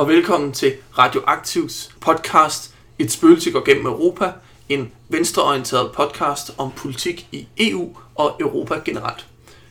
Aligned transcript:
Og 0.00 0.08
velkommen 0.08 0.52
til 0.52 0.72
Radioaktivs 0.98 1.90
podcast 2.00 2.74
Et 2.98 3.12
spøgelse 3.12 3.50
går 3.50 3.64
gennem 3.64 3.86
Europa, 3.86 4.32
en 4.68 4.92
venstreorienteret 5.08 5.92
podcast 5.92 6.54
om 6.58 6.70
politik 6.76 7.28
i 7.32 7.48
EU 7.58 7.96
og 8.14 8.36
Europa 8.40 8.74
generelt. 8.84 9.26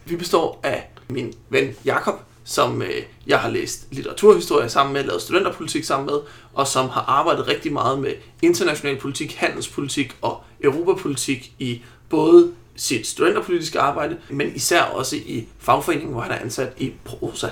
Vi 0.05 0.15
består 0.15 0.59
af 0.63 0.89
min 1.09 1.33
ven 1.49 1.75
Jakob, 1.85 2.15
som 2.43 2.81
øh, 2.81 3.01
jeg 3.27 3.39
har 3.39 3.49
læst 3.49 3.87
litteraturhistorie 3.91 4.69
sammen 4.69 4.93
med, 4.93 5.03
lavet 5.03 5.21
studenterpolitik 5.21 5.83
sammen 5.83 6.05
med, 6.05 6.19
og 6.53 6.67
som 6.67 6.89
har 6.89 7.01
arbejdet 7.01 7.47
rigtig 7.47 7.73
meget 7.73 7.99
med 7.99 8.13
international 8.41 8.97
politik, 8.97 9.35
handelspolitik 9.35 10.15
og 10.21 10.43
europapolitik 10.63 11.53
i 11.59 11.81
både 12.09 12.53
sit 12.75 13.07
studenterpolitiske 13.07 13.79
arbejde, 13.79 14.17
men 14.29 14.55
især 14.55 14.81
også 14.81 15.15
i 15.15 15.47
fagforeningen, 15.59 16.13
hvor 16.13 16.21
han 16.21 16.31
er 16.31 16.39
ansat 16.39 16.73
i 16.77 16.93
Prosa. 17.05 17.47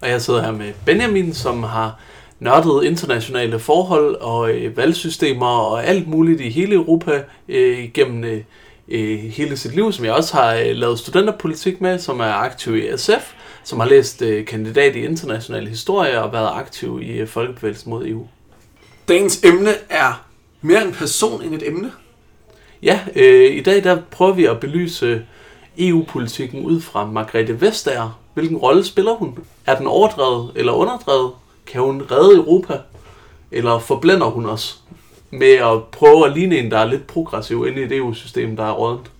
Og 0.00 0.08
jeg 0.08 0.22
sidder 0.22 0.42
her 0.42 0.52
med 0.52 0.72
Benjamin, 0.86 1.34
som 1.34 1.62
har 1.62 2.00
nørdet 2.40 2.84
internationale 2.84 3.58
forhold 3.58 4.14
og 4.14 4.50
øh, 4.50 4.76
valgsystemer 4.76 5.46
og 5.46 5.86
alt 5.86 6.08
muligt 6.08 6.40
i 6.40 6.48
hele 6.48 6.74
Europa 6.74 7.22
øh, 7.48 7.88
gennem 7.94 8.24
øh, 8.24 8.40
øh, 8.88 9.18
hele 9.18 9.56
sit 9.56 9.74
liv, 9.74 9.92
som 9.92 10.04
jeg 10.04 10.12
også 10.12 10.36
har 10.36 10.54
øh, 10.54 10.76
lavet 10.76 10.98
studenterpolitik 10.98 11.80
med, 11.80 11.98
som 11.98 12.20
er 12.20 12.32
aktiv 12.32 12.76
i 12.76 12.96
SF, 12.96 13.32
som 13.64 13.80
har 13.80 13.88
læst 13.88 14.22
øh, 14.22 14.46
kandidat 14.46 14.96
i 14.96 15.04
international 15.04 15.68
historie 15.68 16.22
og 16.22 16.32
været 16.32 16.50
aktiv 16.54 17.00
i 17.02 17.12
øh, 17.12 17.28
Folkebevægelsen 17.28 17.90
mod 17.90 18.06
EU. 18.06 18.26
Dagens 19.08 19.44
emne 19.44 19.70
er 19.90 20.24
mere 20.60 20.84
en 20.84 20.92
person 20.92 21.42
end 21.42 21.54
et 21.54 21.68
emne. 21.68 21.92
Ja, 22.82 23.00
øh, 23.16 23.56
i 23.56 23.60
dag 23.60 23.84
der 23.84 23.98
prøver 24.10 24.32
vi 24.32 24.44
at 24.44 24.60
belyse 24.60 25.22
EU-politikken 25.78 26.64
ud 26.64 26.80
fra 26.80 27.06
Margrethe 27.06 27.60
Vestager. 27.60 28.20
Hvilken 28.34 28.56
rolle 28.56 28.84
spiller 28.84 29.14
hun? 29.14 29.38
Er 29.66 29.78
den 29.78 29.86
overdrevet 29.86 30.52
eller 30.54 30.72
underdrevet? 30.72 31.32
Kan 31.66 31.80
hun 31.80 32.02
redde 32.10 32.36
Europa? 32.36 32.80
Eller 33.50 33.78
forblænder 33.78 34.26
hun 34.26 34.46
os 34.46 34.80
med 35.30 35.52
at 35.52 35.84
prøve 35.84 36.26
at 36.26 36.32
ligne 36.32 36.58
en, 36.58 36.70
der 36.70 36.78
er 36.78 36.84
lidt 36.84 37.06
progressiv 37.06 37.66
inde 37.66 37.82
i 37.82 37.88
det 37.88 37.96
EU-system, 37.96 38.56
der 38.56 38.64
er 38.64 38.72
rådent? 38.72 39.10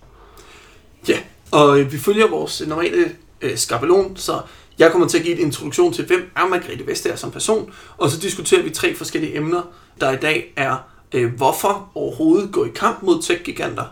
Ja, 1.07 1.17
og 1.51 1.79
øh, 1.79 1.91
vi 1.91 1.97
følger 1.97 2.27
vores 2.27 2.63
normale 2.67 3.11
øh, 3.41 3.57
skabelon, 3.57 4.17
så 4.17 4.41
jeg 4.79 4.91
kommer 4.91 5.07
til 5.07 5.17
at 5.17 5.23
give 5.23 5.35
et 5.35 5.41
introduktion 5.41 5.93
til, 5.93 6.05
hvem 6.05 6.31
er 6.35 6.47
Margrethe 6.47 6.87
Vestager 6.87 7.15
som 7.15 7.31
person, 7.31 7.73
og 7.97 8.09
så 8.09 8.19
diskuterer 8.19 8.61
vi 8.61 8.69
tre 8.69 8.95
forskellige 8.95 9.37
emner, 9.37 9.61
der 10.01 10.11
i 10.11 10.15
dag 10.15 10.53
er, 10.55 10.75
øh, 11.13 11.33
hvorfor 11.33 11.89
overhovedet 11.95 12.51
gå 12.51 12.65
i 12.65 12.69
kamp 12.75 13.03
mod 13.03 13.21
tech-giganter, 13.21 13.85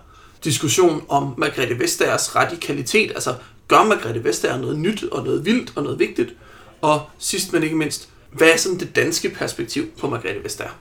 diskussion 0.43 1.03
om 1.09 1.33
Margrethe 1.37 1.79
Vestagers 1.79 2.35
radikalitet, 2.35 3.11
altså 3.11 3.35
gør 3.67 3.83
Margrethe 3.83 4.23
Vestager 4.23 4.57
noget 4.57 4.79
nyt 4.79 5.03
og 5.03 5.23
noget 5.23 5.45
vildt 5.45 5.73
og 5.75 5.83
noget 5.83 5.99
vigtigt, 5.99 6.33
og 6.81 7.01
sidst 7.19 7.53
men 7.53 7.63
ikke 7.63 7.75
mindst, 7.75 8.09
hvad 8.31 8.47
er 8.47 8.57
sådan 8.57 8.79
det 8.79 8.95
danske 8.95 9.29
perspektiv 9.29 9.85
på 9.99 10.09
Margrethe 10.09 10.43
Vestager? 10.43 10.71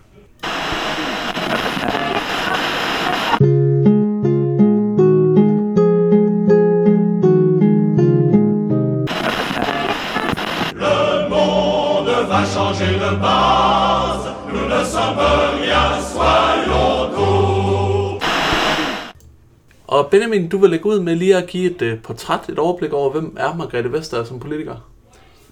Og 19.87 20.11
Benjamin, 20.11 20.49
du 20.49 20.59
vil 20.59 20.71
lægge 20.71 20.87
ud 20.87 21.01
med 21.01 21.17
lige 21.17 21.37
at 21.37 21.47
give 21.47 21.71
et 21.71 21.83
øh, 21.83 22.03
portræt, 22.03 22.49
et 22.49 22.59
overblik 22.59 22.93
over, 22.93 23.13
hvem 23.13 23.37
er 23.39 23.57
Margrethe 23.57 23.93
Vestager 23.93 24.25
som 24.25 24.41
politiker? 24.41 24.77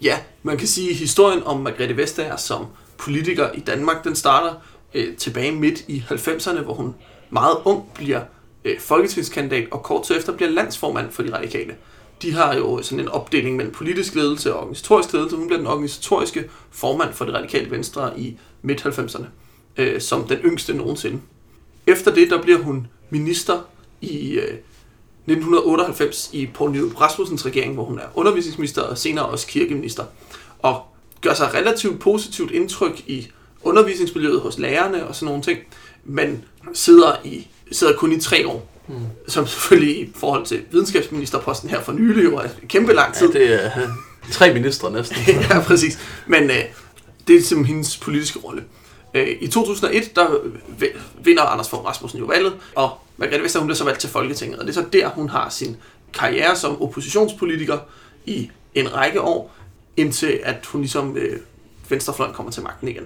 Ja, 0.03 0.19
man 0.43 0.56
kan 0.56 0.69
sige, 0.69 0.91
at 0.91 0.97
historien 0.97 1.43
om 1.43 1.61
Margrethe 1.61 1.97
Vestager 1.97 2.37
som 2.37 2.67
politiker 2.99 3.53
i 3.53 3.61
Danmark, 3.61 4.05
den 4.05 4.17
starter 4.17 4.55
øh, 4.95 5.17
tilbage 5.17 5.53
midt 5.53 5.84
i 5.89 6.05
90'erne, 6.11 6.61
hvor 6.61 6.75
hun 6.75 6.95
meget 7.31 7.56
ung 7.65 7.91
bliver 7.95 8.21
øh, 8.65 8.81
folketingskandidat, 8.81 9.69
og 9.71 9.83
kort 9.83 10.11
efter 10.11 10.33
bliver 10.33 10.51
landsformand 10.51 11.11
for 11.11 11.22
de 11.22 11.37
radikale. 11.37 11.75
De 12.22 12.33
har 12.33 12.55
jo 12.55 12.83
sådan 12.83 13.01
en 13.01 13.09
opdeling 13.09 13.56
mellem 13.56 13.75
politisk 13.75 14.15
ledelse 14.15 14.55
og 14.55 14.61
organisatorisk 14.61 15.12
ledelse. 15.12 15.37
Hun 15.37 15.47
bliver 15.47 15.59
den 15.59 15.66
organisatoriske 15.66 16.45
formand 16.71 17.12
for 17.12 17.25
det 17.25 17.34
radikale 17.34 17.71
venstre 17.71 18.21
i 18.21 18.39
midt-90'erne, 18.62 19.25
øh, 19.77 20.01
som 20.01 20.25
den 20.25 20.39
yngste 20.39 20.75
nogensinde. 20.77 21.21
Efter 21.87 22.15
det, 22.15 22.31
der 22.31 22.43
bliver 22.43 22.59
hun 22.59 22.87
minister 23.11 23.61
i 24.04 24.32
øh, 24.32 24.59
1998 25.26 26.31
i 26.32 26.47
Poul 26.54 26.70
Nyrup 26.70 27.00
Rasmussens 27.00 27.47
regering, 27.47 27.75
hvor 27.75 27.84
hun 27.84 27.98
er 27.98 28.04
undervisningsminister 28.15 28.82
og 28.82 28.98
senere 28.98 29.26
også 29.26 29.47
kirkeminister. 29.47 30.04
Og 30.59 30.82
gør 31.20 31.34
sig 31.34 31.54
relativt 31.54 32.00
positivt 32.00 32.50
indtryk 32.50 33.03
i 33.06 33.28
undervisningsmiljøet 33.62 34.41
hos 34.41 34.59
lærerne 34.59 35.06
og 35.06 35.15
sådan 35.15 35.26
nogle 35.26 35.42
ting, 35.42 35.59
men 36.04 36.44
sidder, 36.72 37.16
i, 37.25 37.48
sidder 37.72 37.97
kun 37.97 38.12
i 38.12 38.20
tre 38.20 38.48
år. 38.48 38.70
Mm. 38.88 38.94
Som 39.28 39.47
selvfølgelig 39.47 40.00
i 40.00 40.12
forhold 40.15 40.47
til 40.47 40.62
videnskabsministerposten 40.71 41.71
her 41.71 41.81
for 41.81 41.92
nylig 41.92 42.25
jo 42.25 42.36
er 42.36 42.48
kæmpe 42.69 42.92
lang 42.92 43.15
tid. 43.15 43.32
Ja, 43.32 43.38
det 43.38 43.65
er 43.65 43.82
øh, 43.82 43.88
tre 44.32 44.54
ministre 44.54 44.92
næsten. 44.92 45.16
ja, 45.50 45.60
præcis. 45.60 45.98
Men 46.26 46.42
øh, 46.50 46.65
det 47.28 47.36
er 47.36 47.42
simpelthen 47.42 47.66
hendes 47.76 47.97
politiske 47.97 48.38
rolle. 48.38 48.65
Øh, 49.15 49.28
I 49.41 49.47
2001, 49.47 50.16
der 50.16 50.28
vinder 51.25 51.42
Anders 51.42 51.69
Fogh 51.69 51.86
Rasmussen 51.86 52.21
jo 52.21 52.26
valget, 52.26 52.54
og 52.75 52.98
Margrethe 53.16 53.42
Vestager, 53.42 53.60
hun 53.60 53.66
bliver 53.66 53.76
så 53.76 53.84
valgt 53.84 54.00
til 54.00 54.10
Folketinget, 54.10 54.58
og 54.58 54.66
det 54.66 54.76
er 54.76 54.82
så 54.82 54.88
der, 54.92 55.08
hun 55.08 55.28
har 55.28 55.48
sin 55.48 55.76
karriere 56.14 56.56
som 56.56 56.82
oppositionspolitiker 56.82 57.78
i 58.26 58.50
en 58.75 58.94
række 58.94 59.20
år, 59.20 59.54
indtil 59.97 60.41
at 60.42 60.66
hun 60.66 60.80
ligesom 60.80 61.16
øh, 61.16 61.41
venstrefløjen 61.88 62.34
kommer 62.34 62.53
til 62.53 62.62
magten 62.62 62.88
igen. 62.88 63.04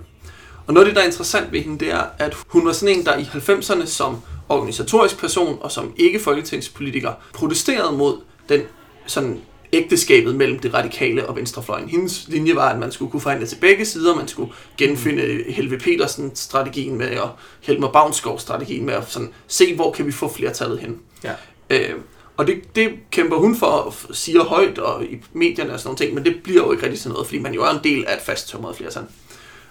Og 0.67 0.75
noget 0.75 0.87
af 0.87 0.91
det, 0.91 0.97
der 0.97 1.03
er 1.03 1.07
interessant 1.07 1.53
ved 1.53 1.61
hende, 1.61 1.79
det 1.79 1.93
er, 1.93 2.05
at 2.19 2.37
hun 2.47 2.67
var 2.67 2.73
sådan 2.73 2.99
en, 2.99 3.05
der 3.05 3.17
i 3.17 3.23
90'erne 3.23 3.87
som 3.87 4.21
organisatorisk 4.49 5.19
person 5.19 5.59
og 5.61 5.73
som 5.73 5.95
ikke-folketingspolitiker 5.97 7.13
protesterede 7.35 7.97
mod 7.97 8.21
den 8.49 8.63
sådan 9.07 9.41
ægteskabet 9.73 10.35
mellem 10.35 10.59
det 10.59 10.75
radikale 10.75 11.29
og 11.29 11.37
venstrefløjen. 11.37 11.89
Hendes 11.89 12.29
linje 12.29 12.55
var, 12.55 12.69
at 12.69 12.79
man 12.79 12.93
skulle 12.93 13.11
kunne 13.11 13.21
forhandle 13.21 13.47
til 13.47 13.57
begge 13.57 13.85
sider, 13.85 14.15
man 14.15 14.29
skulle 14.29 14.53
genfinde 14.77 15.45
Helve 15.49 15.79
Petersen-strategien 15.79 16.99
med, 16.99 17.19
og 17.19 17.31
Helmer 17.61 17.93
Bavnsgaard-strategien 17.93 18.87
med 18.87 18.95
at 18.95 19.11
sådan, 19.11 19.33
se, 19.47 19.75
hvor 19.75 19.93
kan 19.93 20.07
vi 20.07 20.13
få 20.13 20.33
flertallet 20.33 20.81
hen. 20.81 20.99
Ja. 21.25 21.33
Øh, 21.71 21.95
og 22.37 22.47
det, 22.47 22.77
det 22.77 22.91
kæmper 23.11 23.37
hun 23.37 23.57
for 23.57 23.67
og 23.67 23.95
siger 24.13 24.45
højt 24.45 24.79
og 24.79 25.05
i 25.05 25.23
medierne 25.33 25.73
og 25.73 25.81
sådan 25.81 25.89
nogle 25.89 25.99
ting, 25.99 26.15
men 26.15 26.25
det 26.25 26.43
bliver 26.45 26.65
jo 26.65 26.73
ikke 26.73 26.85
rigtig 26.85 27.01
til 27.01 27.11
noget, 27.11 27.27
fordi 27.27 27.39
man 27.39 27.55
jo 27.55 27.63
er 27.63 27.71
en 27.71 27.81
del 27.85 28.05
af 28.07 28.17
et 28.17 28.23
fasttømret 28.23 28.77
flertal. 28.77 29.03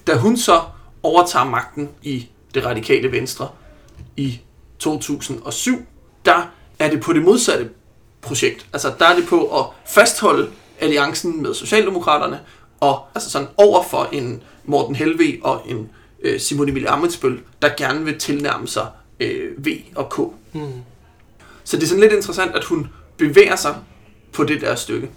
Da 0.07 0.15
hun 0.15 0.37
så 0.37 0.61
overtager 1.03 1.45
magten 1.45 1.89
i 2.03 2.27
det 2.53 2.65
radikale 2.65 3.11
venstre 3.11 3.49
i 4.17 4.39
2007, 4.79 5.85
der 6.25 6.51
er 6.79 6.89
det 6.89 7.01
på 7.01 7.13
det 7.13 7.21
modsatte 7.21 7.69
projekt. 8.27 8.65
Altså 8.73 8.93
der 8.99 9.05
er 9.05 9.15
det 9.15 9.27
på 9.27 9.59
at 9.59 9.65
fastholde 9.88 10.49
alliancen 10.79 11.41
med 11.41 11.53
Socialdemokraterne, 11.53 12.39
og 12.79 13.01
altså 13.15 13.29
sådan 13.29 13.47
over 13.57 13.83
for 13.83 14.09
en 14.11 14.43
Morten 14.65 14.95
Helve 14.95 15.38
og 15.41 15.61
en 15.65 15.89
øh, 16.23 16.39
Simon 16.39 16.69
Emil 16.69 16.88
Amitsbøl, 16.88 17.39
der 17.61 17.69
gerne 17.77 18.05
vil 18.05 18.19
tilnærme 18.19 18.67
sig 18.67 18.88
øh, 19.19 19.65
V 19.65 19.67
og 19.95 20.09
K. 20.09 20.19
Mm. 20.53 20.71
Så 21.63 21.77
det 21.77 21.83
er 21.83 21.88
sådan 21.88 22.01
lidt 22.01 22.13
interessant, 22.13 22.55
at 22.55 22.63
hun 22.63 22.88
bevæger 23.17 23.55
sig 23.55 23.75
på 24.33 24.44
det 24.44 24.61
der 24.61 24.75
stykke. 24.75 25.09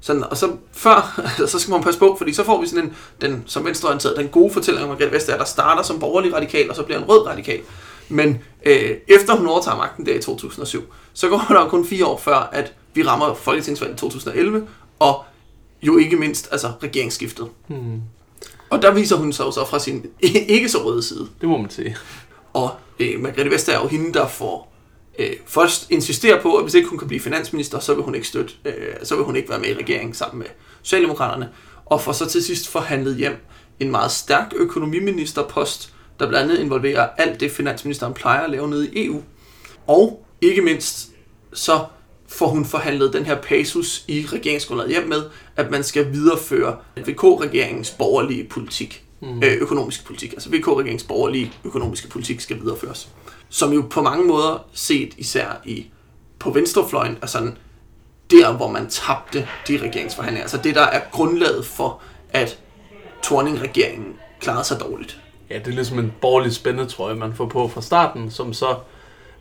Sådan, 0.00 0.24
og 0.24 0.36
så 0.36 0.56
før, 0.72 1.20
så 1.46 1.58
skal 1.58 1.72
man 1.72 1.82
passe 1.82 2.00
på, 2.00 2.14
fordi 2.18 2.32
så 2.32 2.44
får 2.44 2.60
vi 2.60 2.66
sådan 2.66 2.84
en, 2.84 2.96
den, 3.20 3.42
som 3.46 3.64
venstreorienteret, 3.64 4.16
den 4.16 4.28
gode 4.28 4.52
fortælling 4.52 4.84
om 4.84 4.90
Margrethe 4.90 5.14
Vestager, 5.14 5.38
der 5.38 5.44
starter 5.44 5.82
som 5.82 6.00
borgerlig 6.00 6.34
radikal, 6.34 6.70
og 6.70 6.76
så 6.76 6.82
bliver 6.82 6.98
en 6.98 7.04
rød 7.04 7.26
radikal. 7.26 7.60
Men 8.08 8.38
øh, 8.66 8.96
efter 9.08 9.36
hun 9.36 9.46
overtager 9.46 9.76
magten 9.76 10.06
der 10.06 10.14
i 10.14 10.22
2007, 10.22 10.92
så 11.14 11.28
går 11.28 11.46
der 11.48 11.60
jo 11.60 11.68
kun 11.68 11.86
fire 11.86 12.06
år 12.06 12.18
før, 12.18 12.36
at 12.52 12.74
vi 12.94 13.02
rammer 13.02 13.34
folketingsvalget 13.34 13.96
i 13.96 13.98
2011, 13.98 14.66
og 14.98 15.24
jo 15.82 15.96
ikke 15.96 16.16
mindst 16.16 16.48
altså 16.52 16.72
regeringsskiftet. 16.82 17.48
Hmm. 17.66 18.00
Og 18.70 18.82
der 18.82 18.90
viser 18.90 19.16
hun 19.16 19.32
sig 19.32 19.44
jo 19.44 19.50
så 19.50 19.64
fra 19.64 19.78
sin 19.78 20.06
ikke 20.56 20.68
så 20.68 20.84
røde 20.84 21.02
side. 21.02 21.28
Det 21.40 21.48
må 21.48 21.58
man 21.58 21.70
sige. 21.70 21.96
Og 22.52 22.70
øh, 22.98 23.20
Margrethe 23.20 23.50
Vestager 23.50 23.78
er 23.78 23.82
jo 23.82 23.88
hende, 23.88 24.12
der 24.12 24.28
får 24.28 24.72
øh, 25.18 25.32
først 25.46 25.90
insisterer 25.90 26.42
på, 26.42 26.56
at 26.56 26.64
hvis 26.64 26.74
ikke 26.74 26.88
hun 26.88 26.98
kan 26.98 27.08
blive 27.08 27.20
finansminister, 27.20 27.78
så 27.78 27.94
vil 27.94 28.04
hun 28.04 28.14
ikke 28.14 28.28
støtte, 28.28 28.54
øh, 28.64 28.94
så 29.02 29.16
vil 29.16 29.24
hun 29.24 29.36
ikke 29.36 29.48
være 29.48 29.58
med 29.58 29.68
i 29.68 29.74
regeringen 29.74 30.14
sammen 30.14 30.38
med 30.38 30.46
Socialdemokraterne. 30.82 31.48
Og 31.86 32.00
får 32.00 32.12
så 32.12 32.28
til 32.28 32.44
sidst 32.44 32.68
forhandlet 32.68 33.16
hjem 33.16 33.36
en 33.80 33.90
meget 33.90 34.10
stærk 34.10 34.52
økonomiministerpost, 34.56 35.92
der 36.20 36.28
blandt 36.28 36.50
andet 36.50 36.64
involverer 36.64 37.08
alt 37.18 37.40
det, 37.40 37.50
finansministeren 37.50 38.14
plejer 38.14 38.40
at 38.40 38.50
lave 38.50 38.70
nede 38.70 38.90
i 38.92 39.06
EU. 39.06 39.22
Og 39.86 40.21
ikke 40.42 40.62
mindst, 40.62 41.10
så 41.52 41.84
får 42.28 42.48
hun 42.48 42.64
forhandlet 42.64 43.12
den 43.12 43.26
her 43.26 43.40
pasus 43.42 44.04
i 44.08 44.26
regeringsgrundlaget 44.32 44.90
hjem 44.90 45.08
med, 45.08 45.22
at 45.56 45.70
man 45.70 45.84
skal 45.84 46.12
videreføre 46.12 46.76
VK-regeringens 46.96 47.90
borgerlige 47.90 48.44
politik, 48.44 49.04
mm. 49.20 49.42
øh, 49.42 49.52
økonomiske 49.52 50.04
politik. 50.04 50.32
Altså 50.32 50.50
VK-regeringens 50.50 51.04
borgerlige 51.04 51.52
økonomiske 51.64 52.08
politik 52.08 52.40
skal 52.40 52.60
videreføres. 52.60 53.08
Som 53.48 53.72
jo 53.72 53.84
på 53.90 54.02
mange 54.02 54.24
måder 54.24 54.66
set 54.72 55.14
især 55.16 55.60
i 55.64 55.86
på 56.38 56.50
venstrefløjen 56.50 57.18
er 57.22 57.26
sådan 57.26 57.56
der, 58.30 58.52
hvor 58.52 58.68
man 58.68 58.86
tabte 58.88 59.48
de 59.68 59.76
regeringsforhandlinger. 59.76 60.42
Altså 60.42 60.58
det, 60.64 60.74
der 60.74 60.82
er 60.82 61.00
grundlaget 61.10 61.66
for, 61.66 62.00
at 62.30 62.58
Torning-regeringen 63.22 64.14
klarede 64.40 64.64
sig 64.64 64.80
dårligt. 64.80 65.20
Ja, 65.50 65.58
det 65.58 65.66
er 65.66 65.70
ligesom 65.70 65.98
en 65.98 66.12
borgerlig 66.20 66.52
spændetrøje, 66.52 67.14
man 67.14 67.34
får 67.34 67.46
på 67.46 67.68
fra 67.68 67.82
starten, 67.82 68.30
som 68.30 68.52
så 68.52 68.76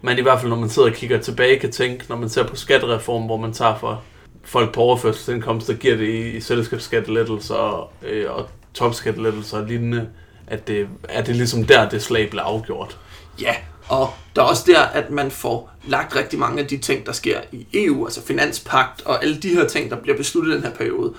man 0.02 0.18
i 0.18 0.22
hvert 0.22 0.40
fald, 0.40 0.50
når 0.50 0.60
man 0.60 0.70
sidder 0.70 0.90
og 0.90 0.96
kigger 0.96 1.18
tilbage, 1.18 1.60
kan 1.60 1.72
tænke, 1.72 2.06
når 2.10 2.16
man 2.16 2.30
ser 2.30 2.44
på 2.44 2.56
skattereformen, 2.56 3.28
hvor 3.28 3.38
man 3.38 3.54
tager 3.54 3.78
for 3.78 4.04
folk 4.44 4.74
på 4.74 4.82
overførselsindkomst, 4.82 5.68
der 5.68 5.74
giver 5.74 5.96
det 5.96 6.08
i, 6.08 6.30
i 6.30 6.42
selskabsskattelettelser 6.42 7.90
øh, 8.04 8.32
og 8.32 8.50
topskattelettelser 8.74 9.58
og 9.58 9.68
lignende, 9.68 10.10
at 10.48 10.68
det, 10.68 10.88
er 11.10 11.24
det 11.24 11.36
ligesom 11.36 11.64
der, 11.64 11.90
det 11.90 12.02
slag 12.02 12.30
bliver 12.30 12.44
afgjort. 12.44 12.98
Ja, 13.42 13.56
og 13.88 14.10
der 14.36 14.42
er 14.42 14.46
også 14.46 14.64
der, 14.68 14.82
at 14.82 15.12
man 15.12 15.32
får 15.32 15.72
lagt 15.88 16.16
rigtig 16.16 16.40
mange 16.40 16.62
af 16.62 16.68
de 16.68 16.78
ting, 16.78 17.06
der 17.06 17.12
sker 17.12 17.42
i 17.52 17.68
EU, 17.74 18.06
altså 18.06 18.26
finanspagt 18.26 19.02
og 19.02 19.24
alle 19.24 19.38
de 19.38 19.50
her 19.50 19.68
ting, 19.68 19.90
der 19.90 19.96
bliver 19.96 20.18
besluttet 20.18 20.52
i 20.52 20.56
den 20.56 20.64
her 20.64 20.74
periode, 20.74 21.14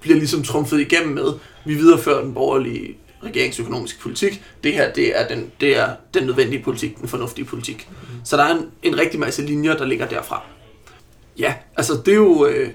bliver 0.00 0.18
ligesom 0.18 0.42
trumfet 0.42 0.80
igennem 0.80 1.14
med, 1.14 1.32
vi 1.64 1.74
viderefører 1.74 2.22
den 2.22 2.34
borgerlige 2.34 2.96
regeringsøkonomiske 3.24 4.00
politik. 4.00 4.42
Det 4.64 4.72
her, 4.72 4.92
det 4.92 5.20
er 5.20 5.28
den, 5.28 5.52
det 5.60 5.76
er 5.76 5.88
den 6.14 6.26
nødvendige 6.26 6.62
politik, 6.62 6.98
den 7.00 7.08
fornuftige 7.08 7.44
politik. 7.44 7.88
Så 8.24 8.36
der 8.36 8.42
er 8.42 8.54
en, 8.54 8.70
en 8.82 8.98
rigtig 8.98 9.20
masse 9.20 9.42
linjer, 9.42 9.76
der 9.76 9.84
ligger 9.84 10.08
derfra. 10.08 10.42
Ja, 11.38 11.54
altså 11.76 11.92
det 12.04 12.12
er 12.12 12.16
jo, 12.16 12.46
øh, 12.46 12.70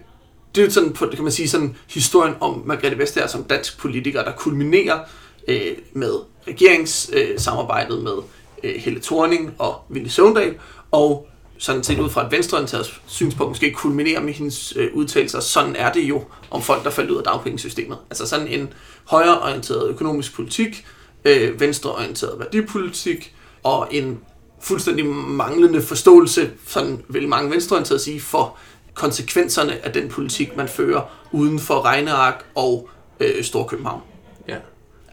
det 0.56 0.62
er 0.62 0.66
jo 0.66 0.72
sådan, 0.72 0.94
på, 0.94 1.08
kan 1.16 1.24
man 1.24 1.32
sige, 1.32 1.50
sådan 1.50 1.76
historien 1.88 2.36
om 2.40 2.64
Margrethe 2.66 2.98
Vestager 2.98 3.28
som 3.28 3.44
dansk 3.44 3.80
politiker, 3.80 4.24
der 4.24 4.32
kulminerer 4.32 5.00
øh, 5.48 5.72
med 5.94 6.14
regeringssamarbejdet 6.48 7.34
øh, 7.34 7.40
samarbejdet 7.40 8.04
med 8.04 8.18
øh, 8.64 8.76
Helle 8.76 9.00
Thorning 9.00 9.54
og 9.58 9.76
Ville 9.90 10.10
Søvndal, 10.10 10.56
og 10.92 11.28
sådan 11.58 11.84
set 11.84 12.00
ud 12.00 12.10
fra 12.10 12.26
et 12.26 12.32
venstreorienteret 12.32 13.02
synspunkt 13.06 13.50
måske 13.50 13.72
kulminerer 13.72 14.22
med 14.22 14.34
hendes 14.34 14.74
øh, 14.76 14.90
udtalelser, 14.94 15.40
sådan 15.40 15.76
er 15.76 15.92
det 15.92 16.02
jo 16.02 16.24
om 16.52 16.62
folk, 16.62 16.84
der 16.84 16.90
falder 16.90 17.12
ud 17.12 17.18
af 17.18 17.24
dagpengesystemet. 17.24 17.98
Altså 18.10 18.28
sådan 18.28 18.48
en 18.48 18.74
højreorienteret 19.06 19.90
økonomisk 19.90 20.36
politik, 20.36 20.86
øh, 21.26 21.60
venstreorienteret 21.60 22.40
værdipolitik, 22.40 23.36
og 23.64 23.88
en 23.92 24.20
fuldstændig 24.62 25.06
manglende 25.06 25.82
forståelse, 25.82 26.52
sådan 26.68 27.04
vil 27.08 27.28
mange 27.28 27.52
venstreorienterede 27.52 28.04
sige, 28.04 28.22
for 28.22 28.58
konsekvenserne 28.94 29.86
af 29.86 29.94
den 29.94 30.10
politik, 30.10 30.58
man 30.58 30.68
fører 30.68 31.02
uden 31.32 31.60
for 31.60 31.82
Regneark 31.86 32.46
og 32.56 32.90
øh, 33.20 33.44
Storkøbenhavn. 33.44 34.02
Ja. 34.48 34.58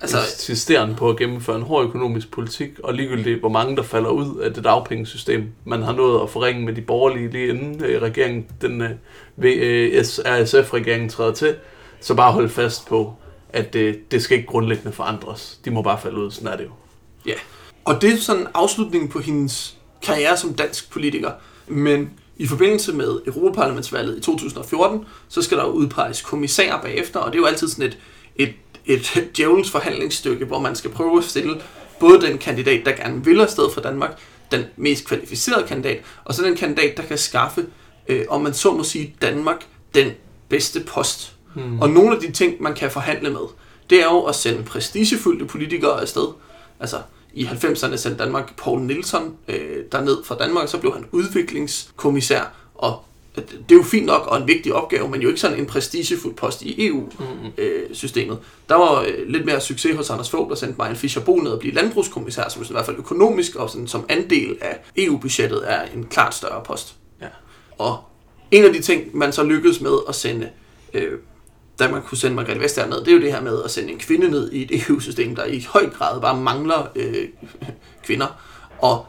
Altså, 0.01 0.19
insisterende 0.19 0.95
på 0.95 1.11
at 1.11 1.17
gennemføre 1.17 1.57
en 1.57 1.63
hård 1.63 1.85
økonomisk 1.85 2.31
politik, 2.31 2.71
og 2.85 2.95
ligegyldigt 2.95 3.41
hvor 3.41 3.49
mange 3.49 3.77
der 3.77 3.83
falder 3.83 4.11
ud 4.11 4.39
af 4.39 4.55
det 4.55 4.65
dagpengesystem, 4.65 5.49
man 5.65 5.83
har 5.83 5.93
nået 5.93 6.23
at 6.23 6.31
forringe 6.31 6.65
med 6.65 6.75
de 6.75 6.81
borgerlige 6.81 7.31
lige 7.31 7.49
inden 7.49 7.85
øh, 7.85 8.03
regeringen, 8.03 8.47
den 8.61 8.83
øh, 8.83 8.91
øh, 9.39 10.05
RSF-regeringen 10.25 11.09
træder 11.09 11.33
til, 11.33 11.57
så 12.01 12.15
bare 12.15 12.33
hold 12.33 12.49
fast 12.49 12.89
på, 12.89 13.15
at 13.49 13.75
øh, 13.75 13.95
det 14.11 14.23
skal 14.23 14.37
ikke 14.37 14.49
grundlæggende 14.49 14.93
forandres. 14.93 15.61
De 15.65 15.71
må 15.71 15.83
bare 15.83 16.01
falde 16.03 16.17
ud, 16.17 16.31
sådan 16.31 16.49
er 16.49 16.57
det 16.57 16.65
jo. 16.65 16.71
Ja. 17.27 17.35
Og 17.85 18.03
det 18.03 18.13
er 18.13 18.17
sådan 18.17 18.47
afslutningen 18.55 19.09
på 19.09 19.19
hendes 19.19 19.77
karriere 20.03 20.37
som 20.37 20.55
dansk 20.55 20.91
politiker. 20.91 21.31
Men 21.67 22.11
i 22.37 22.47
forbindelse 22.47 22.93
med 22.93 23.21
Europaparlamentsvalget 23.27 24.19
i 24.19 24.21
2014, 24.21 25.05
så 25.29 25.43
skal 25.43 25.59
der 25.59 25.65
jo 25.65 25.71
udpeges 25.71 26.23
kommissærer 26.23 26.83
bagefter, 26.83 27.21
og 27.21 27.33
det 27.33 27.39
er 27.39 27.41
jo 27.41 27.47
altid 27.47 27.69
sådan 27.69 27.87
et, 27.87 27.99
et, 28.37 28.55
et 28.87 29.31
djævelens 29.37 29.71
forhandlingsstykke, 29.71 30.45
hvor 30.45 30.61
man 30.61 30.77
skal 30.77 30.91
prøve 30.91 31.19
at 31.19 31.25
stille 31.25 31.61
både 32.01 32.21
den 32.21 32.39
kandidat, 32.39 32.87
der 32.87 32.93
gerne 32.93 33.25
vil 33.25 33.41
afsted 33.41 33.71
fra 33.75 33.81
Danmark, 33.81 34.19
den 34.51 34.65
mest 34.77 35.05
kvalificerede 35.05 35.67
kandidat, 35.67 36.03
og 36.25 36.35
så 36.35 36.43
den 36.43 36.57
kandidat, 36.57 36.97
der 36.97 37.03
kan 37.03 37.19
skaffe, 37.19 37.67
øh, 38.09 38.25
om 38.29 38.43
man 38.43 38.55
så 38.55 38.73
må 38.73 38.83
sige, 38.83 39.15
Danmark 39.23 39.67
den 39.95 40.13
bedste 40.49 40.81
post. 40.81 41.35
Hmm. 41.55 41.81
Og 41.81 41.91
nogle 41.91 42.15
af 42.15 42.21
de 42.21 42.33
ting, 42.33 42.63
man 42.63 42.75
kan 42.75 42.91
forhandle 42.91 43.31
med, 43.31 43.41
det 43.91 44.01
er 44.01 44.05
jo 44.05 44.21
at 44.21 44.35
sende 44.35 44.63
prestigefyldte 44.63 45.45
politikere 45.45 46.01
afsted. 46.01 46.27
Altså, 46.81 46.97
i 47.35 47.45
90'erne 47.45 47.97
sendte 47.97 48.25
Danmark 48.25 48.57
Poul 48.57 48.81
Nielsen 48.81 49.37
øh, 49.49 49.85
derned 49.93 50.25
fra 50.25 50.37
Danmark, 50.37 50.69
så 50.69 50.79
blev 50.79 50.93
han 50.93 51.07
udviklingskommissær, 51.13 52.55
og 52.75 53.05
det 53.37 53.71
er 53.71 53.75
jo 53.75 53.83
fint 53.83 54.07
nok 54.07 54.27
og 54.27 54.37
en 54.37 54.49
vigtig 54.49 54.75
opgave, 54.75 55.09
men 55.09 55.23
jo 55.23 55.29
ikke 55.29 55.41
sådan 55.41 55.59
en 55.59 55.67
prestigefuld 55.67 56.35
post 56.35 56.63
i 56.63 56.87
EU-systemet. 56.87 58.39
Der 58.69 58.75
var 58.75 59.01
øh, 59.01 59.29
lidt 59.29 59.45
mere 59.45 59.61
succes 59.61 59.97
hos 59.97 60.11
Anders 60.11 60.31
Fogh, 60.31 60.49
der 60.51 60.55
sendte 60.55 60.79
Marian 60.79 60.97
Fischer 60.97 61.23
Bo 61.23 61.37
ned 61.37 61.51
og 61.51 61.59
blive 61.59 61.75
landbrugskommissær, 61.75 62.49
som 62.49 62.63
i 62.63 62.67
hvert 62.71 62.87
fald 62.87 62.99
økonomisk 62.99 63.57
og 63.57 63.71
sådan, 63.71 63.87
som 63.87 64.07
andel 64.09 64.57
af 64.61 64.79
EU-budgettet 64.97 65.63
er 65.67 65.83
en 65.95 66.05
klart 66.05 66.35
større 66.35 66.63
post. 66.65 66.95
Ja. 67.21 67.27
Og 67.79 67.99
en 68.51 68.65
af 68.65 68.73
de 68.73 68.83
ting, 68.83 69.17
man 69.17 69.33
så 69.33 69.43
lykkedes 69.43 69.81
med 69.81 69.99
at 70.09 70.15
sende, 70.15 70.49
øh, 70.95 71.19
da 71.79 71.91
man 71.91 72.03
kunne 72.03 72.19
sende 72.19 72.37
Margrethe 72.37 72.61
Vestager 72.61 72.89
ned, 72.89 72.99
det 72.99 73.09
er 73.09 73.13
jo 73.13 73.21
det 73.21 73.33
her 73.33 73.41
med 73.41 73.63
at 73.65 73.71
sende 73.71 73.93
en 73.93 73.99
kvinde 73.99 74.31
ned 74.31 74.53
i 74.53 74.63
et 74.63 74.83
EU-system, 74.89 75.37
der 75.37 75.45
i 75.45 75.67
høj 75.69 75.91
grad 75.91 76.21
bare 76.21 76.41
mangler 76.41 76.89
øh, 76.97 77.29
kvinder, 78.07 78.27
og 78.79 79.07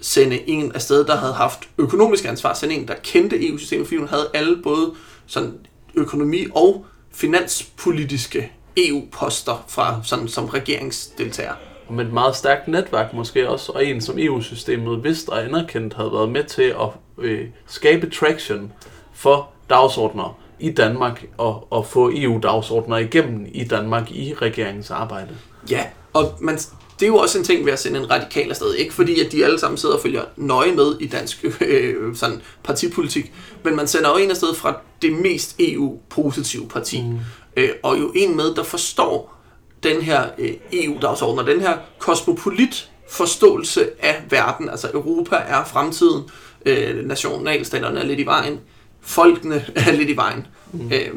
sende 0.00 0.48
en 0.48 0.72
afsted, 0.72 1.04
der 1.04 1.16
havde 1.16 1.32
haft 1.32 1.68
økonomisk 1.78 2.24
ansvar, 2.24 2.54
sende 2.54 2.74
en, 2.74 2.88
der 2.88 2.94
kendte 3.02 3.48
EU-systemet, 3.48 3.86
fordi 3.86 3.98
hun 3.98 4.08
havde 4.08 4.30
alle 4.34 4.62
både 4.62 4.92
sådan 5.26 5.52
økonomi- 5.94 6.46
og 6.54 6.86
finanspolitiske 7.12 8.52
EU-poster 8.76 9.64
fra, 9.68 10.00
sådan, 10.04 10.28
som 10.28 10.44
regeringsdeltager. 10.44 11.54
Med 11.90 12.04
et 12.06 12.12
meget 12.12 12.36
stærkt 12.36 12.68
netværk 12.68 13.14
måske 13.14 13.48
også, 13.48 13.72
og 13.72 13.86
en 13.86 14.00
som 14.00 14.18
EU-systemet 14.18 15.04
vidst 15.04 15.28
og 15.28 15.44
anerkendt 15.44 15.94
havde 15.94 16.12
været 16.12 16.28
med 16.28 16.44
til 16.44 16.62
at 16.62 16.88
øh, 17.18 17.48
skabe 17.66 18.10
traction 18.10 18.72
for 19.14 19.50
dagsordner 19.70 20.38
i 20.58 20.70
Danmark 20.70 21.24
og, 21.38 21.66
og 21.70 21.86
få 21.86 22.10
EU-dagsordner 22.14 22.96
igennem 22.96 23.46
i 23.52 23.64
Danmark 23.64 24.10
i 24.10 24.34
regeringens 24.34 24.90
arbejde. 24.90 25.36
Ja, 25.70 25.86
og 26.12 26.24
man, 26.40 26.58
det 27.00 27.06
er 27.06 27.06
jo 27.06 27.16
også 27.16 27.38
en 27.38 27.44
ting 27.44 27.66
ved 27.66 27.72
at 27.72 27.78
sende 27.78 28.00
en 28.00 28.10
radikal 28.10 28.50
afsted. 28.50 28.74
Ikke 28.74 28.94
fordi, 28.94 29.20
at 29.20 29.32
de 29.32 29.44
alle 29.44 29.58
sammen 29.58 29.78
sidder 29.78 29.94
og 29.94 30.00
følger 30.00 30.22
nøje 30.36 30.72
med 30.72 30.96
i 31.00 31.06
dansk 31.06 31.44
øh, 31.60 32.16
sådan 32.16 32.42
partipolitik, 32.64 33.32
men 33.64 33.76
man 33.76 33.88
sender 33.88 34.10
jo 34.10 34.16
en 34.16 34.30
afsted 34.30 34.54
fra 34.54 34.76
det 35.02 35.12
mest 35.12 35.56
EU-positive 35.58 36.68
parti. 36.68 37.02
Mm. 37.02 37.18
Øh, 37.56 37.70
og 37.82 38.00
jo 38.00 38.12
en 38.16 38.36
med, 38.36 38.54
der 38.54 38.62
forstår 38.62 39.38
den 39.82 40.02
her 40.02 40.24
øh, 40.38 40.50
EU-dagsorden 40.72 41.38
og 41.38 41.46
den 41.46 41.60
her 41.60 41.78
kosmopolit 41.98 42.90
forståelse 43.10 43.90
af 44.00 44.22
verden. 44.30 44.68
Altså 44.68 44.90
Europa 44.94 45.36
er 45.36 45.64
fremtiden, 45.64 46.22
øh, 46.66 47.06
nationalstaterne 47.06 48.00
er 48.00 48.04
lidt 48.04 48.20
i 48.20 48.26
vejen, 48.26 48.60
folkene 49.00 49.64
er 49.76 49.92
lidt 49.92 50.10
i 50.10 50.16
vejen. 50.16 50.46
Mm. 50.72 50.92
Øh, 50.92 51.10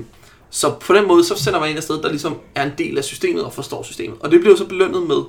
så 0.49 0.73
på 0.81 0.93
den 0.93 1.07
måde, 1.07 1.23
så 1.23 1.35
sender 1.35 1.59
man 1.59 1.71
en 1.71 1.77
afsted, 1.77 2.01
der 2.01 2.09
ligesom 2.09 2.37
er 2.55 2.63
en 2.63 2.71
del 2.77 2.97
af 2.97 3.03
systemet 3.03 3.43
og 3.43 3.53
forstår 3.53 3.83
systemet. 3.83 4.17
Og 4.19 4.31
det 4.31 4.39
bliver 4.39 4.55
så 4.55 4.65
belønnet 4.65 5.07
med 5.07 5.21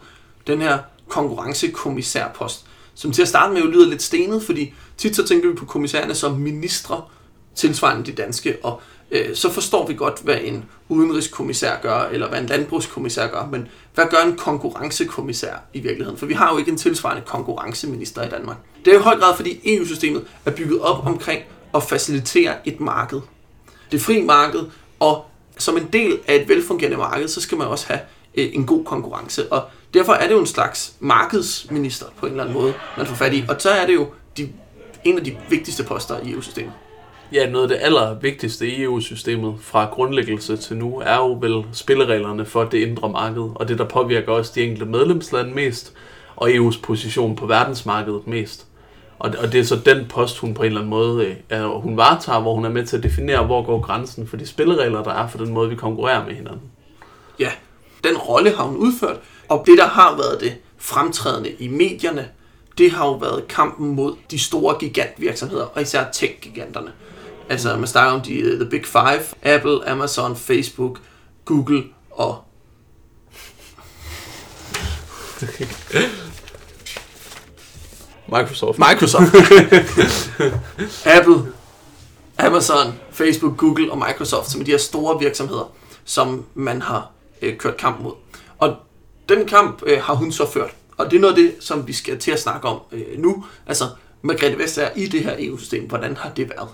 den 0.47 0.61
her 0.61 0.79
konkurrencekommissærpost, 1.09 2.67
som 2.95 3.13
til 3.13 3.23
at 3.23 3.29
starte 3.29 3.53
med 3.53 3.63
jo 3.63 3.69
lyder 3.69 3.89
lidt 3.89 4.03
stenet, 4.03 4.43
fordi 4.43 4.75
tit 4.97 5.17
så 5.17 5.27
tænker 5.27 5.49
vi 5.49 5.55
på 5.55 5.65
kommissærerne 5.65 6.15
som 6.15 6.33
ministre, 6.33 7.03
tilsvarende 7.55 8.07
de 8.07 8.13
danske, 8.13 8.57
og 8.63 8.81
øh, 9.11 9.37
så 9.37 9.51
forstår 9.51 9.87
vi 9.87 9.95
godt, 9.95 10.21
hvad 10.25 10.39
en 10.43 10.65
udenrigskommissær 10.89 11.81
gør, 11.83 12.01
eller 12.13 12.29
hvad 12.29 12.41
en 12.41 12.47
landbrugskommissær 12.47 13.27
gør, 13.27 13.49
men 13.51 13.69
hvad 13.95 14.05
gør 14.11 14.19
en 14.19 14.37
konkurrencekommissær 14.37 15.55
i 15.75 15.81
virkeligheden? 15.81 16.19
For 16.19 16.27
vi 16.27 16.35
har 16.35 16.53
jo 16.53 16.59
ikke 16.59 16.71
en 16.71 16.77
tilsvarende 16.77 17.23
konkurrenceminister 17.27 18.23
i 18.23 18.29
Danmark. 18.29 18.57
Det 18.85 18.91
er 18.91 18.95
jo 18.95 19.01
i 19.01 19.03
høj 19.03 19.19
grad, 19.19 19.37
fordi 19.37 19.77
EU-systemet 19.77 20.25
er 20.47 20.51
bygget 20.51 20.81
op 20.81 21.07
omkring 21.07 21.43
at 21.75 21.83
facilitere 21.83 22.69
et 22.69 22.81
marked. 22.81 23.21
Det 23.93 24.01
fri 24.01 24.23
marked, 24.23 24.61
og 25.01 25.25
som 25.59 25.77
en 25.77 25.89
del 25.93 26.19
af 26.27 26.35
et 26.35 26.49
velfungerende 26.49 26.97
marked, 26.97 27.29
så 27.29 27.41
skal 27.41 27.59
man 27.59 27.67
også 27.67 27.87
have 27.87 28.01
øh, 28.35 28.51
en 28.55 28.67
god 28.67 28.85
konkurrence. 28.85 29.53
Og 29.53 29.63
derfor 29.95 30.13
er 30.13 30.27
det 30.27 30.35
jo 30.35 30.41
en 30.41 30.47
slags 30.47 30.95
markedsminister 31.01 32.07
på 32.17 32.27
en 32.27 32.33
eller 32.33 32.45
anden 32.45 32.59
måde, 32.59 32.75
man 32.97 33.07
får 33.07 33.15
fat 33.15 33.33
i. 33.33 33.45
Og 33.49 33.57
så 33.59 33.71
er 33.71 33.87
det 33.87 33.95
jo 33.95 34.07
de, 34.37 34.49
en 35.05 35.19
af 35.19 35.25
de 35.25 35.37
vigtigste 35.49 35.85
poster 35.85 36.21
i 36.21 36.33
EU-systemet. 36.33 36.73
Ja, 37.33 37.51
noget 37.51 37.63
af 37.63 37.69
det 37.69 37.85
allervigtigste 37.85 38.69
i 38.69 38.83
EU-systemet 38.83 39.55
fra 39.61 39.85
grundlæggelse 39.85 40.57
til 40.57 40.77
nu 40.77 41.03
er 41.05 41.17
jo 41.17 41.33
vel 41.41 41.65
spillereglerne 41.73 42.45
for 42.45 42.65
det 42.65 42.79
indre 42.79 43.09
marked, 43.09 43.51
og 43.55 43.69
det 43.69 43.79
der 43.79 43.85
påvirker 43.85 44.33
også 44.33 44.53
de 44.55 44.63
enkelte 44.63 44.87
medlemslande 44.87 45.55
mest, 45.55 45.93
og 46.37 46.51
EU's 46.51 46.81
position 46.83 47.37
på 47.37 47.47
verdensmarkedet 47.47 48.27
mest. 48.27 48.67
Og, 49.19 49.35
og 49.39 49.53
det 49.53 49.61
er 49.61 49.65
så 49.65 49.77
den 49.77 50.07
post, 50.09 50.39
hun 50.39 50.55
på 50.55 50.63
en 50.63 50.67
eller 50.67 50.81
anden 50.81 50.91
måde 50.91 51.37
øh, 51.51 51.65
hun 51.65 51.97
varetager, 51.97 52.41
hvor 52.41 52.55
hun 52.55 52.65
er 52.65 52.69
med 52.69 52.87
til 52.87 52.97
at 52.97 53.03
definere, 53.03 53.47
hvor 53.47 53.63
går 53.63 53.81
grænsen 53.81 54.27
for 54.27 54.37
de 54.37 54.47
spilleregler, 54.47 55.03
der 55.03 55.11
er 55.11 55.29
for 55.29 55.39
den 55.39 55.53
måde, 55.53 55.71
vi 55.71 55.77
konkurrerer 55.77 56.25
med 56.25 56.35
hinanden. 56.35 56.71
Ja, 57.39 57.51
den 58.05 58.17
rolle 58.17 58.57
har 58.57 58.65
hun 58.65 58.77
udført, 58.77 59.17
og 59.52 59.66
det 59.66 59.78
der 59.78 59.87
har 59.87 60.16
været 60.16 60.40
det 60.40 60.56
fremtrædende 60.78 61.50
i 61.50 61.68
medierne, 61.68 62.28
det 62.78 62.90
har 62.90 63.06
jo 63.06 63.12
været 63.12 63.49
kampen 63.49 63.94
mod 63.94 64.16
de 64.30 64.38
store 64.38 64.76
gigantvirksomheder, 64.78 65.64
og 65.64 65.82
især 65.82 66.04
tech-giganterne. 66.12 66.92
Altså, 67.49 67.76
man 67.76 67.87
snakker 67.87 68.12
om 68.12 68.21
de 68.21 68.44
uh, 68.44 68.61
the 68.61 68.71
big 68.71 68.87
five, 68.87 69.23
Apple, 69.42 69.88
Amazon, 69.88 70.37
Facebook, 70.37 70.99
Google 71.44 71.85
og 72.11 72.44
Microsoft. 78.26 78.78
Microsoft. 78.78 79.35
Apple, 81.18 81.52
Amazon, 82.38 82.94
Facebook, 83.11 83.56
Google 83.56 83.92
og 83.92 83.99
Microsoft, 83.99 84.50
som 84.50 84.61
er 84.61 84.64
de 84.64 84.71
her 84.71 84.78
store 84.78 85.21
virksomheder, 85.21 85.73
som 86.04 86.44
man 86.54 86.82
har 86.82 87.11
øh, 87.42 87.56
kørt 87.56 87.76
kamp 87.76 88.00
mod. 88.00 88.22
Den 89.37 89.47
kamp 89.47 89.83
øh, 89.87 90.03
har 90.03 90.15
hun 90.15 90.33
så 90.33 90.51
ført. 90.51 90.75
Og 90.97 91.11
det 91.11 91.17
er 91.17 91.21
noget 91.21 91.35
af 91.35 91.43
det, 91.43 91.55
som 91.61 91.87
vi 91.87 91.93
skal 91.93 92.19
til 92.19 92.31
at 92.31 92.41
snakke 92.41 92.69
om 92.69 92.81
øh, 92.93 93.19
nu. 93.19 93.45
Altså, 93.67 93.85
Margrethe 94.23 94.59
Vestager 94.59 94.91
i 94.97 95.07
det 95.07 95.25
her 95.25 95.37
EU-system, 95.39 95.89
hvordan 95.89 96.17
har 96.17 96.31
det 96.31 96.49
været? 96.49 96.69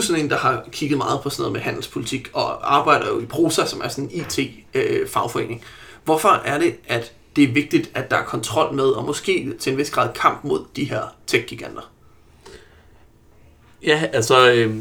Jo 0.00 0.06
sådan 0.06 0.24
en, 0.24 0.30
der 0.30 0.36
har 0.36 0.64
kigget 0.72 0.98
meget 0.98 1.20
på 1.20 1.30
sådan 1.30 1.42
noget 1.42 1.52
med 1.52 1.60
handelspolitik, 1.60 2.30
og 2.32 2.76
arbejder 2.76 3.08
jo 3.08 3.20
i 3.20 3.26
Prosa, 3.26 3.66
som 3.66 3.80
er 3.84 3.88
sådan 3.88 4.10
en 4.12 4.20
IT-fagforening. 4.20 5.60
Øh, 5.60 5.66
Hvorfor 6.04 6.28
er 6.44 6.58
det, 6.58 6.74
at 6.88 7.12
det 7.36 7.44
er 7.44 7.52
vigtigt, 7.52 7.90
at 7.94 8.10
der 8.10 8.16
er 8.16 8.24
kontrol 8.24 8.74
med, 8.74 8.84
og 8.84 9.04
måske 9.04 9.52
til 9.58 9.72
en 9.72 9.78
vis 9.78 9.90
grad 9.90 10.08
kamp 10.14 10.44
mod 10.44 10.60
de 10.76 10.84
her 10.84 11.02
tech-giganter? 11.26 11.90
Ja, 13.86 14.02
altså, 14.12 14.52
øh, 14.52 14.74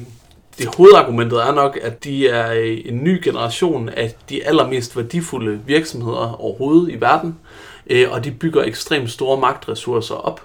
det 0.57 0.75
hovedargumentet 0.75 1.39
er 1.39 1.51
nok, 1.51 1.79
at 1.81 2.03
de 2.03 2.27
er 2.27 2.53
øh, 2.53 2.77
en 2.85 3.03
ny 3.03 3.21
generation 3.23 3.89
af 3.89 4.15
de 4.29 4.45
allermest 4.45 4.97
værdifulde 4.97 5.61
virksomheder 5.65 6.41
overhovedet 6.41 6.91
i 6.91 7.01
verden, 7.01 7.39
øh, 7.88 8.11
og 8.11 8.23
de 8.23 8.31
bygger 8.31 8.63
ekstremt 8.63 9.11
store 9.11 9.39
magtressourcer 9.39 10.15
op 10.15 10.41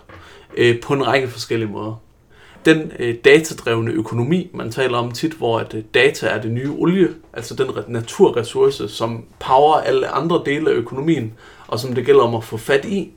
øh, 0.56 0.80
på 0.80 0.94
en 0.94 1.06
række 1.06 1.28
forskellige 1.28 1.68
måder. 1.68 2.03
Den 2.64 2.92
øh, 2.98 3.14
datadrevne 3.24 3.90
økonomi, 3.90 4.50
man 4.54 4.70
taler 4.70 4.98
om 4.98 5.10
tit, 5.10 5.32
hvor 5.32 5.58
at, 5.58 5.74
øh, 5.74 5.82
data 5.94 6.26
er 6.26 6.40
det 6.40 6.50
nye 6.50 6.70
olie, 6.70 7.08
altså 7.32 7.54
den 7.54 7.66
naturressource, 7.88 8.88
som 8.88 9.24
power 9.40 9.74
alle 9.74 10.08
andre 10.08 10.42
dele 10.46 10.70
af 10.70 10.74
økonomien, 10.74 11.32
og 11.68 11.78
som 11.78 11.92
det 11.92 12.06
gælder 12.06 12.22
om 12.22 12.34
at 12.34 12.44
få 12.44 12.56
fat 12.56 12.84
i, 12.84 13.12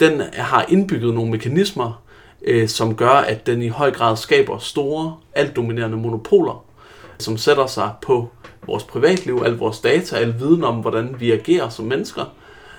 den 0.00 0.22
har 0.32 0.64
indbygget 0.68 1.14
nogle 1.14 1.30
mekanismer, 1.30 2.02
øh, 2.42 2.68
som 2.68 2.96
gør, 2.96 3.10
at 3.10 3.46
den 3.46 3.62
i 3.62 3.68
høj 3.68 3.90
grad 3.90 4.16
skaber 4.16 4.58
store, 4.58 5.16
altdominerende 5.34 5.96
monopoler, 5.96 6.64
som 7.18 7.36
sætter 7.36 7.66
sig 7.66 7.90
på 8.02 8.28
vores 8.66 8.82
privatliv, 8.82 9.42
al 9.44 9.52
vores 9.52 9.80
data, 9.80 10.16
al 10.16 10.34
viden 10.38 10.64
om, 10.64 10.74
hvordan 10.74 11.16
vi 11.18 11.32
agerer 11.32 11.68
som 11.68 11.84
mennesker, 11.84 12.24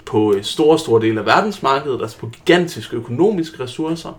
på 0.06 0.34
øh, 0.34 0.44
store, 0.44 0.80
store 0.80 1.02
dele 1.02 1.20
af 1.20 1.26
verdensmarkedet, 1.26 2.02
altså 2.02 2.18
på 2.18 2.30
gigantiske 2.30 2.96
økonomiske 2.96 3.64
ressourcer, 3.64 4.14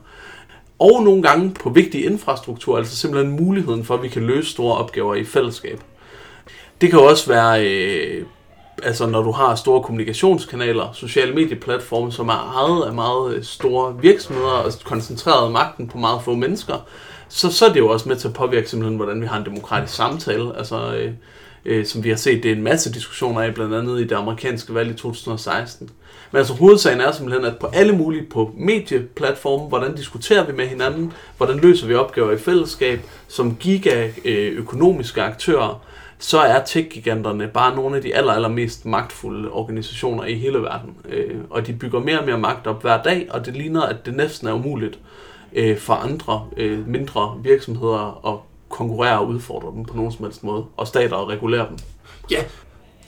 og 0.78 1.02
nogle 1.02 1.22
gange 1.22 1.54
på 1.62 1.70
vigtig 1.70 2.04
infrastruktur, 2.04 2.78
altså 2.78 2.96
simpelthen 2.96 3.36
muligheden 3.36 3.84
for, 3.84 3.94
at 3.94 4.02
vi 4.02 4.08
kan 4.08 4.22
løse 4.22 4.50
store 4.50 4.76
opgaver 4.76 5.14
i 5.14 5.24
fællesskab. 5.24 5.80
Det 6.80 6.90
kan 6.90 6.98
også 6.98 7.28
være, 7.28 7.66
øh, 7.66 8.24
altså 8.82 9.06
når 9.06 9.22
du 9.22 9.30
har 9.30 9.54
store 9.54 9.82
kommunikationskanaler, 9.82 10.92
sociale 10.92 11.34
medieplatforme, 11.34 12.12
som 12.12 12.28
er 12.28 12.54
ejet 12.56 12.86
af 12.86 12.94
meget 12.94 13.34
øh, 13.34 13.44
store 13.44 14.00
virksomheder 14.00 14.48
og 14.48 14.72
koncentreret 14.84 15.52
magten 15.52 15.88
på 15.88 15.98
meget 15.98 16.22
få 16.22 16.34
mennesker, 16.34 16.86
så, 17.28 17.52
så 17.52 17.66
er 17.66 17.72
det 17.72 17.80
jo 17.80 17.88
også 17.88 18.08
med 18.08 18.16
til 18.16 18.28
at 18.28 18.34
påvirke 18.34 18.70
simpelthen, 18.70 18.96
hvordan 18.96 19.20
vi 19.20 19.26
har 19.26 19.38
en 19.38 19.46
demokratisk 19.46 19.94
samtale. 19.94 20.58
Altså, 20.58 20.94
øh, 20.94 21.12
øh, 21.64 21.86
som 21.86 22.04
vi 22.04 22.08
har 22.08 22.16
set, 22.16 22.42
det 22.42 22.50
er 22.50 22.56
en 22.56 22.62
masse 22.62 22.92
diskussioner 22.92 23.40
af, 23.40 23.54
blandt 23.54 23.74
andet 23.74 24.00
i 24.00 24.04
det 24.04 24.12
amerikanske 24.12 24.74
valg 24.74 24.90
i 24.90 24.94
2016. 24.94 25.90
Men 26.32 26.38
altså 26.38 26.54
hovedsagen 26.54 27.00
er 27.00 27.12
simpelthen, 27.12 27.44
at 27.44 27.58
på 27.58 27.66
alle 27.66 27.92
mulige 27.92 28.26
på 28.30 28.54
medieplatforme, 28.56 29.68
hvordan 29.68 29.96
diskuterer 29.96 30.46
vi 30.46 30.52
med 30.52 30.66
hinanden, 30.66 31.12
hvordan 31.36 31.58
løser 31.58 31.86
vi 31.86 31.94
opgaver 31.94 32.32
i 32.32 32.38
fællesskab, 32.38 33.00
som 33.28 33.56
giga 33.56 34.08
økonomiske 34.56 35.22
aktører, 35.22 35.82
så 36.18 36.38
er 36.38 36.64
tech-giganterne 36.64 37.48
bare 37.48 37.76
nogle 37.76 37.96
af 37.96 38.02
de 38.02 38.14
aller, 38.14 38.32
aller 38.32 38.48
mest 38.48 38.86
magtfulde 38.86 39.50
organisationer 39.50 40.24
i 40.24 40.34
hele 40.34 40.58
verden. 40.58 40.96
Øh, 41.08 41.36
og 41.50 41.66
de 41.66 41.72
bygger 41.72 42.00
mere 42.00 42.18
og 42.18 42.26
mere 42.26 42.38
magt 42.38 42.66
op 42.66 42.82
hver 42.82 43.02
dag, 43.02 43.26
og 43.30 43.46
det 43.46 43.56
ligner, 43.56 43.82
at 43.82 44.06
det 44.06 44.16
næsten 44.16 44.48
er 44.48 44.52
umuligt 44.52 44.98
øh, 45.52 45.78
for 45.78 45.94
andre 45.94 46.46
øh, 46.56 46.88
mindre 46.88 47.40
virksomheder 47.42 48.26
at 48.34 48.40
konkurrere 48.68 49.18
og 49.18 49.28
udfordre 49.28 49.72
dem 49.74 49.84
på 49.84 49.96
nogen 49.96 50.12
som 50.12 50.24
helst 50.24 50.44
måde, 50.44 50.64
og 50.76 50.86
stater 50.86 51.16
at 51.16 51.28
regulere 51.28 51.66
dem. 51.68 51.78
Ja, 52.30 52.44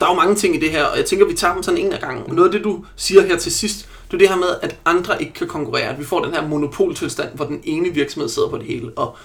der 0.01 0.07
er 0.07 0.11
jo 0.11 0.19
mange 0.19 0.35
ting 0.35 0.55
i 0.55 0.59
det 0.59 0.71
her, 0.71 0.83
og 0.83 0.97
jeg 0.97 1.05
tænker, 1.05 1.25
vi 1.25 1.33
tager 1.33 1.53
dem 1.53 1.63
sådan 1.63 1.77
en 1.77 1.93
af 1.93 1.99
gangen. 1.99 2.35
Noget 2.35 2.49
af 2.49 2.51
det, 2.51 2.63
du 2.63 2.85
siger 2.95 3.21
her 3.21 3.37
til 3.37 3.51
sidst, 3.51 3.89
det 4.07 4.13
er 4.13 4.17
det 4.17 4.29
her 4.29 4.35
med, 4.35 4.47
at 4.61 4.75
andre 4.85 5.21
ikke 5.21 5.33
kan 5.33 5.47
konkurrere. 5.47 5.83
At 5.83 5.99
vi 5.99 6.05
får 6.05 6.23
den 6.23 6.33
her 6.33 6.47
monopoltilstand, 6.47 7.29
hvor 7.35 7.45
den 7.45 7.61
ene 7.63 7.89
virksomhed 7.89 8.29
sidder 8.29 8.49
på 8.49 8.57
det 8.57 8.65
hele. 8.65 8.91
Og 8.95 9.15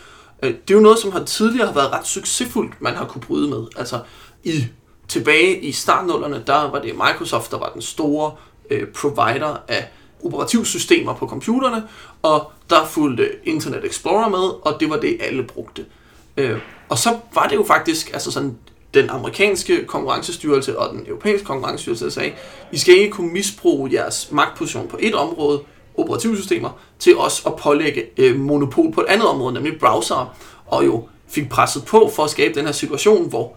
øh, 0.42 0.50
det 0.50 0.70
er 0.70 0.74
jo 0.74 0.80
noget, 0.80 0.98
som 0.98 1.12
har 1.12 1.24
tidligere 1.24 1.66
har 1.66 1.74
været 1.74 1.92
ret 1.92 2.06
succesfuldt, 2.06 2.82
man 2.82 2.94
har 2.94 3.04
kunne 3.04 3.20
bryde 3.20 3.48
med. 3.48 3.66
Altså, 3.76 4.00
i, 4.44 4.64
tilbage 5.08 5.60
i 5.60 5.72
startnullerne, 5.72 6.42
der 6.46 6.70
var 6.70 6.82
det 6.82 6.94
Microsoft, 6.94 7.50
der 7.50 7.58
var 7.58 7.70
den 7.74 7.82
store 7.82 8.32
øh, 8.70 8.86
provider 8.86 9.56
af 9.68 9.88
operativsystemer 10.24 11.14
på 11.14 11.26
computerne, 11.26 11.82
og 12.22 12.52
der 12.70 12.86
fulgte 12.86 13.28
Internet 13.44 13.84
Explorer 13.84 14.28
med, 14.28 14.60
og 14.62 14.80
det 14.80 14.90
var 14.90 14.96
det, 14.96 15.16
alle 15.20 15.42
brugte. 15.42 15.84
Øh, 16.36 16.58
og 16.88 16.98
så 16.98 17.16
var 17.34 17.46
det 17.46 17.56
jo 17.56 17.64
faktisk 17.64 18.10
altså 18.12 18.30
sådan, 18.30 18.58
den 18.96 19.10
amerikanske 19.10 19.84
konkurrencestyrelse 19.84 20.78
og 20.78 20.94
den 20.94 21.04
europæiske 21.06 21.46
konkurrencestyrelse, 21.46 22.10
sagde, 22.10 22.32
I 22.72 22.78
skal 22.78 22.94
ikke 22.94 23.10
kunne 23.10 23.32
misbruge 23.32 23.90
jeres 23.92 24.28
magtposition 24.32 24.88
på 24.88 24.96
et 25.00 25.14
område, 25.14 25.60
operativsystemer, 25.96 26.70
til 26.98 27.16
også 27.16 27.42
at 27.46 27.56
pålægge 27.56 28.04
øh, 28.16 28.40
monopol 28.40 28.92
på 28.92 29.00
et 29.00 29.06
andet 29.06 29.28
område, 29.28 29.54
nemlig 29.54 29.78
browser, 29.78 30.36
og 30.66 30.86
jo 30.86 31.08
fik 31.28 31.48
presset 31.48 31.84
på 31.84 32.10
for 32.16 32.24
at 32.24 32.30
skabe 32.30 32.54
den 32.54 32.64
her 32.64 32.72
situation, 32.72 33.28
hvor 33.28 33.52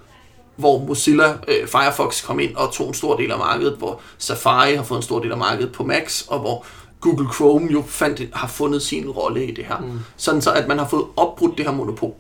hvor 0.56 0.80
Mozilla 0.80 1.34
øh, 1.48 1.68
Firefox 1.68 2.26
kom 2.26 2.40
ind 2.40 2.56
og 2.56 2.74
tog 2.74 2.88
en 2.88 2.94
stor 2.94 3.18
del 3.18 3.32
af 3.32 3.38
markedet, 3.38 3.76
hvor 3.78 4.02
Safari 4.18 4.76
har 4.76 4.84
fået 4.84 4.98
en 4.98 5.04
stor 5.04 5.20
del 5.20 5.32
af 5.32 5.38
markedet 5.38 5.72
på 5.72 5.84
Macs, 5.84 6.26
og 6.28 6.40
hvor 6.40 6.66
Google 7.02 7.28
Chrome 7.34 7.72
jo 7.72 7.84
fandt, 7.88 8.22
har 8.34 8.48
fundet 8.48 8.82
sin 8.82 9.10
rolle 9.10 9.46
i 9.46 9.52
det 9.52 9.66
her. 9.66 9.78
Mm. 9.78 10.00
Sådan 10.18 10.42
så, 10.42 10.52
at 10.52 10.68
man 10.68 10.78
har 10.78 10.88
fået 10.88 11.06
opbrudt 11.16 11.58
det 11.58 11.66
her 11.66 11.72
monopol. 11.72 12.14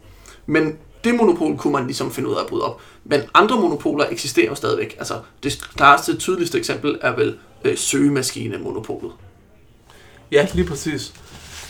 Men 0.45 0.77
det 1.03 1.15
monopol 1.15 1.57
kunne 1.57 1.73
man 1.73 1.85
ligesom 1.85 2.11
finde 2.11 2.29
ud 2.29 2.35
af 2.35 2.41
at 2.41 2.47
bryde 2.47 2.63
op. 2.63 2.81
Men 3.03 3.21
andre 3.33 3.61
monopoler 3.61 4.05
eksisterer 4.11 4.47
jo 4.47 4.55
stadigvæk. 4.55 4.95
Altså, 4.99 5.19
det 5.43 5.61
klareste, 5.75 6.17
tydeligste 6.17 6.57
eksempel 6.57 6.97
er 7.01 7.15
vel 7.15 7.37
øh, 7.65 7.77
søgemaskinemonopolet. 7.77 9.11
Ja, 10.31 10.47
lige 10.53 10.67
præcis. 10.67 11.13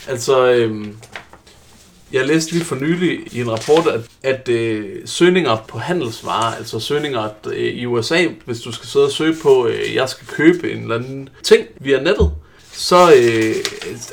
Altså, 0.08 0.46
øhm, 0.46 0.96
jeg 2.12 2.26
læste 2.26 2.52
lige 2.52 2.64
for 2.64 2.76
nylig 2.76 3.20
i 3.32 3.40
en 3.40 3.50
rapport, 3.50 3.86
at, 3.86 4.00
at 4.22 4.48
øh, 4.48 4.98
søgninger 5.04 5.56
på 5.68 5.78
handelsvarer, 5.78 6.56
altså 6.56 6.80
søgninger 6.80 7.28
øh, 7.46 7.56
i 7.56 7.86
USA, 7.86 8.26
hvis 8.44 8.60
du 8.60 8.72
skal 8.72 8.88
sidde 8.88 9.06
og 9.06 9.12
søge 9.12 9.36
på, 9.42 9.66
øh, 9.66 9.94
jeg 9.94 10.08
skal 10.08 10.26
købe 10.26 10.72
en 10.72 10.82
eller 10.82 10.94
anden 10.94 11.28
ting 11.42 11.66
via 11.78 12.02
nettet, 12.02 12.32
så 12.72 13.12
øh, 13.16 13.54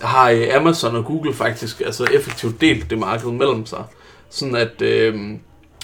har 0.01 0.29
øh, 0.29 0.47
Amazon 0.55 0.95
og 0.95 1.05
Google 1.05 1.33
faktisk 1.33 1.81
altså 1.81 2.03
effektivt 2.03 2.61
delt 2.61 2.89
det 2.89 2.97
marked 2.97 3.31
mellem 3.31 3.65
sig. 3.65 3.83
Sådan 4.29 4.55
at 4.55 4.81
øh, 4.81 5.15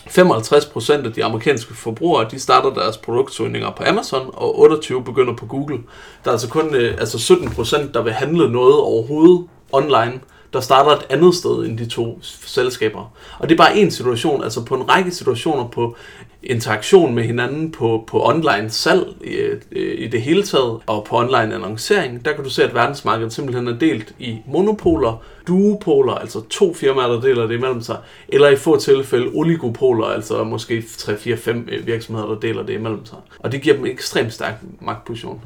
55% 0.08 1.06
af 1.06 1.14
de 1.14 1.24
amerikanske 1.24 1.74
forbrugere, 1.74 2.28
de 2.32 2.40
starter 2.40 2.74
deres 2.74 2.98
produktsøgninger 2.98 3.72
på 3.72 3.84
Amazon, 3.88 4.30
og 4.34 4.60
28 4.60 5.04
begynder 5.04 5.34
på 5.36 5.46
Google. 5.46 5.78
Der 6.24 6.30
er 6.30 6.32
altså 6.32 6.50
kun 6.50 6.76
øh, 6.76 6.96
altså 7.00 7.34
17%, 7.34 7.92
der 7.94 8.02
vil 8.02 8.14
handle 8.14 8.52
noget 8.52 8.76
overhovedet 8.76 9.48
online, 9.72 10.20
der 10.54 10.60
starter 10.60 10.92
et 10.92 11.06
andet 11.10 11.36
sted 11.36 11.66
end 11.66 11.78
de 11.78 11.86
to 11.86 12.20
selskaber. 12.22 13.12
Og 13.40 13.50
det 13.50 13.56
er 13.56 13.58
bare 13.58 13.78
en 13.78 13.92
situation, 13.92 14.44
altså 14.44 14.66
på 14.66 14.76
en 14.76 14.90
række 14.90 15.12
situationer 15.12 15.68
på 15.68 15.96
interaktion 16.44 17.16
med 17.16 17.24
hinanden 17.24 17.72
på, 17.72 18.04
på 18.08 18.28
online 18.28 18.70
salg 18.70 19.08
i, 19.24 19.30
øh, 19.32 19.62
i 19.72 20.08
det 20.08 20.22
hele 20.22 20.44
taget, 20.44 20.80
og 20.86 21.04
på 21.04 21.18
online 21.18 21.56
annoncering, 21.56 22.26
der 22.26 22.34
kan 22.34 22.44
du 22.44 22.50
se, 22.50 22.64
at 22.64 22.74
verdensmarkedet 22.74 23.34
simpelthen 23.34 23.68
er 23.68 23.78
delt 23.78 24.16
i 24.20 24.38
monopoler, 24.48 25.22
duopoler, 25.48 26.14
altså 26.14 26.42
to 26.50 26.74
firmaer, 26.74 27.08
der 27.08 27.22
deler 27.22 27.48
det 27.48 27.56
imellem 27.56 27.82
sig, 27.82 27.98
eller 28.28 28.50
i 28.50 28.56
få 28.56 28.80
tilfælde 28.80 29.32
oligopoler, 29.34 30.06
altså 30.06 30.44
måske 30.44 30.84
3-4-5 30.88 31.50
øh, 31.50 31.88
virksomheder, 31.88 32.28
der 32.28 32.40
deler 32.40 32.64
det 32.64 32.74
imellem 32.74 33.06
sig. 33.06 33.18
Og 33.40 33.52
det 33.52 33.62
giver 33.62 33.76
dem 33.76 33.86
en 33.86 33.92
ekstremt 33.92 34.34
stærk 34.34 34.54
magtposition. 34.82 35.42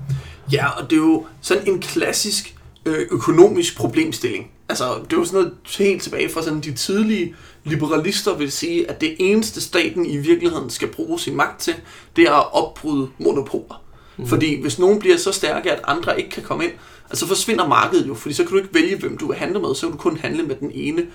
Ja, 0.53 0.69
og 0.69 0.89
det 0.89 0.95
er 0.95 1.01
jo 1.01 1.25
sådan 1.41 1.67
en 1.67 1.79
klassisk 1.79 2.56
økonomisk 2.89 3.77
problemstilling. 3.77 4.51
Altså, 4.69 4.85
det 5.03 5.13
er 5.13 5.17
jo 5.17 5.25
sådan 5.25 5.39
noget 5.39 5.57
helt 5.77 6.03
tilbage 6.03 6.29
fra 6.29 6.43
sådan 6.43 6.61
de 6.61 6.73
tidlige 6.73 7.35
liberalister 7.63 8.35
vil 8.35 8.51
sige, 8.51 8.89
at 8.89 9.01
det 9.01 9.15
eneste 9.19 9.61
staten 9.61 10.05
i 10.05 10.17
virkeligheden 10.17 10.69
skal 10.69 10.87
bruge 10.87 11.19
sin 11.19 11.35
magt 11.35 11.59
til, 11.61 11.75
det 12.15 12.23
er 12.23 12.33
at 12.33 12.53
opbryde 12.53 13.09
monopoler. 13.17 13.83
Mm. 14.17 14.27
Fordi 14.27 14.61
hvis 14.61 14.79
nogen 14.79 14.99
bliver 14.99 15.17
så 15.17 15.31
stærke, 15.31 15.71
at 15.71 15.81
andre 15.87 16.17
ikke 16.17 16.29
kan 16.29 16.43
komme 16.43 16.63
ind, 16.63 16.73
altså 17.09 17.27
forsvinder 17.27 17.67
markedet 17.67 18.07
jo, 18.07 18.13
fordi 18.13 18.35
så 18.35 18.43
kan 18.43 18.51
du 18.51 18.57
ikke 18.57 18.73
vælge, 18.73 18.97
hvem 18.97 19.17
du 19.17 19.27
vil 19.27 19.37
handle 19.37 19.59
med, 19.59 19.75
så 19.75 19.81
kan 19.81 19.91
du 19.91 19.97
kun 19.97 20.17
handle 20.17 20.43
med 20.43 20.55
den 20.55 20.71
ene, 20.73 21.05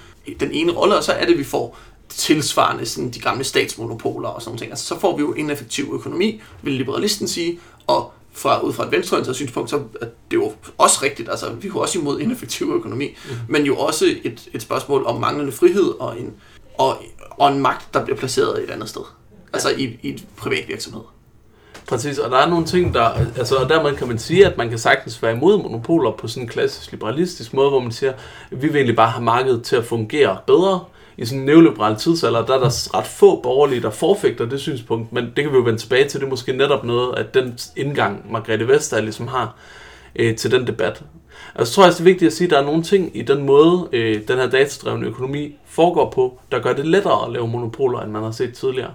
den 0.41 0.53
ene 0.53 0.73
rolle, 0.73 0.97
og 0.97 1.05
så 1.05 1.13
er 1.13 1.27
det, 1.27 1.39
vi 1.39 1.45
får 1.45 1.79
tilsvarende 2.09 2.87
sådan 2.87 3.11
de 3.11 3.21
gamle 3.21 3.45
statsmonopoler 3.45 4.29
og 4.29 4.43
sådan 4.43 4.57
noget. 4.57 4.71
Altså, 4.71 4.87
så 4.87 5.01
får 5.01 5.17
vi 5.17 5.21
jo 5.21 5.33
en 5.33 5.51
effektiv 5.51 5.91
økonomi, 5.93 6.41
vil 6.63 6.75
liberalisten 6.75 7.29
sige, 7.29 7.59
og 7.87 8.13
fra, 8.33 8.61
ud 8.61 8.73
fra 8.73 8.85
et 8.85 8.93
venstreorienteret 8.93 9.37
synspunkt, 9.37 9.71
så 9.71 9.77
er 9.77 10.07
det 10.31 10.37
jo 10.37 10.53
også 10.79 10.99
rigtigt. 11.03 11.29
Altså, 11.31 11.53
vi 11.53 11.69
er 11.69 11.73
jo 11.75 11.79
også 11.79 11.99
imod 11.99 12.21
ineffektiv 12.21 12.73
økonomi, 12.75 13.17
mm. 13.25 13.37
men 13.49 13.65
jo 13.65 13.77
også 13.77 14.05
et, 14.25 14.49
et 14.53 14.63
spørgsmål 14.63 15.05
om 15.07 15.21
manglende 15.21 15.53
frihed 15.53 16.01
og 16.01 16.21
en, 16.21 16.35
og, 16.79 16.97
og 17.31 17.53
en 17.53 17.61
magt, 17.61 17.95
der 17.95 18.05
bliver 18.05 18.17
placeret 18.19 18.65
et 18.65 18.71
andet 18.71 18.89
sted. 18.89 19.03
Altså 19.53 19.71
i, 19.71 19.99
i 20.03 20.09
et 20.09 20.25
privat 20.37 20.69
virksomhed. 20.69 21.03
Præcis, 21.89 22.19
og 22.19 22.31
der 22.31 22.37
er 22.37 22.49
nogle 22.49 22.67
ting, 22.67 22.95
der... 22.95 23.09
Altså, 23.39 23.57
og 23.57 23.69
dermed 23.69 23.97
kan 23.97 24.09
man 24.09 24.19
sige, 24.19 24.47
at 24.47 24.59
man 24.59 24.69
kan 24.69 24.79
sagtens 24.79 25.23
være 25.23 25.33
imod 25.33 25.63
monopoler 25.63 26.11
på 26.11 26.29
sådan 26.29 26.43
en 26.43 26.49
klassisk 26.49 26.91
liberalistisk 26.93 27.55
måde, 27.55 27.71
hvor 27.71 27.81
man 27.81 27.93
siger, 27.93 28.13
at 28.51 28.63
vi 28.63 28.67
vil 28.67 28.77
egentlig 28.77 28.97
bare 28.97 29.11
have 29.11 29.25
markedet 29.25 29.63
til 29.63 29.77
at 29.77 29.85
fungere 29.85 30.39
bedre. 30.47 30.85
I 31.17 31.25
sådan 31.25 31.41
en 31.41 31.47
neoliberal 31.47 31.97
tidsalder, 31.97 32.47
der 32.47 32.55
er 32.55 32.59
der 32.59 32.97
ret 32.99 33.07
få 33.07 33.41
borgerlige, 33.41 33.83
der 33.83 33.91
forfægter 33.91 34.47
det 34.47 34.61
synspunkt, 34.61 35.13
men 35.13 35.25
det 35.25 35.45
kan 35.45 35.53
vi 35.53 35.57
jo 35.57 35.63
vende 35.63 35.81
tilbage 35.81 36.09
til. 36.09 36.21
Det 36.21 36.27
er 36.27 36.31
måske 36.31 36.53
netop 36.53 36.85
noget, 36.85 37.19
at 37.19 37.35
den 37.35 37.59
indgang, 37.77 38.33
Margrethe 38.33 38.69
Vestager 38.69 39.03
ligesom 39.03 39.29
har 39.29 39.57
øh, 40.17 40.37
til 40.37 40.51
den 40.51 40.67
debat. 40.67 41.03
Altså, 41.55 41.75
så 41.75 41.77
tror 41.77 41.87
også, 41.87 42.05
det 42.05 42.09
er 42.09 42.13
vigtigt 42.13 42.27
at 42.27 42.33
sige, 42.33 42.47
at 42.47 42.51
der 42.51 42.59
er 42.59 42.65
nogle 42.65 42.83
ting 42.83 43.17
i 43.17 43.23
den 43.23 43.43
måde, 43.43 43.89
øh, 43.93 44.29
den 44.29 44.39
her 44.39 44.51
datadrevne 44.51 45.07
økonomi 45.07 45.57
foregår 45.67 46.11
på, 46.11 46.41
der 46.53 46.59
gør 46.59 46.73
det 46.73 46.87
lettere 46.87 47.27
at 47.27 47.33
lave 47.33 47.49
monopoler, 47.49 48.01
end 48.01 48.11
man 48.11 48.23
har 48.23 48.31
set 48.31 48.55
tidligere. 48.55 48.91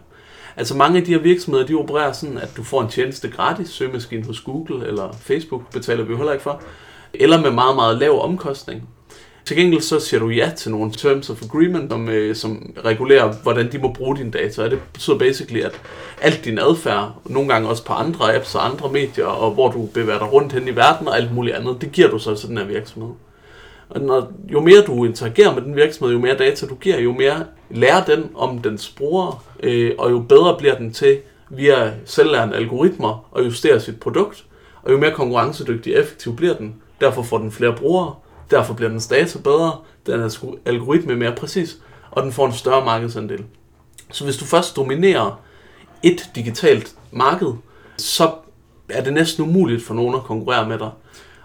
Altså 0.58 0.78
mange 0.78 1.00
af 1.00 1.06
de 1.06 1.12
her 1.12 1.20
virksomheder, 1.20 1.66
de 1.66 1.74
opererer 1.74 2.12
sådan, 2.12 2.38
at 2.38 2.50
du 2.58 2.64
får 2.64 2.82
en 2.82 2.90
tjeneste 2.90 3.30
gratis, 3.30 3.70
søgemaskinen 3.70 4.26
hos 4.26 4.42
Google 4.42 4.88
eller 4.88 5.14
Facebook 5.20 5.74
betaler 5.74 6.04
vi 6.04 6.12
jo 6.12 6.18
heller 6.18 6.34
ikke 6.34 6.44
for, 6.44 6.62
eller 7.14 7.42
med 7.42 7.52
meget, 7.52 7.76
meget 7.76 7.98
lav 7.98 8.24
omkostning. 8.24 8.90
Til 9.48 9.58
gengæld 9.58 9.82
så 9.82 10.00
siger 10.00 10.20
du 10.20 10.30
ja 10.30 10.52
til 10.58 10.72
nogle 10.72 10.92
terms 10.92 11.30
of 11.30 11.42
agreement, 11.44 11.92
som, 11.92 12.10
øh, 12.10 12.36
som 12.36 12.74
regulerer, 12.86 13.34
hvordan 13.44 13.72
de 13.72 13.78
må 13.78 13.94
bruge 13.94 14.18
dine 14.18 14.32
data. 14.32 14.64
Og 14.64 14.72
det 14.72 14.80
betyder 14.94 15.18
basically, 15.18 15.62
at 15.62 15.82
alt 16.22 16.46
din 16.46 16.60
adfærd, 16.60 17.16
nogle 17.26 17.50
gange 17.50 17.70
også 17.70 17.86
på 17.86 17.94
andre 17.94 18.36
apps 18.36 18.56
og 18.56 18.66
andre 18.66 18.92
medier, 18.92 19.26
og 19.26 19.52
hvor 19.52 19.72
du 19.72 19.86
bevæger 19.94 20.20
dig 20.20 20.34
rundt 20.34 20.54
hen 20.54 20.68
i 20.68 20.76
verden 20.76 21.08
og 21.08 21.18
alt 21.18 21.34
muligt 21.34 21.56
andet, 21.56 21.82
det 21.82 21.92
giver 21.92 22.10
du 22.10 22.20
så 22.20 22.36
til 22.36 22.50
den 22.50 22.58
her 22.58 22.66
virksomhed. 22.66 23.10
Og 23.90 24.02
når, 24.02 24.32
jo 24.52 24.62
mere 24.62 24.82
du 24.82 25.06
interagerer 25.06 25.56
med 25.56 25.62
den 25.62 25.76
virksomhed, 25.76 26.14
jo 26.14 26.20
mere 26.20 26.38
data 26.38 26.66
du 26.66 26.76
giver, 26.76 27.00
jo 27.00 27.14
mere 27.14 27.46
lærer 27.70 28.04
den 28.04 28.30
om 28.36 28.60
dens 28.60 28.90
brugere, 28.98 29.40
øh, 29.64 29.92
og 29.98 30.12
jo 30.12 30.20
bedre 30.20 30.56
bliver 30.58 30.76
den 30.76 30.94
til 30.94 31.18
via 31.50 31.92
selvlærende 32.06 32.56
algoritmer 32.56 33.30
at 33.38 33.46
justere 33.46 33.80
sit 33.80 34.00
produkt, 34.00 34.46
og 34.84 34.92
jo 34.92 34.98
mere 34.98 35.12
konkurrencedygtig 35.12 35.96
og 35.96 36.02
effektiv 36.02 36.36
bliver 36.36 36.54
den. 36.54 36.76
Derfor 37.02 37.22
får 37.24 37.38
den 37.38 37.52
flere 37.52 37.76
brugere, 37.76 38.14
derfor 38.52 38.74
bliver 38.74 38.90
dens 38.90 39.08
data 39.08 39.40
bedre, 39.40 39.78
den 40.06 40.20
er 40.20 40.56
algoritme 40.66 41.16
mere 41.16 41.36
præcis, 41.36 41.78
og 42.12 42.24
den 42.24 42.32
får 42.32 42.48
en 42.48 42.54
større 42.54 42.86
markedsandel. 42.86 43.44
Så 44.12 44.24
hvis 44.24 44.38
du 44.38 44.46
først 44.46 44.76
dominerer 44.76 45.42
et 46.04 46.30
digitalt 46.36 46.96
marked, 47.12 47.54
så 47.98 48.32
er 48.90 49.04
det 49.04 49.14
næsten 49.14 49.44
umuligt 49.44 49.84
for 49.84 49.94
nogen 49.94 50.16
at 50.16 50.24
konkurrere 50.24 50.70
med 50.70 50.80
dig. 50.80 50.90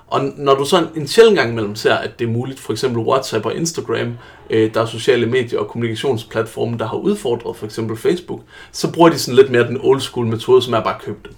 Og 0.07 0.25
når 0.37 0.55
du 0.55 0.65
så 0.65 0.87
en 0.97 1.09
sjældent 1.09 1.39
gang 1.39 1.51
imellem 1.51 1.75
ser, 1.75 1.95
at 1.95 2.19
det 2.19 2.29
er 2.29 2.33
muligt, 2.33 2.61
for 2.61 2.73
eksempel 2.73 3.03
WhatsApp 3.03 3.47
og 3.47 3.55
Instagram, 3.55 4.19
øh, 4.51 4.75
der 4.75 4.83
er 4.83 4.87
sociale 4.87 5.27
medier 5.27 5.59
og 5.59 5.69
kommunikationsplatforme, 5.69 6.79
der 6.79 6.89
har 6.89 6.97
udfordret 6.97 7.57
for 7.57 7.67
eksempel 7.67 7.97
Facebook, 7.97 8.41
så 8.73 8.93
bruger 8.93 9.11
de 9.11 9.19
sådan 9.19 9.37
lidt 9.37 9.51
mere 9.51 9.67
den 9.67 9.79
old 9.83 10.01
school 10.01 10.27
metode, 10.27 10.63
som 10.63 10.75
er 10.75 10.81
bare 10.81 10.99
købt. 11.01 11.31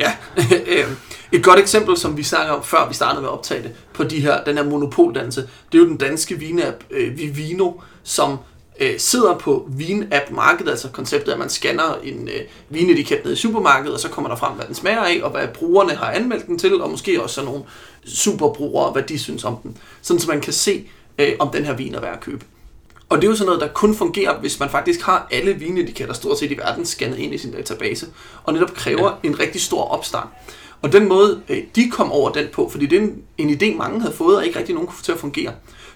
Ja, 0.00 0.12
øh, 0.66 0.84
et 1.32 1.44
godt 1.44 1.58
eksempel, 1.58 1.96
som 1.96 2.16
vi 2.16 2.22
snakker 2.22 2.52
om, 2.52 2.62
før 2.62 2.88
vi 2.88 2.94
startede 2.94 3.20
med 3.20 3.28
at 3.28 3.32
optage 3.32 3.62
det, 3.62 3.72
på 3.94 4.04
de 4.04 4.20
her, 4.20 4.44
den 4.44 4.56
her 4.56 4.64
monopoldannelse, 4.64 5.48
det 5.72 5.78
er 5.78 5.82
jo 5.82 5.88
den 5.88 5.96
danske 5.96 6.38
vinapp 6.38 6.84
øh, 6.90 7.18
Vivino, 7.18 7.72
som 8.02 8.38
øh, 8.80 8.98
sidder 8.98 9.38
på 9.38 9.68
vin-app-markedet, 9.70 10.70
altså 10.70 10.88
konceptet, 10.88 11.32
at 11.32 11.38
man 11.38 11.50
scanner 11.50 11.98
en 12.02 12.28
øh, 12.28 12.40
vinetiket 12.68 13.24
ned 13.24 13.32
i 13.32 13.36
supermarkedet, 13.36 13.94
og 13.94 14.00
så 14.00 14.08
kommer 14.08 14.30
der 14.30 14.36
frem, 14.36 14.52
hvad 14.52 14.66
den 14.66 14.74
smager 14.74 15.02
af, 15.02 15.20
og 15.22 15.30
hvad 15.30 15.48
brugerne 15.48 15.94
har 15.94 16.10
anmeldt 16.10 16.46
den 16.46 16.58
til, 16.58 16.82
og 16.82 16.90
måske 16.90 17.22
også 17.22 17.44
nogle 17.44 17.62
superbrugere, 18.04 18.92
hvad 18.92 19.02
de 19.02 19.18
synes 19.18 19.44
om 19.44 19.56
den. 19.62 19.76
Sådan 20.02 20.20
så 20.20 20.28
man 20.28 20.40
kan 20.40 20.52
se, 20.52 20.88
øh, 21.18 21.32
om 21.38 21.50
den 21.50 21.64
her 21.64 21.72
vin 21.72 21.94
er 21.94 22.00
værd 22.00 22.14
at 22.14 22.20
købe. 22.20 22.44
Og 23.08 23.18
det 23.18 23.24
er 23.24 23.30
jo 23.30 23.36
sådan 23.36 23.46
noget, 23.46 23.60
der 23.60 23.68
kun 23.68 23.94
fungerer, 23.94 24.40
hvis 24.40 24.60
man 24.60 24.70
faktisk 24.70 25.00
har 25.00 25.28
alle 25.30 25.54
vinetiketter 25.54 26.14
stort 26.14 26.38
set 26.38 26.50
i 26.50 26.58
verden 26.58 26.86
scannet 26.86 27.18
ind 27.18 27.34
i 27.34 27.38
sin 27.38 27.52
database, 27.52 28.06
og 28.44 28.52
netop 28.52 28.74
kræver 28.74 29.18
ja. 29.22 29.28
en 29.28 29.40
rigtig 29.40 29.60
stor 29.60 29.82
opstart. 29.84 30.28
Og 30.82 30.92
den 30.92 31.08
måde, 31.08 31.42
øh, 31.48 31.62
de 31.76 31.90
kom 31.90 32.12
over 32.12 32.30
den 32.30 32.46
på, 32.52 32.68
fordi 32.68 32.86
det 32.86 32.98
er 32.98 33.02
en, 33.02 33.22
en 33.38 33.50
idé, 33.50 33.76
mange 33.76 34.00
havde 34.00 34.14
fået, 34.14 34.36
og 34.36 34.46
ikke 34.46 34.58
rigtig 34.58 34.74
nogen 34.74 34.86
kunne 34.86 34.96
få 34.96 35.04
til 35.04 35.12
at 35.12 35.18
fungere, 35.18 35.52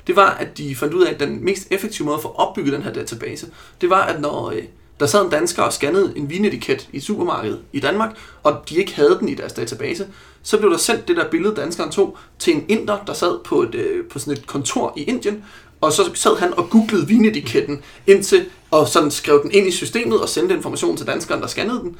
det 0.06 0.16
var, 0.16 0.30
at 0.30 0.58
de 0.58 0.76
fandt 0.76 0.94
ud 0.94 1.02
af, 1.02 1.12
at 1.12 1.20
den 1.20 1.44
mest 1.44 1.66
effektive 1.70 2.06
måde 2.06 2.18
for 2.22 2.28
at 2.28 2.48
opbygge 2.48 2.72
den 2.72 2.82
her 2.82 2.92
database, 2.92 3.46
det 3.80 3.90
var, 3.90 4.02
at 4.02 4.20
når 4.20 4.50
øh, 4.50 4.62
der 5.00 5.06
sad 5.06 5.24
en 5.24 5.30
dansker 5.30 5.62
og 5.62 5.72
scannede 5.72 6.12
en 6.16 6.30
vinetiket 6.30 6.88
i 6.92 7.00
supermarkedet 7.00 7.60
i 7.72 7.80
Danmark, 7.80 8.16
og 8.42 8.62
de 8.68 8.76
ikke 8.76 8.94
havde 8.94 9.16
den 9.20 9.28
i 9.28 9.34
deres 9.34 9.52
database, 9.52 10.06
så 10.42 10.58
blev 10.58 10.70
der 10.70 10.76
sendt 10.76 11.08
det 11.08 11.16
der 11.16 11.30
billede, 11.30 11.56
danskeren 11.56 11.90
tog, 11.90 12.16
til 12.38 12.56
en 12.56 12.64
inder, 12.68 12.98
der 13.06 13.12
sad 13.12 13.38
på, 13.44 13.62
et, 13.62 13.74
øh, 13.74 14.04
på 14.04 14.18
sådan 14.18 14.32
et 14.32 14.46
kontor 14.46 14.92
i 14.96 15.02
Indien, 15.02 15.44
og 15.80 15.92
så 15.92 16.10
sad 16.14 16.36
han 16.36 16.58
og 16.58 16.70
googlede 16.70 17.06
vinetiketten 17.06 17.82
indtil, 18.06 18.46
og 18.70 18.88
sådan 18.88 19.10
skrev 19.10 19.42
den 19.42 19.50
ind 19.52 19.66
i 19.66 19.70
systemet 19.70 20.20
og 20.20 20.28
sendte 20.28 20.54
information 20.54 20.96
til 20.96 21.06
danskeren, 21.06 21.40
der 21.40 21.46
scannede 21.46 21.80
den. 21.80 21.96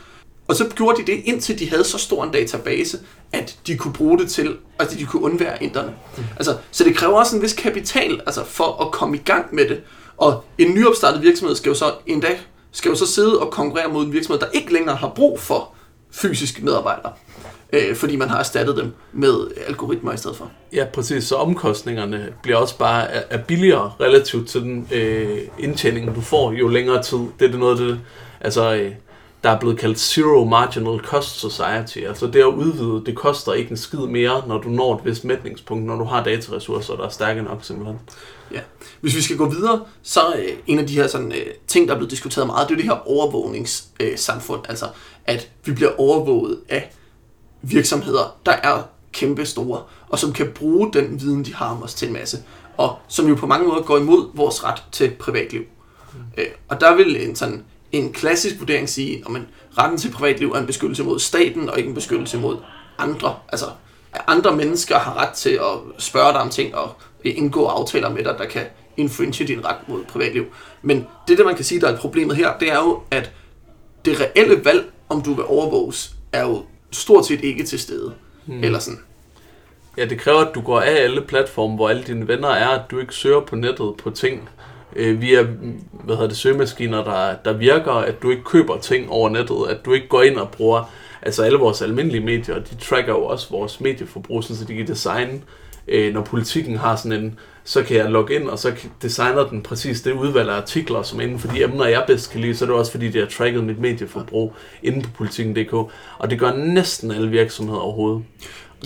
Og 0.48 0.56
så 0.56 0.68
gjorde 0.76 1.02
de 1.02 1.12
det, 1.12 1.22
indtil 1.24 1.58
de 1.58 1.70
havde 1.70 1.84
så 1.84 1.98
stor 1.98 2.24
en 2.24 2.30
database, 2.30 2.98
at 3.32 3.58
de 3.66 3.76
kunne 3.76 3.94
bruge 3.94 4.18
det 4.18 4.30
til, 4.30 4.56
altså 4.78 4.98
de 4.98 5.04
kunne 5.04 5.22
undvære 5.22 5.62
inderne. 5.62 5.94
Mm. 6.16 6.24
Altså, 6.36 6.56
så 6.70 6.84
det 6.84 6.96
kræver 6.96 7.14
også 7.14 7.36
en 7.36 7.42
vis 7.42 7.52
kapital 7.52 8.20
altså, 8.26 8.44
for 8.44 8.86
at 8.86 8.92
komme 8.92 9.16
i 9.16 9.20
gang 9.20 9.54
med 9.54 9.68
det. 9.68 9.80
Og 10.16 10.44
en 10.58 10.74
nyopstartet 10.74 11.22
virksomhed 11.22 11.56
skal 11.56 11.70
jo 11.70 11.74
så 11.74 11.92
en 12.06 12.20
dag 12.20 12.40
skal 12.76 12.88
jo 12.88 12.94
så 12.94 13.06
sidde 13.06 13.40
og 13.40 13.50
konkurrere 13.50 13.92
mod 13.92 14.06
en 14.06 14.12
virksomhed, 14.12 14.40
der 14.40 14.46
ikke 14.52 14.72
længere 14.72 14.96
har 14.96 15.12
brug 15.16 15.40
for 15.40 15.72
fysiske 16.10 16.64
medarbejdere, 16.64 17.12
øh, 17.72 17.96
fordi 17.96 18.16
man 18.16 18.28
har 18.28 18.38
erstattet 18.38 18.76
dem 18.76 18.92
med 19.12 19.34
algoritmer 19.66 20.12
i 20.12 20.16
stedet 20.16 20.36
for. 20.36 20.50
Ja, 20.72 20.84
præcis. 20.84 21.24
Så 21.24 21.36
omkostningerne 21.36 22.32
bliver 22.42 22.58
også 22.58 22.78
bare 22.78 23.06
er 23.32 23.38
billigere 23.38 23.92
relativt 24.00 24.48
til 24.48 24.60
den 24.60 24.88
øh, 24.92 25.38
indtjening, 25.58 26.14
du 26.14 26.20
får 26.20 26.52
jo 26.52 26.68
længere 26.68 27.02
tid. 27.02 27.18
Det 27.18 27.46
er 27.46 27.50
det 27.50 27.58
noget, 27.58 27.78
det, 27.78 28.00
altså, 28.40 28.74
øh, 28.74 28.92
der 29.46 29.52
er 29.52 29.58
blevet 29.58 29.78
kaldt 29.78 29.98
Zero 29.98 30.44
Marginal 30.44 30.98
Cost 30.98 31.40
Society. 31.40 31.98
Altså 31.98 32.26
det 32.26 32.40
at 32.40 32.44
udvide, 32.44 33.02
det 33.06 33.16
koster 33.16 33.52
ikke 33.52 33.70
en 33.70 33.76
skid 33.76 33.98
mere, 33.98 34.42
når 34.48 34.58
du 34.58 34.68
når 34.68 34.96
et 34.96 35.04
vist 35.04 35.24
mætningspunkt, 35.24 35.86
når 35.86 35.96
du 35.96 36.04
har 36.04 36.24
dataressourcer, 36.24 36.96
der 36.96 37.04
er 37.04 37.08
stærke 37.08 37.42
nok 37.42 37.64
simpelthen. 37.64 37.98
Ja. 38.52 38.60
Hvis 39.00 39.16
vi 39.16 39.20
skal 39.20 39.36
gå 39.36 39.48
videre, 39.48 39.84
så 40.02 40.20
øh, 40.38 40.48
en 40.66 40.78
af 40.78 40.86
de 40.86 40.94
her 40.94 41.06
sådan, 41.06 41.32
øh, 41.32 41.46
ting, 41.66 41.88
der 41.88 41.94
er 41.94 41.98
blevet 41.98 42.10
diskuteret 42.10 42.46
meget, 42.46 42.68
det 42.68 42.74
er 42.74 42.76
det 42.76 42.84
her 42.84 43.08
overvågningssamfund. 43.08 44.60
Øh, 44.64 44.70
altså 44.70 44.86
at 45.24 45.50
vi 45.64 45.72
bliver 45.72 45.90
overvåget 45.98 46.58
af 46.68 46.92
virksomheder, 47.62 48.36
der 48.46 48.52
er 48.52 48.82
kæmpe 49.12 49.46
store, 49.46 49.82
og 50.08 50.18
som 50.18 50.32
kan 50.32 50.52
bruge 50.54 50.92
den 50.92 51.20
viden, 51.20 51.44
de 51.44 51.54
har 51.54 51.70
om 51.70 51.82
os 51.82 51.94
til 51.94 52.08
en 52.08 52.14
masse, 52.14 52.38
og 52.76 52.98
som 53.08 53.26
jo 53.26 53.34
på 53.34 53.46
mange 53.46 53.68
måder 53.68 53.82
går 53.82 53.98
imod 53.98 54.30
vores 54.34 54.64
ret 54.64 54.82
til 54.92 55.10
privatliv. 55.10 55.62
Mm. 56.12 56.18
Øh, 56.38 56.46
og 56.68 56.80
der 56.80 56.94
vil 56.94 57.28
en 57.28 57.36
sådan 57.36 57.64
en 57.92 58.12
klassisk 58.12 58.58
vurdering 58.58 58.88
sige, 58.88 59.22
at 59.26 59.32
man, 59.32 59.46
retten 59.78 59.98
til 59.98 60.10
privatliv 60.10 60.50
er 60.50 60.58
en 60.58 60.66
beskyttelse 60.66 61.04
mod 61.04 61.18
staten, 61.18 61.70
og 61.70 61.78
ikke 61.78 61.88
en 61.88 61.94
beskyttelse 61.94 62.38
mod 62.38 62.56
andre. 62.98 63.36
Altså, 63.48 63.66
at 64.12 64.20
andre 64.26 64.56
mennesker 64.56 64.98
har 64.98 65.16
ret 65.16 65.34
til 65.34 65.50
at 65.50 66.02
spørge 66.02 66.32
dig 66.32 66.40
om 66.40 66.50
ting, 66.50 66.74
og 66.74 66.96
indgå 67.24 67.64
aftaler 67.64 68.10
med 68.10 68.24
dig, 68.24 68.34
der 68.38 68.44
kan 68.44 68.62
infringe 68.96 69.44
din 69.44 69.64
ret 69.64 69.88
mod 69.88 70.04
privatliv. 70.04 70.44
Men 70.82 71.06
det, 71.28 71.38
der 71.38 71.44
man 71.44 71.56
kan 71.56 71.64
sige, 71.64 71.80
der 71.80 71.88
er 71.88 71.96
problemet 71.96 72.36
her, 72.36 72.58
det 72.58 72.72
er 72.72 72.78
jo, 72.78 73.02
at 73.10 73.32
det 74.04 74.20
reelle 74.20 74.64
valg, 74.64 74.92
om 75.08 75.22
du 75.22 75.34
vil 75.34 75.44
overvåges, 75.44 76.14
er 76.32 76.42
jo 76.42 76.64
stort 76.90 77.26
set 77.26 77.44
ikke 77.44 77.64
til 77.64 77.78
stede. 77.78 78.12
Hmm. 78.46 78.64
Eller 78.64 78.78
sådan. 78.78 79.00
Ja, 79.96 80.04
det 80.04 80.18
kræver, 80.18 80.38
at 80.38 80.54
du 80.54 80.60
går 80.60 80.80
af 80.80 81.02
alle 81.02 81.22
platforme, 81.22 81.74
hvor 81.74 81.88
alle 81.88 82.02
dine 82.02 82.28
venner 82.28 82.48
er, 82.48 82.68
at 82.68 82.90
du 82.90 82.98
ikke 82.98 83.14
søger 83.14 83.40
på 83.40 83.56
nettet 83.56 83.94
på 83.98 84.10
ting, 84.10 84.48
øh, 84.96 85.20
via 85.20 85.42
hvad 86.04 86.16
hedder 86.16 86.28
det, 86.28 86.36
søgemaskiner, 86.36 87.04
der, 87.04 87.34
der 87.44 87.52
virker, 87.52 87.92
at 87.92 88.22
du 88.22 88.30
ikke 88.30 88.44
køber 88.44 88.78
ting 88.78 89.10
over 89.10 89.28
nettet, 89.28 89.56
at 89.68 89.84
du 89.84 89.92
ikke 89.92 90.08
går 90.08 90.22
ind 90.22 90.36
og 90.36 90.50
bruger, 90.50 90.92
altså 91.22 91.42
alle 91.42 91.58
vores 91.58 91.82
almindelige 91.82 92.24
medier, 92.24 92.54
de 92.54 92.74
tracker 92.80 93.12
jo 93.12 93.24
også 93.24 93.50
vores 93.50 93.80
medieforbrug, 93.80 94.44
så 94.44 94.64
de 94.68 94.76
kan 94.76 94.86
designe, 94.86 95.40
øh, 95.88 96.14
når 96.14 96.22
politikken 96.22 96.76
har 96.76 96.96
sådan 96.96 97.24
en, 97.24 97.38
så 97.64 97.82
kan 97.82 97.96
jeg 97.96 98.10
logge 98.10 98.34
ind, 98.34 98.48
og 98.48 98.58
så 98.58 98.72
designer 99.02 99.48
den 99.48 99.62
præcis 99.62 100.00
det 100.00 100.12
udvalg 100.12 100.50
af 100.50 100.56
artikler, 100.56 101.02
som 101.02 101.20
inden 101.20 101.38
for 101.38 101.48
de 101.48 101.62
emner, 101.62 101.86
jeg 101.86 102.04
bedst 102.06 102.30
kan 102.30 102.40
lide, 102.40 102.56
så 102.56 102.64
er 102.64 102.66
det 102.66 102.76
også 102.76 102.92
fordi, 102.92 103.08
de 103.08 103.18
har 103.18 103.26
tracket 103.26 103.64
mit 103.64 103.78
medieforbrug 103.78 104.54
inde 104.82 105.02
på 105.02 105.10
politikken.dk, 105.16 105.72
og 106.18 106.30
det 106.30 106.38
gør 106.38 106.52
næsten 106.52 107.10
alle 107.10 107.30
virksomheder 107.30 107.80
overhovedet. 107.80 108.24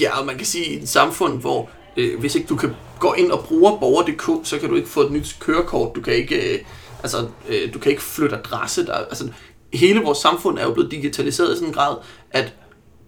Ja, 0.01 0.19
og 0.21 0.27
man 0.27 0.37
kan 0.37 0.47
sige, 0.47 0.65
at 0.65 0.71
i 0.71 0.83
et 0.83 0.89
samfund, 0.89 1.41
hvor 1.41 1.71
øh, 1.97 2.21
hvis 2.21 2.35
ikke 2.35 2.49
du 2.49 2.57
kan 2.57 2.77
gå 2.99 3.13
ind 3.13 3.31
og 3.31 3.45
bruge 3.45 3.79
borger.dk, 3.81 4.47
så 4.47 4.59
kan 4.59 4.69
du 4.69 4.75
ikke 4.75 4.89
få 4.89 5.01
et 5.01 5.13
nyt 5.13 5.37
kørekort, 5.41 5.95
du 5.95 6.01
kan 6.01 6.15
ikke, 6.15 6.55
øh, 6.55 6.59
altså, 7.03 7.29
øh, 7.49 7.75
du 7.75 7.79
kan 7.79 7.91
ikke 7.91 8.03
flytte 8.03 8.37
adresse. 8.37 8.87
Der, 8.87 8.93
altså, 8.93 9.29
hele 9.73 10.01
vores 10.01 10.19
samfund 10.19 10.59
er 10.59 10.65
jo 10.65 10.73
blevet 10.73 10.91
digitaliseret 10.91 11.53
i 11.53 11.55
sådan 11.55 11.69
en 11.69 11.75
grad, 11.75 11.97
at 12.31 12.55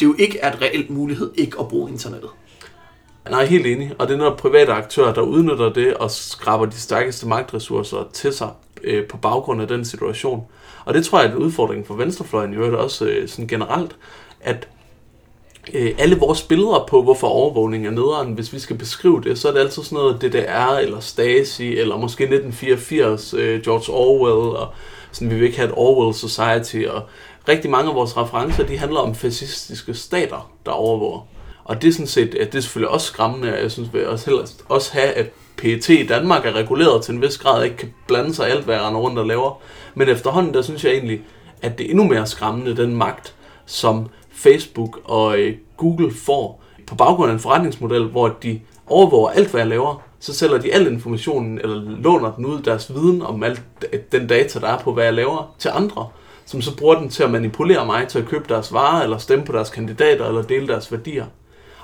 det 0.01 0.07
jo 0.07 0.15
ikke 0.19 0.39
er 0.39 0.53
et 0.53 0.63
reelt 0.63 0.91
mulighed 0.91 1.31
ikke 1.35 1.57
at 1.61 1.69
bruge 1.69 1.91
internettet. 1.91 2.31
Nej, 3.31 3.45
helt 3.45 3.67
enig. 3.67 3.93
Og 3.99 4.09
det 4.09 4.15
er 4.15 4.19
når 4.19 4.35
private 4.35 4.73
aktører, 4.73 5.15
der 5.15 5.21
udnytter 5.21 5.73
det 5.73 5.95
og 5.95 6.11
skraber 6.11 6.67
de 6.67 6.77
stærkeste 6.77 7.29
magtressourcer 7.29 8.09
til 8.13 8.33
sig 8.33 8.51
øh, 8.85 9.07
på 9.07 9.17
baggrund 9.17 9.63
af 9.63 9.69
den 9.69 9.85
situation. 9.85 10.45
Og 10.85 10.95
det 10.95 11.05
tror 11.05 11.21
jeg 11.21 11.29
er 11.29 11.33
en 11.33 11.39
udfordring 11.39 11.87
for 11.87 11.95
venstrefløjen 11.95 12.53
i 12.53 12.57
øvrigt 12.57 12.75
også 12.75 13.05
øh, 13.05 13.29
sådan 13.29 13.47
generelt, 13.47 13.97
at 14.41 14.69
øh, 15.75 15.95
alle 15.99 16.19
vores 16.19 16.43
billeder 16.43 16.87
på, 16.89 17.03
hvorfor 17.03 17.27
overvågning 17.27 17.87
er 17.87 17.91
nederen, 17.91 18.33
hvis 18.33 18.53
vi 18.53 18.59
skal 18.59 18.79
beskrive 18.79 19.21
det, 19.21 19.39
så 19.39 19.49
er 19.49 19.53
det 19.53 19.61
altid 19.61 19.83
sådan 19.83 19.97
noget 19.97 20.23
DDR, 20.23 20.79
eller 20.79 21.01
Stasi, 21.01 21.77
eller 21.77 21.97
måske 21.97 22.25
1984, 22.25 23.35
øh, 23.35 23.63
George 23.63 23.93
Orwell, 23.93 24.57
og 24.57 24.69
sådan, 25.13 25.31
vi 25.31 25.35
vil 25.35 25.45
ikke 25.45 25.57
have 25.57 25.69
et 25.69 25.75
Orwell 25.77 26.15
Society, 26.15 26.85
og 26.89 27.03
rigtig 27.49 27.71
mange 27.71 27.91
af 27.91 27.97
vores 27.97 28.17
referencer, 28.17 28.67
de 28.67 28.79
handler 28.79 29.01
om 29.01 29.15
fascistiske 29.15 29.95
stater, 29.95 30.51
der 30.67 30.73
overvåger. 30.73 31.27
Og 31.65 31.83
det 31.83 31.89
er 31.89 31.93
sådan 31.93 32.07
set, 32.07 32.35
at 32.35 32.53
det 32.53 32.59
er 32.59 32.63
selvfølgelig 32.63 32.91
også 32.91 33.07
skræmmende, 33.07 33.53
og 33.53 33.63
jeg 33.63 33.71
synes, 33.71 33.95
vi 33.95 34.05
også 34.05 34.31
helst 34.31 34.65
også 34.69 34.93
have, 34.93 35.13
at 35.13 35.31
PET 35.57 35.89
i 35.89 36.07
Danmark 36.07 36.47
er 36.47 36.53
reguleret 36.53 37.03
til 37.03 37.15
en 37.15 37.23
vis 37.23 37.39
grad, 37.39 37.59
og 37.59 37.65
ikke 37.65 37.77
kan 37.77 37.95
blande 38.07 38.35
sig 38.35 38.51
alt, 38.51 38.65
hvad 38.65 38.75
jeg 38.75 38.85
rundt 38.85 39.19
og 39.19 39.27
laver. 39.27 39.61
Men 39.95 40.09
efterhånden, 40.09 40.55
der 40.55 40.63
synes 40.63 40.85
jeg 40.85 40.93
egentlig, 40.93 41.21
at 41.63 41.79
det 41.79 41.87
er 41.87 41.91
endnu 41.91 42.05
mere 42.05 42.27
skræmmende, 42.27 42.77
den 42.77 42.97
magt, 42.97 43.35
som 43.67 44.09
Facebook 44.43 45.01
og 45.05 45.39
øh, 45.39 45.55
Google 45.77 46.15
får 46.15 46.63
på 46.87 46.95
baggrund 46.95 47.31
af 47.31 47.35
en 47.35 47.41
forretningsmodel, 47.41 48.05
hvor 48.05 48.29
de 48.43 48.61
overvåger 48.87 49.31
alt, 49.31 49.51
hvad 49.51 49.61
jeg 49.61 49.69
laver, 49.69 50.03
så 50.21 50.35
sælger 50.35 50.59
de 50.59 50.75
al 50.75 50.87
informationen, 50.87 51.59
eller 51.59 51.83
låner 52.03 52.33
den 52.33 52.47
ud 52.47 52.63
deres 52.63 52.95
viden 52.95 53.23
om 53.23 53.43
alt 53.43 53.63
den 54.13 54.27
data, 54.27 54.59
der 54.59 54.69
er 54.69 54.79
på, 54.79 54.93
hvad 54.93 55.05
jeg 55.05 55.15
laver, 55.15 55.55
til 55.59 55.71
andre, 55.75 56.09
som 56.45 56.63
så 56.63 56.77
bruger 56.77 56.99
den 56.99 57.09
til 57.09 57.23
at 57.23 57.31
manipulere 57.31 57.87
mig 57.87 58.09
til 58.09 58.19
at 58.19 58.29
købe 58.29 58.45
deres 58.49 58.73
varer, 58.73 59.03
eller 59.03 59.19
stemme 59.19 59.45
på 59.45 59.53
deres 59.53 59.71
kandidater, 59.71 60.29
eller 60.29 60.43
dele 60.43 60.69
deres 60.69 60.93
værdier. 60.93 61.27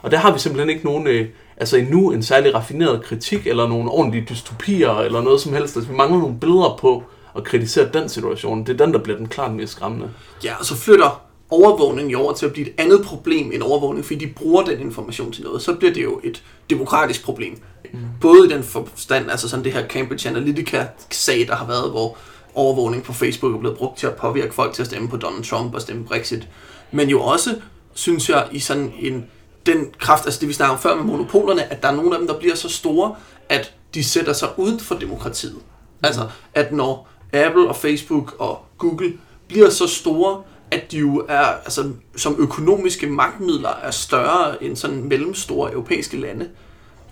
Og 0.02 0.10
der 0.10 0.16
har 0.16 0.32
vi 0.32 0.38
simpelthen 0.38 0.70
ikke 0.70 0.84
nogen, 0.84 1.06
øh, 1.06 1.28
altså 1.56 1.76
endnu 1.76 2.10
en 2.10 2.22
særlig 2.22 2.54
raffineret 2.54 3.04
kritik, 3.04 3.46
eller 3.46 3.68
nogle 3.68 3.90
ordentlige 3.90 4.26
dystopier, 4.28 4.98
eller 4.98 5.20
noget 5.20 5.40
som 5.40 5.52
helst. 5.52 5.76
Altså, 5.76 5.90
vi 5.90 5.96
mangler 5.96 6.18
nogle 6.18 6.40
billeder 6.40 6.78
på 6.80 7.02
at 7.36 7.44
kritisere 7.44 7.88
den 7.92 8.08
situation. 8.08 8.64
Det 8.64 8.80
er 8.80 8.84
den, 8.84 8.94
der 8.94 8.98
bliver 8.98 9.18
den 9.18 9.28
klart 9.28 9.52
mest 9.52 9.72
skræmmende. 9.72 10.10
Ja, 10.44 10.54
og 10.58 10.64
så 10.64 10.76
flytter 10.76 11.27
overvågning 11.50 12.12
jo 12.12 12.20
over 12.20 12.32
til 12.32 12.46
at 12.46 12.52
blive 12.52 12.68
et 12.68 12.74
andet 12.78 13.04
problem 13.04 13.52
end 13.52 13.62
overvågning, 13.62 14.04
fordi 14.04 14.26
de 14.26 14.32
bruger 14.32 14.64
den 14.64 14.80
information 14.80 15.32
til 15.32 15.44
noget. 15.44 15.62
Så 15.62 15.74
bliver 15.74 15.94
det 15.94 16.02
jo 16.02 16.20
et 16.24 16.42
demokratisk 16.70 17.24
problem. 17.24 17.62
Mm. 17.92 17.98
Både 18.20 18.46
i 18.46 18.48
den 18.48 18.62
forstand, 18.62 19.30
altså 19.30 19.48
sådan 19.48 19.64
det 19.64 19.72
her 19.72 19.88
Cambridge 19.88 20.28
Analytica-sag, 20.28 21.46
der 21.46 21.56
har 21.56 21.66
været, 21.66 21.90
hvor 21.90 22.16
overvågning 22.54 23.02
på 23.02 23.12
Facebook 23.12 23.54
er 23.54 23.58
blevet 23.58 23.78
brugt 23.78 23.98
til 23.98 24.06
at 24.06 24.14
påvirke 24.14 24.54
folk 24.54 24.74
til 24.74 24.82
at 24.82 24.86
stemme 24.86 25.08
på 25.08 25.16
Donald 25.16 25.44
Trump 25.44 25.74
og 25.74 25.80
stemme 25.80 26.04
Brexit. 26.04 26.48
Men 26.92 27.08
jo 27.08 27.22
også, 27.22 27.56
synes 27.94 28.28
jeg, 28.28 28.48
i 28.52 28.58
sådan 28.58 28.92
en 29.00 29.26
den 29.66 29.86
kraft, 29.98 30.24
altså 30.24 30.40
det 30.40 30.48
vi 30.48 30.52
snakker 30.52 30.74
om 30.74 30.80
før 30.80 30.96
med 30.96 31.04
monopolerne, 31.04 31.72
at 31.72 31.82
der 31.82 31.88
er 31.88 31.94
nogle 31.94 32.12
af 32.14 32.18
dem, 32.18 32.28
der 32.28 32.38
bliver 32.38 32.54
så 32.54 32.68
store, 32.68 33.14
at 33.48 33.74
de 33.94 34.04
sætter 34.04 34.32
sig 34.32 34.48
uden 34.56 34.80
for 34.80 34.94
demokratiet. 34.94 35.58
Altså, 36.02 36.28
at 36.54 36.72
når 36.72 37.08
Apple 37.32 37.68
og 37.68 37.76
Facebook 37.76 38.34
og 38.38 38.64
Google 38.78 39.12
bliver 39.48 39.70
så 39.70 39.86
store, 39.86 40.42
at 40.70 40.92
de 40.92 40.98
jo 40.98 41.26
er, 41.28 41.44
altså, 41.44 41.92
som 42.16 42.36
økonomiske 42.38 43.06
magtmidler 43.06 43.72
er 43.82 43.90
større 43.90 44.64
end 44.64 44.76
sådan 44.76 45.04
mellemstore 45.04 45.72
europæiske 45.72 46.16
lande, 46.16 46.48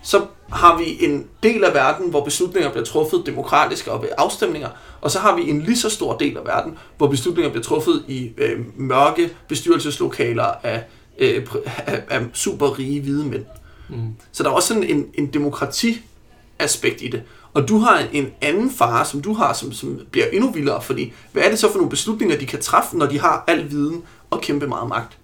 så 0.03 0.27
har 0.53 0.79
vi 0.79 1.05
en 1.05 1.27
del 1.43 1.65
af 1.65 1.75
verden, 1.75 2.11
hvor 2.11 2.25
beslutninger 2.25 2.71
bliver 2.71 2.85
truffet 2.85 3.23
demokratisk 3.27 3.87
og 3.87 4.03
ved 4.03 4.09
afstemninger, 4.19 4.69
og 5.01 5.11
så 5.11 5.19
har 5.19 5.37
vi 5.37 5.51
en 5.51 5.63
lige 5.63 5.77
så 5.77 5.91
stor 5.91 6.17
del 6.17 6.37
af 6.37 6.45
verden, 6.45 6.79
hvor 6.97 7.09
beslutninger 7.09 7.51
bliver 7.51 7.65
truffet 7.65 8.05
i 8.09 8.33
øh, 8.39 8.59
mørke 8.77 9.31
bestyrelseslokaler 9.49 10.45
af, 10.63 10.85
øh, 11.19 11.47
af, 11.87 12.03
af 12.11 12.21
super 12.33 12.79
rige 12.79 13.01
hvide 13.01 13.25
mænd. 13.25 13.45
Mm. 13.89 13.97
Så 14.33 14.43
der 14.43 14.49
er 14.49 14.55
også 14.55 14.69
sådan 14.69 14.83
en, 14.83 15.07
en 15.15 15.27
demokrati-aspekt 15.27 17.03
i 17.03 17.09
det. 17.09 17.23
Og 17.57 17.69
du 17.69 17.79
har 17.79 18.03
en 18.13 18.33
anden 18.41 18.71
far, 18.71 19.05
som 19.05 19.23
du 19.23 19.35
har, 19.35 19.53
som, 19.53 19.73
som 19.73 20.01
bliver 20.11 20.27
endnu 20.33 20.51
vildere, 20.51 20.83
fordi 20.83 21.13
hvad 21.33 21.43
er 21.43 21.49
det 21.49 21.59
så 21.59 21.71
for 21.71 21.77
nogle 21.77 21.91
beslutninger, 21.91 22.39
de 22.39 22.47
kan 22.47 22.61
træffe, 22.61 22.97
når 22.97 23.07
de 23.07 23.21
har 23.21 23.45
al 23.47 23.71
viden 23.71 24.03
og 24.31 24.41
kæmpe 24.41 24.67
meget 24.67 24.89
magt? 24.89 25.19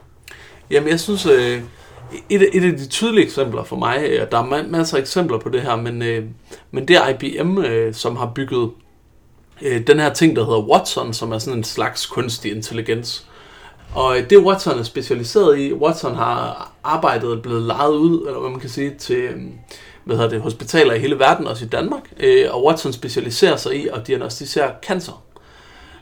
Jamen, 0.71 0.89
jeg 0.89 1.01
synes, 1.01 1.27
øh, 1.27 1.63
et, 2.29 2.49
et 2.53 2.65
af 2.65 2.73
de 2.73 2.87
tydelige 2.87 3.25
eksempler 3.25 3.65
for 3.65 3.77
mig, 3.77 4.05
øh, 4.09 4.23
og 4.23 4.33
der 4.33 4.39
er 4.39 4.67
masser 4.69 4.97
af 4.97 5.01
eksempler 5.01 5.39
på 5.39 5.49
det 5.49 5.61
her, 5.61 5.77
men, 5.77 6.03
øh, 6.03 6.25
men 6.71 6.89
det 6.89 6.97
er 6.97 7.09
IBM, 7.09 7.59
øh, 7.59 7.95
som 7.95 8.17
har 8.17 8.33
bygget 8.35 8.71
øh, 9.63 9.87
den 9.87 10.01
her 10.01 10.13
ting, 10.13 10.37
der 10.37 10.45
hedder 10.45 10.69
Watson, 10.69 11.13
som 11.13 11.33
er 11.33 11.39
sådan 11.39 11.59
en 11.59 11.65
slags 11.65 12.07
kunstig 12.07 12.53
intelligens. 12.53 13.27
Og 13.95 14.19
øh, 14.19 14.31
det 14.31 14.39
Watson 14.39 14.79
er 14.79 14.83
specialiseret 14.83 15.59
i, 15.59 15.73
Watson 15.73 16.15
har 16.15 16.73
arbejdet 16.85 17.31
og 17.31 17.43
blevet 17.43 17.63
lejet 17.63 17.95
ud, 17.95 18.27
eller 18.27 18.41
hvad 18.41 18.51
man 18.51 18.61
kan 18.61 18.71
sige, 18.71 18.95
til 18.99 19.17
øh, 19.17 19.41
hvad 20.05 20.17
hedder 20.17 20.31
det, 20.31 20.41
hospitaler 20.41 20.95
i 20.95 20.99
hele 20.99 21.19
verden, 21.19 21.47
også 21.47 21.65
i 21.65 21.69
Danmark. 21.69 22.03
Øh, 22.21 22.47
og 22.51 22.65
Watson 22.65 22.93
specialiserer 22.93 23.57
sig 23.57 23.77
i 23.77 23.89
at 23.89 24.07
diagnostisere 24.07 24.71
cancer. 24.83 25.23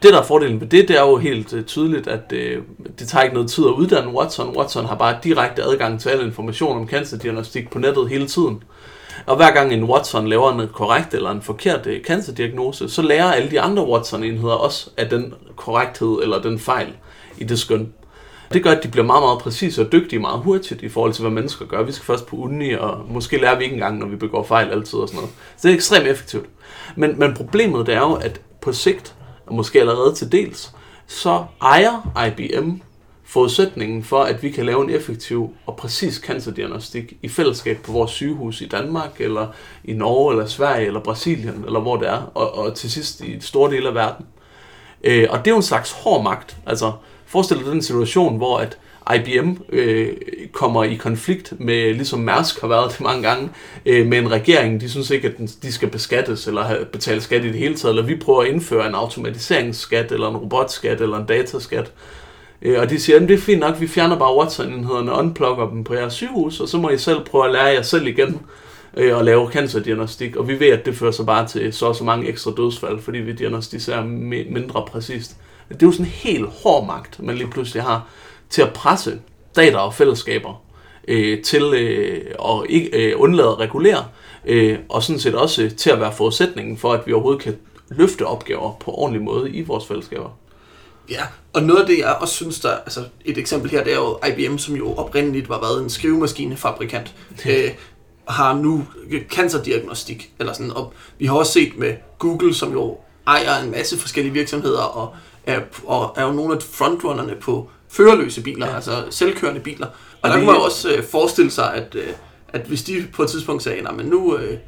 Det, 0.02 0.12
der 0.12 0.20
er 0.20 0.24
fordelen 0.24 0.60
ved 0.60 0.68
det, 0.68 0.88
det 0.88 0.98
er 0.98 1.02
jo 1.02 1.16
helt 1.16 1.52
øh, 1.52 1.64
tydeligt, 1.64 2.06
at 2.08 2.32
øh, 2.32 2.62
det 2.98 3.08
tager 3.08 3.22
ikke 3.22 3.34
noget 3.34 3.50
tid 3.50 3.64
at 3.64 3.70
uddanne 3.70 4.14
Watson. 4.14 4.56
Watson 4.56 4.86
har 4.86 4.94
bare 4.94 5.18
direkte 5.24 5.62
adgang 5.62 6.00
til 6.00 6.08
al 6.08 6.26
information 6.26 6.76
om 6.76 6.88
cancerdiagnostik 6.88 7.70
på 7.70 7.78
nettet 7.78 8.08
hele 8.08 8.26
tiden. 8.26 8.62
Og 9.26 9.36
hver 9.36 9.50
gang 9.50 9.72
en 9.72 9.84
Watson 9.84 10.28
laver 10.28 10.52
en 10.52 10.68
korrekt 10.68 11.14
eller 11.14 11.30
en 11.30 11.42
forkert 11.42 11.86
øh, 11.86 12.02
cancerdiagnose, 12.02 12.88
så 12.88 13.02
lærer 13.02 13.32
alle 13.32 13.50
de 13.50 13.60
andre 13.60 13.88
Watson-enheder 13.88 14.54
også 14.54 14.90
af 14.96 15.08
den 15.08 15.34
korrekthed 15.56 16.18
eller 16.22 16.42
den 16.42 16.58
fejl 16.58 16.88
i 17.38 17.44
det 17.44 17.58
skøn. 17.58 17.92
Det 18.52 18.62
gør, 18.62 18.70
at 18.70 18.82
de 18.82 18.88
bliver 18.88 19.06
meget, 19.06 19.22
meget 19.22 19.38
præcise 19.38 19.82
og 19.82 19.92
dygtige 19.92 20.20
meget 20.20 20.40
hurtigt 20.40 20.82
i 20.82 20.88
forhold 20.88 21.12
til, 21.12 21.22
hvad 21.22 21.30
mennesker 21.30 21.66
gør. 21.66 21.82
Vi 21.82 21.92
skal 21.92 22.04
først 22.04 22.26
på 22.26 22.36
uni, 22.36 22.72
og 22.72 23.04
måske 23.08 23.40
lærer 23.40 23.58
vi 23.58 23.64
ikke 23.64 23.74
engang, 23.74 23.98
når 23.98 24.06
vi 24.06 24.16
begår 24.16 24.42
fejl 24.42 24.70
altid 24.70 24.98
og 24.98 25.08
sådan 25.08 25.18
noget. 25.18 25.34
Så 25.56 25.68
det 25.68 25.70
er 25.70 25.76
ekstremt 25.76 26.06
effektivt. 26.06 26.46
Men, 26.96 27.18
men 27.18 27.34
problemet 27.34 27.86
det 27.86 27.94
er 27.94 28.00
jo, 28.00 28.12
at 28.12 28.40
på 28.60 28.72
sigt, 28.72 29.14
og 29.46 29.54
måske 29.54 29.80
allerede 29.80 30.14
til 30.14 30.32
dels, 30.32 30.72
så 31.06 31.44
ejer 31.62 32.26
IBM 32.26 32.70
forudsætningen 33.24 34.04
for, 34.04 34.22
at 34.22 34.42
vi 34.42 34.50
kan 34.50 34.66
lave 34.66 34.84
en 34.84 34.90
effektiv 34.90 35.54
og 35.66 35.76
præcis 35.76 36.14
cancerdiagnostik 36.14 37.12
i 37.22 37.28
fællesskab 37.28 37.78
på 37.82 37.92
vores 37.92 38.10
sygehus 38.10 38.60
i 38.60 38.66
Danmark, 38.66 39.20
eller 39.20 39.46
i 39.84 39.92
Norge, 39.92 40.32
eller 40.32 40.46
Sverige, 40.46 40.86
eller 40.86 41.00
Brasilien, 41.00 41.64
eller 41.66 41.80
hvor 41.80 41.96
det 41.96 42.08
er, 42.08 42.30
og, 42.34 42.58
og 42.58 42.74
til 42.74 42.90
sidst 42.90 43.20
i 43.20 43.40
store 43.40 43.70
dele 43.70 43.88
af 43.88 43.94
verden. 43.94 44.26
Øh, 45.04 45.26
og 45.30 45.38
det 45.38 45.46
er 45.46 45.50
jo 45.50 45.56
en 45.56 45.62
slags 45.62 45.92
hård 45.92 46.22
magt. 46.22 46.56
Altså, 46.66 46.92
forestil 47.30 47.58
dig 47.58 47.66
den 47.66 47.82
situation, 47.82 48.36
hvor 48.36 48.58
at 48.58 48.78
IBM 49.16 49.50
øh, 49.68 50.16
kommer 50.52 50.84
i 50.84 50.94
konflikt 50.94 51.52
med, 51.60 51.94
ligesom 51.94 52.20
Mærsk 52.20 52.60
har 52.60 52.68
været 52.68 52.92
det 52.92 53.00
mange 53.00 53.22
gange, 53.22 53.50
øh, 53.86 54.06
med 54.06 54.18
en 54.18 54.30
regering. 54.30 54.80
De 54.80 54.90
synes 54.90 55.10
ikke, 55.10 55.28
at 55.28 55.38
den, 55.38 55.46
de 55.46 55.72
skal 55.72 55.88
beskattes 55.88 56.46
eller 56.46 56.62
have, 56.62 56.84
betale 56.84 57.20
skat 57.20 57.44
i 57.44 57.48
det 57.48 57.58
hele 57.58 57.74
taget, 57.74 57.92
eller 57.92 58.06
vi 58.06 58.16
prøver 58.16 58.42
at 58.42 58.48
indføre 58.48 58.88
en 58.88 58.94
automatiseringsskat, 58.94 60.12
eller 60.12 60.28
en 60.28 60.36
robotskat, 60.36 61.00
eller 61.00 61.18
en 61.18 61.26
dataskat. 61.26 61.92
Øh, 62.62 62.80
og 62.80 62.90
de 62.90 63.00
siger, 63.00 63.16
at 63.16 63.28
det 63.28 63.34
er 63.34 63.38
fint 63.38 63.60
nok, 63.60 63.80
vi 63.80 63.86
fjerner 63.86 64.18
bare 64.18 64.36
Watson-enhederne 64.36 65.12
og 65.12 65.18
unplugger 65.18 65.70
dem 65.70 65.84
på 65.84 65.94
jeres 65.94 66.12
sygehus, 66.12 66.60
og 66.60 66.68
så 66.68 66.78
må 66.78 66.90
I 66.90 66.98
selv 66.98 67.24
prøve 67.24 67.44
at 67.44 67.52
lære 67.52 67.66
jer 67.66 67.82
selv 67.82 68.06
igen 68.06 68.40
øh, 68.96 69.16
og 69.16 69.24
lave 69.24 69.50
cancerdiagnostik. 69.50 70.36
Og 70.36 70.48
vi 70.48 70.60
ved, 70.60 70.68
at 70.68 70.86
det 70.86 70.96
fører 70.96 71.12
sig 71.12 71.26
bare 71.26 71.46
til 71.46 71.72
så 71.72 71.86
og 71.86 71.96
så 71.96 72.04
mange 72.04 72.28
ekstra 72.28 72.50
dødsfald, 72.56 73.00
fordi 73.00 73.18
vi 73.18 73.32
diagnostiserer 73.32 74.04
mindre 74.50 74.84
præcist. 74.88 75.36
Det 75.70 75.82
er 75.82 75.86
jo 75.86 75.92
sådan 75.92 76.06
en 76.06 76.12
helt 76.12 76.46
hård 76.62 76.86
magt, 76.86 77.22
man 77.22 77.36
lige 77.36 77.50
pludselig 77.50 77.82
har 77.82 78.08
til 78.50 78.62
at 78.62 78.72
presse 78.72 79.20
stater 79.52 79.78
og 79.78 79.94
fællesskaber 79.94 80.62
øh, 81.08 81.42
til 81.42 81.62
øh, 81.62 82.24
at 82.44 82.66
ikke 82.68 83.10
øh, 83.10 83.20
undlade 83.20 83.48
at 83.48 83.58
regulere, 83.58 84.04
øh, 84.44 84.78
og 84.88 85.02
sådan 85.02 85.20
set 85.20 85.34
også 85.34 85.62
øh, 85.62 85.74
til 85.76 85.90
at 85.90 86.00
være 86.00 86.12
forudsætningen 86.12 86.76
for, 86.76 86.92
at 86.92 87.06
vi 87.06 87.12
overhovedet 87.12 87.42
kan 87.42 87.56
løfte 87.88 88.26
opgaver 88.26 88.76
på 88.80 88.90
ordentlig 88.90 89.22
måde 89.22 89.50
i 89.50 89.62
vores 89.62 89.86
fællesskaber. 89.86 90.30
Ja, 91.10 91.22
og 91.52 91.62
noget 91.62 91.80
af 91.80 91.86
det, 91.86 91.98
jeg 91.98 92.16
også 92.20 92.34
synes, 92.34 92.60
der 92.60 92.70
altså 92.70 93.04
et 93.24 93.38
eksempel 93.38 93.70
her, 93.70 93.84
det 93.84 93.92
er 93.92 93.96
jo 93.96 94.18
IBM, 94.28 94.58
som 94.58 94.76
jo 94.76 94.94
oprindeligt 94.94 95.48
var 95.48 95.60
været 95.60 95.82
en 95.82 95.90
skrivemaskinefabrikant, 95.90 97.14
øh, 97.46 97.70
har 98.28 98.54
nu 98.54 98.86
cancerdiagnostik, 99.28 100.30
eller 100.38 100.52
sådan, 100.52 100.70
og 100.70 100.92
vi 101.18 101.26
har 101.26 101.34
også 101.34 101.52
set 101.52 101.78
med 101.78 101.94
Google, 102.18 102.54
som 102.54 102.72
jo 102.72 102.98
ejer 103.26 103.62
en 103.62 103.70
masse 103.70 103.98
forskellige 103.98 104.32
virksomheder, 104.32 104.82
og 104.82 105.14
er, 105.46 105.60
og 105.84 106.14
er 106.16 106.26
jo 106.26 106.32
nogle 106.32 106.54
af 106.54 106.62
frontrunnerne 106.62 107.34
på 107.40 107.70
førerløse 107.88 108.42
biler, 108.42 108.66
ja. 108.66 108.74
altså 108.74 109.04
selvkørende 109.10 109.60
biler. 109.60 109.86
Og, 109.86 109.94
og 110.22 110.30
der 110.30 110.36
kunne 110.36 110.46
man 110.46 110.56
også 110.56 110.94
øh, 110.94 111.04
forestille 111.04 111.50
sig, 111.50 111.74
at, 111.74 111.94
øh, 111.94 112.08
at 112.48 112.60
hvis 112.60 112.82
de 112.82 113.04
på 113.12 113.22
et 113.22 113.28
tidspunkt 113.28 113.62
sagde, 113.62 113.88
men 113.96 114.06
nu, 114.06 114.36
øh, 114.36 114.58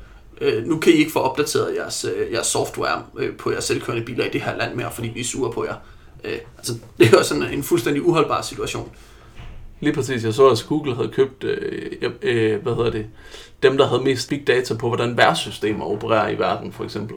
øh, 0.41 0.67
nu 0.67 0.79
kan 0.79 0.93
I 0.93 0.97
ikke 0.97 1.13
få 1.13 1.19
opdateret 1.19 1.77
jeres, 1.77 2.05
øh, 2.05 2.33
jeres 2.33 2.47
software 2.47 3.03
øh, 3.19 3.37
på 3.37 3.51
jeres 3.51 3.65
selvkørende 3.65 4.05
biler 4.05 4.25
i 4.25 4.29
det 4.29 4.41
her 4.41 4.57
land 4.57 4.75
mere, 4.75 4.91
fordi 4.93 5.09
vi 5.09 5.21
er 5.21 5.25
sure 5.25 5.53
på 5.53 5.65
jer. 5.65 5.75
Øh, 6.25 6.39
altså, 6.59 6.75
det 6.99 7.07
er 7.07 7.11
jo 7.11 7.23
sådan 7.23 7.43
en 7.43 7.63
fuldstændig 7.63 8.03
uholdbar 8.03 8.43
situation. 8.43 8.91
Lige 9.81 9.95
præcis. 9.95 10.25
Jeg 10.25 10.35
så, 10.35 10.49
at 10.49 10.65
Google 10.69 10.95
havde 10.95 11.09
købt, 11.09 11.45
øh, 11.45 11.93
øh, 12.23 12.63
hvad 12.63 12.75
hedder 12.75 12.91
det, 12.91 13.07
dem, 13.63 13.79
der 13.79 13.87
havde 13.87 14.03
mest 14.03 14.29
big 14.29 14.47
data 14.47 14.75
på, 14.75 14.89
hvordan 14.89 15.17
værtssystemer 15.17 15.85
opererer 15.85 16.29
i 16.29 16.39
verden, 16.39 16.73
for 16.73 16.85
eksempel. 16.85 17.17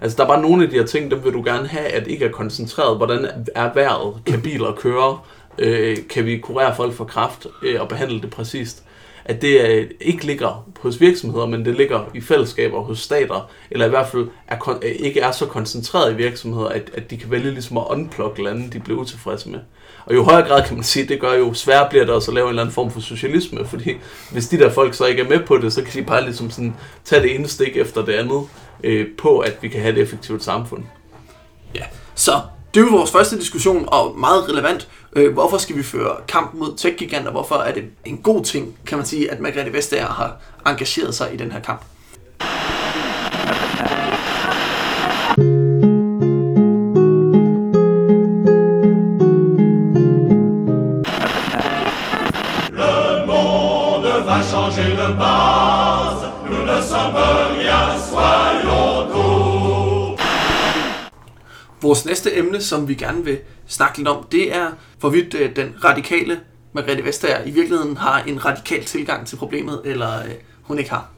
Altså, 0.00 0.16
der 0.16 0.24
er 0.24 0.28
bare 0.28 0.42
nogle 0.42 0.64
af 0.64 0.70
de 0.70 0.76
her 0.76 0.86
ting, 0.86 1.10
dem 1.10 1.24
vil 1.24 1.32
du 1.32 1.42
gerne 1.44 1.68
have, 1.68 1.86
at 1.86 2.06
ikke 2.06 2.24
er 2.24 2.30
koncentreret. 2.30 2.96
Hvordan 2.96 3.26
er 3.54 3.74
vejret? 3.74 4.14
Kan 4.26 4.42
biler 4.42 4.72
køre? 4.72 5.18
Øh, 5.58 5.96
kan 6.10 6.24
vi 6.24 6.38
kurere 6.38 6.76
folk 6.76 6.92
for 6.92 7.04
kraft 7.04 7.46
øh, 7.62 7.80
og 7.80 7.88
behandle 7.88 8.20
det 8.20 8.30
præcist? 8.30 8.82
at 9.28 9.42
det 9.42 9.60
øh, 9.60 9.90
ikke 10.00 10.26
ligger 10.26 10.66
hos 10.80 11.00
virksomheder, 11.00 11.46
men 11.46 11.64
det 11.64 11.76
ligger 11.76 12.10
i 12.14 12.20
fællesskaber 12.20 12.80
hos 12.80 12.98
stater, 12.98 13.50
eller 13.70 13.86
i 13.86 13.88
hvert 13.88 14.06
fald 14.06 14.28
er, 14.48 14.56
kon- 14.56 14.86
øh, 14.86 14.92
ikke 14.98 15.20
er 15.20 15.30
så 15.30 15.46
koncentreret 15.46 16.12
i 16.12 16.16
virksomheder, 16.16 16.68
at, 16.68 16.90
at 16.94 17.10
de 17.10 17.16
kan 17.16 17.30
vælge 17.30 17.50
ligesom 17.50 17.76
at 17.76 17.84
unplugge 17.88 18.44
lande, 18.44 18.70
de 18.72 18.80
bliver 18.80 19.00
utilfredse 19.00 19.48
med. 19.48 19.60
Og 20.06 20.14
jo 20.14 20.22
højere 20.22 20.48
grad 20.48 20.64
kan 20.66 20.74
man 20.74 20.84
sige, 20.84 21.08
det 21.08 21.20
gør 21.20 21.32
jo 21.32 21.54
sværere 21.54 21.88
bliver 21.90 22.04
det 22.04 22.14
også 22.14 22.30
at 22.30 22.34
lave 22.34 22.44
en 22.44 22.48
eller 22.48 22.62
anden 22.62 22.74
form 22.74 22.90
for 22.90 23.00
socialisme, 23.00 23.66
fordi 23.66 23.96
hvis 24.32 24.48
de 24.48 24.58
der 24.58 24.70
folk 24.70 24.94
så 24.94 25.04
ikke 25.04 25.22
er 25.22 25.28
med 25.28 25.40
på 25.46 25.58
det, 25.58 25.72
så 25.72 25.82
kan 25.82 26.00
de 26.00 26.06
bare 26.06 26.22
ligesom 26.22 26.50
sådan 26.50 26.74
tage 27.04 27.22
det 27.22 27.34
ene 27.34 27.48
stik 27.48 27.76
efter 27.76 28.04
det 28.04 28.12
andet 28.12 28.42
øh, 28.84 29.06
på, 29.18 29.38
at 29.38 29.58
vi 29.60 29.68
kan 29.68 29.80
have 29.80 29.92
et 29.92 30.02
effektivt 30.02 30.44
samfund. 30.44 30.82
Ja, 31.74 31.84
så 32.14 32.40
det 32.74 32.80
er 32.80 32.84
jo 32.84 32.96
vores 32.96 33.10
første 33.10 33.38
diskussion, 33.38 33.84
og 33.86 34.18
meget 34.18 34.48
relevant. 34.48 34.88
Øh, 35.12 35.32
hvorfor 35.32 35.58
skal 35.58 35.76
vi 35.76 35.82
føre 35.82 36.16
kamp 36.28 36.54
mod 36.54 36.76
tech-giganter? 36.76 37.30
Hvorfor 37.30 37.54
er 37.54 37.74
det 37.74 37.84
en 38.04 38.18
god 38.18 38.44
ting, 38.44 38.78
kan 38.86 38.98
man 38.98 39.06
sige, 39.06 39.30
at 39.30 39.40
Margrethe 39.40 39.72
Vestager 39.72 40.06
har 40.06 40.36
engageret 40.66 41.14
sig 41.14 41.34
i 41.34 41.36
den 41.36 41.52
her 41.52 41.60
kamp? 41.60 41.80
Vores 61.86 62.06
næste 62.06 62.36
emne, 62.38 62.60
som 62.60 62.88
vi 62.88 62.94
gerne 62.94 63.24
vil 63.24 63.38
snakke 63.66 63.98
lidt 63.98 64.08
om, 64.08 64.24
det 64.32 64.56
er, 64.56 64.66
hvorvidt 65.00 65.34
øh, 65.34 65.56
den 65.56 65.74
radikale 65.84 66.40
Margrethe 66.72 67.04
Vestager 67.04 67.44
i 67.44 67.50
virkeligheden 67.50 67.96
har 67.96 68.22
en 68.22 68.44
radikal 68.44 68.84
tilgang 68.84 69.26
til 69.26 69.36
problemet, 69.36 69.80
eller 69.84 70.18
øh, 70.18 70.30
hun 70.62 70.78
ikke 70.78 70.90
har. 70.90 71.10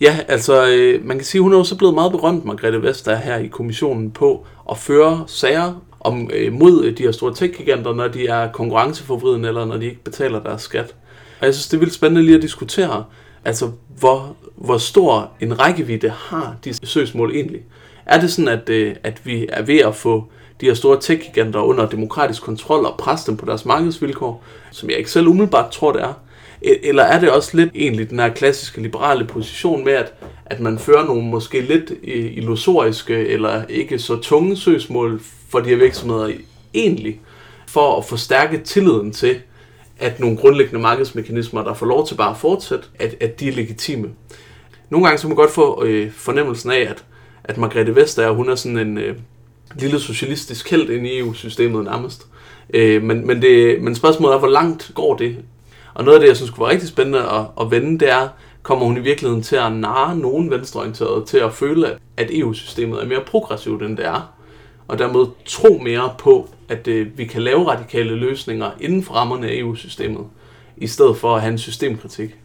Ja, 0.00 0.18
altså 0.28 0.66
øh, 0.66 1.04
man 1.04 1.16
kan 1.16 1.24
sige, 1.24 1.42
hun 1.42 1.52
er 1.52 1.56
jo 1.56 1.64
så 1.64 1.76
blevet 1.76 1.94
meget 1.94 2.12
berømt, 2.12 2.44
Margrethe 2.44 2.82
Vestager, 2.82 3.18
her 3.18 3.36
i 3.36 3.46
kommissionen 3.46 4.10
på 4.10 4.46
at 4.70 4.78
føre 4.78 5.24
sager 5.26 5.82
om, 6.00 6.30
øh, 6.32 6.52
mod 6.52 6.84
øh, 6.84 6.98
de 6.98 7.02
her 7.02 7.12
store 7.12 7.34
tech-giganter, 7.34 7.94
når 7.94 8.08
de 8.08 8.26
er 8.26 8.52
konkurrenceforvridende, 8.52 9.48
eller 9.48 9.64
når 9.64 9.76
de 9.76 9.84
ikke 9.84 10.04
betaler 10.04 10.42
deres 10.42 10.62
skat. 10.62 10.94
Og 11.40 11.46
jeg 11.46 11.54
synes, 11.54 11.68
det 11.68 11.76
er 11.76 11.80
vildt 11.80 11.94
spændende 11.94 12.22
lige 12.22 12.36
at 12.36 12.42
diskutere, 12.42 13.04
altså 13.44 13.70
hvor, 13.98 14.36
hvor 14.56 14.78
stor 14.78 15.30
en 15.40 15.60
rækkevidde 15.60 16.10
har 16.10 16.56
de 16.64 16.86
søgsmål 16.86 17.34
egentlig. 17.34 17.60
Er 18.06 18.20
det 18.20 18.32
sådan, 18.32 18.48
at, 18.48 18.68
øh, 18.68 18.96
at 19.02 19.20
vi 19.26 19.46
er 19.48 19.62
ved 19.62 19.78
at 19.78 19.94
få 19.94 20.24
de 20.60 20.66
her 20.66 20.74
store 20.74 21.00
tech-giganter 21.00 21.60
under 21.60 21.86
demokratisk 21.88 22.42
kontrol 22.42 22.86
og 22.86 22.94
presse 22.98 23.26
dem 23.26 23.36
på 23.36 23.46
deres 23.46 23.64
markedsvilkår, 23.64 24.44
som 24.70 24.90
jeg 24.90 24.98
ikke 24.98 25.10
selv 25.10 25.28
umiddelbart 25.28 25.70
tror, 25.70 25.92
det 25.92 26.02
er? 26.02 26.12
E-, 26.62 26.88
eller 26.88 27.02
er 27.02 27.20
det 27.20 27.30
også 27.30 27.56
lidt 27.56 27.70
egentlig 27.74 28.10
den 28.10 28.18
her 28.18 28.28
klassiske 28.28 28.82
liberale 28.82 29.24
position 29.24 29.84
med, 29.84 29.92
at, 29.92 30.12
at 30.46 30.60
man 30.60 30.78
fører 30.78 31.04
nogle 31.06 31.22
måske 31.22 31.60
lidt 31.60 31.90
øh, 31.90 32.36
illusoriske 32.36 33.26
eller 33.26 33.62
ikke 33.68 33.98
så 33.98 34.16
tunge 34.16 34.56
søgsmål 34.56 35.20
for 35.48 35.60
de 35.60 35.68
her 35.68 35.76
virksomheder 35.76 36.30
egentlig, 36.74 37.20
for 37.66 37.98
at 37.98 38.04
forstærke 38.04 38.58
tilliden 38.58 39.12
til, 39.12 39.40
at 39.98 40.20
nogle 40.20 40.36
grundlæggende 40.36 40.80
markedsmekanismer, 40.80 41.64
der 41.64 41.74
får 41.74 41.86
lov 41.86 42.06
til 42.06 42.14
bare 42.14 42.30
at 42.30 42.36
fortsætte, 42.36 42.84
at, 42.98 43.14
at 43.20 43.40
de 43.40 43.48
er 43.48 43.52
legitime. 43.52 44.10
Nogle 44.90 45.06
gange 45.06 45.18
så 45.18 45.28
man 45.28 45.36
godt 45.36 45.50
få 45.50 45.84
øh, 45.84 46.12
fornemmelsen 46.12 46.70
af, 46.70 46.80
at, 46.80 47.04
at 47.44 47.58
Margrethe 47.58 47.96
Vestager, 47.96 48.30
hun 48.30 48.48
er 48.48 48.54
sådan 48.54 48.78
en 48.78 48.98
øh, 48.98 49.16
lille 49.78 50.00
socialistisk 50.00 50.70
held 50.70 50.90
ind 50.90 51.06
i 51.06 51.18
EU-systemet 51.18 51.84
nærmest. 51.84 52.26
Øh, 52.74 53.02
men, 53.02 53.26
men, 53.26 53.42
det, 53.42 53.82
men 53.82 53.94
spørgsmålet 53.94 54.34
er, 54.34 54.38
hvor 54.38 54.48
langt 54.48 54.90
går 54.94 55.16
det? 55.16 55.36
Og 55.94 56.04
noget 56.04 56.16
af 56.16 56.20
det, 56.20 56.28
jeg 56.28 56.36
synes 56.36 56.50
kunne 56.50 56.64
være 56.64 56.72
rigtig 56.72 56.88
spændende 56.88 57.18
at, 57.18 57.44
at 57.60 57.70
vende, 57.70 57.98
det 57.98 58.10
er, 58.10 58.28
kommer 58.62 58.86
hun 58.86 58.96
i 58.96 59.00
virkeligheden 59.00 59.42
til 59.42 59.56
at 59.56 59.72
narre 59.72 60.16
nogen 60.16 60.50
venstreorienterede 60.50 61.24
til 61.26 61.38
at 61.38 61.52
føle, 61.52 61.96
at 62.16 62.30
EU-systemet 62.30 63.02
er 63.02 63.06
mere 63.06 63.20
progressivt, 63.26 63.82
end 63.82 63.96
det 63.96 64.06
er? 64.06 64.34
Og 64.88 64.98
dermed 64.98 65.26
tro 65.46 65.80
mere 65.82 66.14
på, 66.18 66.48
at 66.68 66.88
øh, 66.88 67.18
vi 67.18 67.24
kan 67.24 67.42
lave 67.42 67.70
radikale 67.70 68.16
løsninger 68.16 68.70
inden 68.80 69.02
for 69.02 69.14
rammerne 69.14 69.48
af 69.48 69.54
EU-systemet, 69.54 70.26
i 70.76 70.86
stedet 70.86 71.16
for 71.16 71.34
at 71.34 71.40
have 71.40 71.52
en 71.52 71.58
systemkritik. 71.58 72.36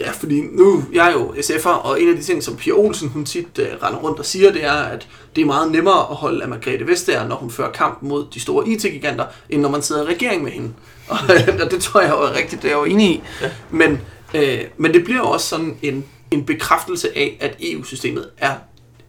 Ja, 0.00 0.10
fordi 0.10 0.40
nu, 0.40 0.84
jeg 0.92 1.08
er 1.08 1.12
jo 1.12 1.34
SF'er, 1.34 1.68
og 1.68 2.02
en 2.02 2.08
af 2.08 2.16
de 2.16 2.22
ting, 2.22 2.42
som 2.42 2.56
Pia 2.56 2.72
Olsen 2.72 3.08
hun 3.08 3.24
tit 3.24 3.58
uh, 3.58 3.64
render 3.82 3.98
rundt 3.98 4.18
og 4.18 4.26
siger, 4.26 4.52
det 4.52 4.64
er, 4.64 4.72
at 4.72 5.08
det 5.36 5.42
er 5.42 5.46
meget 5.46 5.72
nemmere 5.72 5.98
at 5.98 6.16
holde 6.16 6.42
af 6.42 6.48
Margrethe 6.48 6.86
Vestager, 6.86 7.28
når 7.28 7.36
hun 7.36 7.50
fører 7.50 7.72
kamp 7.72 7.98
mod 8.02 8.26
de 8.34 8.40
store 8.40 8.68
IT-giganter, 8.68 9.24
end 9.50 9.62
når 9.62 9.68
man 9.68 9.82
sidder 9.82 10.02
i 10.02 10.14
regering 10.14 10.42
med 10.42 10.50
hende. 10.50 10.72
Og, 11.08 11.18
og 11.64 11.70
det 11.70 11.82
tror 11.82 12.00
jeg 12.00 12.10
jo 12.10 12.22
er 12.22 12.36
rigtigt, 12.36 12.62
det 12.62 12.68
er 12.70 12.76
jeg 12.76 12.86
jo 12.86 12.92
enig 12.92 13.10
i. 13.10 13.22
Ja. 13.42 13.50
Men, 13.70 14.00
øh, 14.34 14.60
men 14.76 14.94
det 14.94 15.04
bliver 15.04 15.18
jo 15.18 15.30
også 15.30 15.46
sådan 15.48 15.76
en, 15.82 16.04
en 16.30 16.44
bekræftelse 16.44 17.18
af, 17.18 17.36
at 17.40 17.56
EU-systemet 17.60 18.30
er 18.38 18.54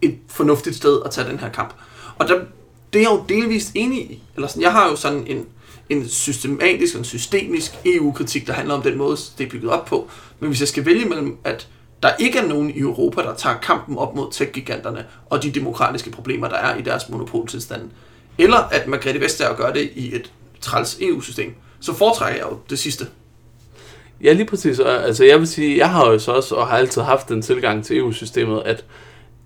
et 0.02 0.18
fornuftigt 0.28 0.76
sted 0.76 1.00
at 1.04 1.10
tage 1.10 1.28
den 1.28 1.38
her 1.38 1.48
kamp. 1.48 1.74
Og 2.18 2.28
der, 2.28 2.34
det 2.92 2.98
er 2.98 3.02
jeg 3.02 3.10
jo 3.10 3.24
delvist 3.28 3.70
enig 3.74 3.98
i. 3.98 4.22
Eller 4.34 4.48
sådan, 4.48 4.62
jeg 4.62 4.72
har 4.72 4.88
jo 4.88 4.96
sådan 4.96 5.26
en, 5.26 5.46
en 5.88 6.08
systematisk 6.08 6.94
og 6.94 6.98
en 6.98 7.04
systemisk 7.04 7.72
EU-kritik, 7.84 8.46
der 8.46 8.52
handler 8.52 8.74
om 8.74 8.82
den 8.82 8.98
måde, 8.98 9.16
det 9.38 9.46
er 9.46 9.50
bygget 9.50 9.70
op 9.70 9.84
på. 9.84 10.10
Men 10.40 10.48
hvis 10.48 10.60
jeg 10.60 10.68
skal 10.68 10.86
vælge 10.86 11.04
mellem, 11.04 11.38
at 11.44 11.68
der 12.02 12.10
ikke 12.18 12.38
er 12.38 12.46
nogen 12.46 12.70
i 12.70 12.78
Europa, 12.78 13.22
der 13.22 13.34
tager 13.34 13.58
kampen 13.58 13.98
op 13.98 14.14
mod 14.14 14.32
tech-giganterne 14.32 15.04
og 15.30 15.42
de 15.42 15.50
demokratiske 15.50 16.10
problemer, 16.10 16.48
der 16.48 16.56
er 16.56 16.76
i 16.76 16.82
deres 16.82 17.08
monopoltilstand, 17.08 17.90
eller 18.38 18.56
at 18.56 18.86
Margrethe 18.86 19.20
Vestager 19.20 19.54
gør 19.54 19.72
det 19.72 19.90
i 19.94 20.14
et 20.14 20.32
træls 20.60 20.98
EU-system, 21.00 21.54
så 21.80 21.94
foretrækker 21.94 22.38
jeg 22.40 22.50
jo 22.52 22.58
det 22.70 22.78
sidste. 22.78 23.06
Ja, 24.22 24.32
lige 24.32 24.46
præcis. 24.46 24.80
Altså, 24.80 25.24
jeg 25.24 25.38
vil 25.38 25.48
sige, 25.48 25.78
jeg 25.78 25.90
har 25.90 26.06
jo 26.06 26.18
så 26.18 26.32
også, 26.32 26.54
og 26.54 26.66
har 26.66 26.76
altid 26.76 27.02
haft 27.02 27.28
den 27.28 27.42
tilgang 27.42 27.84
til 27.84 27.98
EU-systemet, 27.98 28.62
at, 28.64 28.84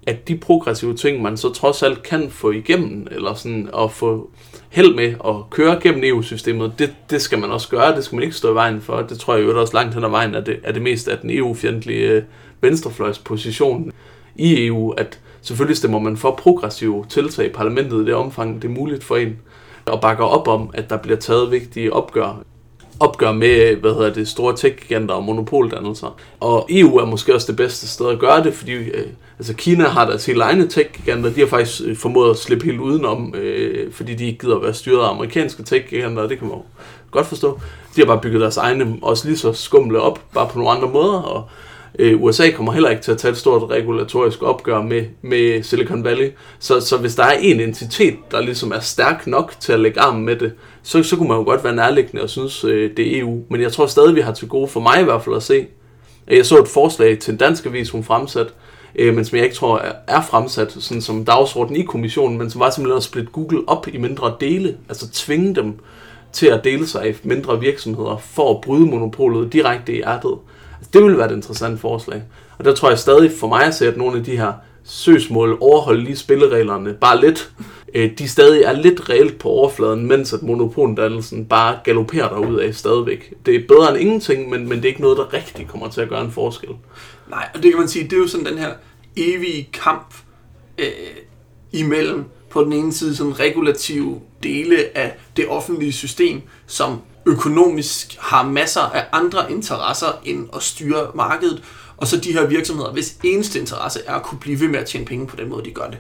at 0.06 0.28
de 0.28 0.36
progressive 0.36 0.94
ting, 0.94 1.22
man 1.22 1.36
så 1.36 1.52
trods 1.52 1.82
alt 1.82 2.02
kan 2.02 2.30
få 2.30 2.50
igennem, 2.50 3.06
eller 3.10 3.34
sådan 3.34 3.68
at 3.78 3.92
få 3.92 4.30
held 4.70 4.94
med 4.94 5.14
at 5.24 5.50
køre 5.50 5.80
gennem 5.82 6.04
EU-systemet, 6.04 6.72
det, 6.78 6.94
det 7.10 7.22
skal 7.22 7.38
man 7.38 7.50
også 7.50 7.68
gøre, 7.68 7.96
det 7.96 8.04
skal 8.04 8.16
man 8.16 8.22
ikke 8.22 8.36
stå 8.36 8.52
i 8.52 8.54
vejen 8.54 8.80
for. 8.80 9.02
Det 9.02 9.18
tror 9.18 9.34
jeg 9.34 9.44
jo 9.44 9.60
også 9.60 9.74
langt 9.74 9.94
hen 9.94 10.04
ad 10.04 10.08
vejen, 10.08 10.34
at 10.34 10.46
det, 10.46 10.60
er 10.62 10.72
det 10.72 10.82
mest 10.82 11.08
af 11.08 11.18
den 11.18 11.30
EU-fjendtlige 11.30 12.08
øh, 12.08 12.22
venstrefløjsposition 12.60 13.92
i 14.36 14.66
EU, 14.66 14.90
at 14.90 15.20
selvfølgelig 15.42 15.76
stemmer 15.76 15.98
man 15.98 16.16
for 16.16 16.30
progressive 16.30 17.04
tiltag 17.08 17.46
i 17.46 17.52
parlamentet 17.52 18.02
i 18.02 18.04
det 18.04 18.14
omfang, 18.14 18.62
det 18.62 18.68
er 18.68 18.72
muligt 18.72 19.04
for 19.04 19.16
en, 19.16 19.38
og 19.84 20.00
bakker 20.00 20.24
op 20.24 20.48
om, 20.48 20.70
at 20.74 20.90
der 20.90 20.96
bliver 20.96 21.18
taget 21.18 21.50
vigtige 21.50 21.92
opgør 21.92 22.42
opgør 23.00 23.32
med, 23.32 23.76
hvad 23.76 23.94
hedder 23.94 24.12
det, 24.12 24.28
store 24.28 24.56
tech-giganter 24.56 25.14
og 25.14 25.24
monopoldannelser. 25.24 26.16
Og 26.40 26.66
EU 26.70 26.96
er 26.96 27.04
måske 27.04 27.34
også 27.34 27.46
det 27.46 27.56
bedste 27.56 27.88
sted 27.88 28.08
at 28.08 28.18
gøre 28.18 28.42
det, 28.42 28.54
fordi 28.54 28.72
øh, 28.72 29.06
altså 29.38 29.54
Kina 29.54 29.84
har 29.84 30.06
deres 30.06 30.26
helt 30.26 30.40
egne 30.40 30.68
tech-giganter, 30.68 31.30
de 31.30 31.40
har 31.40 31.46
faktisk 31.46 31.82
øh, 31.84 31.96
formået 31.96 32.30
at 32.30 32.38
slippe 32.38 32.64
helt 32.64 32.80
udenom, 32.80 33.34
øh, 33.34 33.92
fordi 33.92 34.14
de 34.14 34.26
ikke 34.26 34.38
gider 34.38 34.56
at 34.56 34.62
være 34.62 34.74
styret 34.74 35.04
af 35.04 35.10
amerikanske 35.10 35.62
tech-giganter, 35.62 36.22
og 36.22 36.28
det 36.28 36.38
kan 36.38 36.48
man 36.48 36.56
jo 36.56 36.62
godt 37.10 37.26
forstå. 37.26 37.60
De 37.96 38.00
har 38.00 38.06
bare 38.06 38.20
bygget 38.20 38.40
deres 38.40 38.56
egne, 38.56 38.96
også 39.02 39.28
lige 39.28 39.38
så 39.38 39.52
skumle 39.52 40.00
op, 40.00 40.20
bare 40.34 40.48
på 40.48 40.58
nogle 40.58 40.70
andre 40.76 40.88
måder, 40.88 41.18
og 41.18 41.48
øh, 41.98 42.22
USA 42.22 42.50
kommer 42.50 42.72
heller 42.72 42.90
ikke 42.90 43.02
til 43.02 43.12
at 43.12 43.18
tage 43.18 43.32
et 43.32 43.38
stort 43.38 43.70
regulatorisk 43.70 44.42
opgør 44.42 44.82
med, 44.82 45.04
med 45.22 45.62
Silicon 45.62 46.04
Valley. 46.04 46.30
Så, 46.58 46.80
så 46.80 46.96
hvis 46.96 47.14
der 47.14 47.24
er 47.24 47.32
en 47.40 47.60
entitet, 47.60 48.16
der 48.30 48.40
ligesom 48.40 48.72
er 48.72 48.80
stærk 48.80 49.26
nok 49.26 49.54
til 49.60 49.72
at 49.72 49.80
lægge 49.80 50.00
armen 50.00 50.24
med 50.24 50.36
det, 50.36 50.52
så, 50.82 51.02
så 51.02 51.16
kunne 51.16 51.28
man 51.28 51.38
jo 51.38 51.44
godt 51.44 51.64
være 51.64 51.76
nærliggende 51.76 52.22
og 52.22 52.30
synes, 52.30 52.64
øh, 52.64 52.96
det 52.96 53.16
er 53.16 53.20
EU. 53.20 53.42
Men 53.50 53.60
jeg 53.60 53.72
tror 53.72 53.86
stadig, 53.86 54.14
vi 54.14 54.20
har 54.20 54.32
til 54.32 54.48
gode, 54.48 54.68
for 54.68 54.80
mig 54.80 55.00
i 55.00 55.04
hvert 55.04 55.22
fald 55.22 55.36
at 55.36 55.42
se. 55.42 55.66
Øh, 56.28 56.36
jeg 56.36 56.46
så 56.46 56.58
et 56.58 56.68
forslag 56.68 57.18
til 57.18 57.32
en 57.32 57.38
dansk 57.38 57.66
avis, 57.66 57.90
hun 57.90 58.04
fremsat, 58.04 58.54
øh, 58.94 59.14
men 59.14 59.24
som 59.24 59.36
jeg 59.36 59.44
ikke 59.44 59.56
tror 59.56 59.82
er, 60.08 60.22
fremsat 60.22 60.72
sådan 60.72 61.02
som 61.02 61.24
dagsorden 61.24 61.76
i 61.76 61.82
kommissionen, 61.82 62.38
men 62.38 62.50
som 62.50 62.60
var 62.60 62.70
simpelthen 62.70 62.96
at 62.96 63.02
splitte 63.02 63.30
Google 63.32 63.60
op 63.66 63.88
i 63.92 63.98
mindre 63.98 64.34
dele, 64.40 64.76
altså 64.88 65.10
tvinge 65.10 65.54
dem 65.54 65.74
til 66.32 66.46
at 66.46 66.64
dele 66.64 66.86
sig 66.86 67.10
i 67.10 67.14
mindre 67.22 67.60
virksomheder 67.60 68.16
for 68.16 68.54
at 68.54 68.60
bryde 68.60 68.86
monopolet 68.86 69.52
direkte 69.52 69.92
i 69.92 69.96
hjertet. 69.96 70.38
Det 70.94 71.02
ville 71.02 71.18
være 71.18 71.30
et 71.30 71.36
interessant 71.36 71.80
forslag. 71.80 72.22
Og 72.58 72.64
der 72.64 72.74
tror 72.74 72.88
jeg 72.88 72.98
stadig 72.98 73.32
for 73.40 73.48
mig 73.48 73.64
at 73.64 73.74
se, 73.74 73.88
at 73.88 73.96
nogle 73.96 74.18
af 74.18 74.24
de 74.24 74.36
her 74.36 74.52
søgsmål 74.84 75.58
overholder 75.60 76.02
lige 76.02 76.16
spillereglerne 76.16 76.94
bare 77.00 77.20
lidt. 77.20 77.52
Øh, 77.94 78.18
de 78.18 78.28
stadig 78.28 78.62
er 78.62 78.72
lidt 78.72 79.10
reelt 79.10 79.38
på 79.38 79.48
overfladen, 79.48 80.06
mens 80.06 80.32
at 80.32 80.42
monopoldannelsen 80.42 81.44
bare 81.44 81.78
galopperer 81.84 82.28
derud 82.28 82.58
af 82.58 82.74
stadigvæk. 82.74 83.34
Det 83.46 83.54
er 83.54 83.60
bedre 83.68 83.90
end 83.90 84.00
ingenting, 84.00 84.50
men, 84.50 84.68
men 84.68 84.78
det 84.78 84.84
er 84.84 84.88
ikke 84.88 85.00
noget, 85.00 85.18
der 85.18 85.32
rigtig 85.32 85.66
kommer 85.66 85.88
til 85.88 86.00
at 86.00 86.08
gøre 86.08 86.24
en 86.24 86.30
forskel. 86.30 86.70
Nej, 87.30 87.48
og 87.54 87.62
det 87.62 87.70
kan 87.70 87.78
man 87.78 87.88
sige, 87.88 88.04
det 88.04 88.12
er 88.12 88.20
jo 88.20 88.26
sådan 88.26 88.46
den 88.46 88.58
her 88.58 88.72
evige 89.16 89.68
kamp 89.72 90.14
øh, 90.78 90.86
imellem 91.72 92.24
på 92.50 92.64
den 92.64 92.72
ene 92.72 92.92
side 92.92 93.16
sådan 93.16 93.40
regulative 93.40 94.20
dele 94.42 94.76
af 94.98 95.16
det 95.36 95.48
offentlige 95.48 95.92
system, 95.92 96.42
som 96.66 96.98
økonomisk 97.26 98.16
har 98.20 98.42
masser 98.48 98.80
af 98.80 99.04
andre 99.12 99.52
interesser 99.52 100.20
end 100.24 100.48
at 100.56 100.62
styre 100.62 101.10
markedet, 101.14 101.62
og 101.96 102.06
så 102.06 102.16
de 102.16 102.32
her 102.32 102.46
virksomheder, 102.46 102.92
hvis 102.92 103.16
eneste 103.22 103.60
interesse 103.60 104.00
er 104.06 104.14
at 104.14 104.22
kunne 104.22 104.40
blive 104.40 104.60
ved 104.60 104.68
med 104.68 104.78
at 104.78 104.86
tjene 104.86 105.04
penge 105.04 105.26
på 105.26 105.36
den 105.36 105.48
måde, 105.48 105.64
de 105.64 105.70
gør 105.70 105.86
det. 105.86 105.98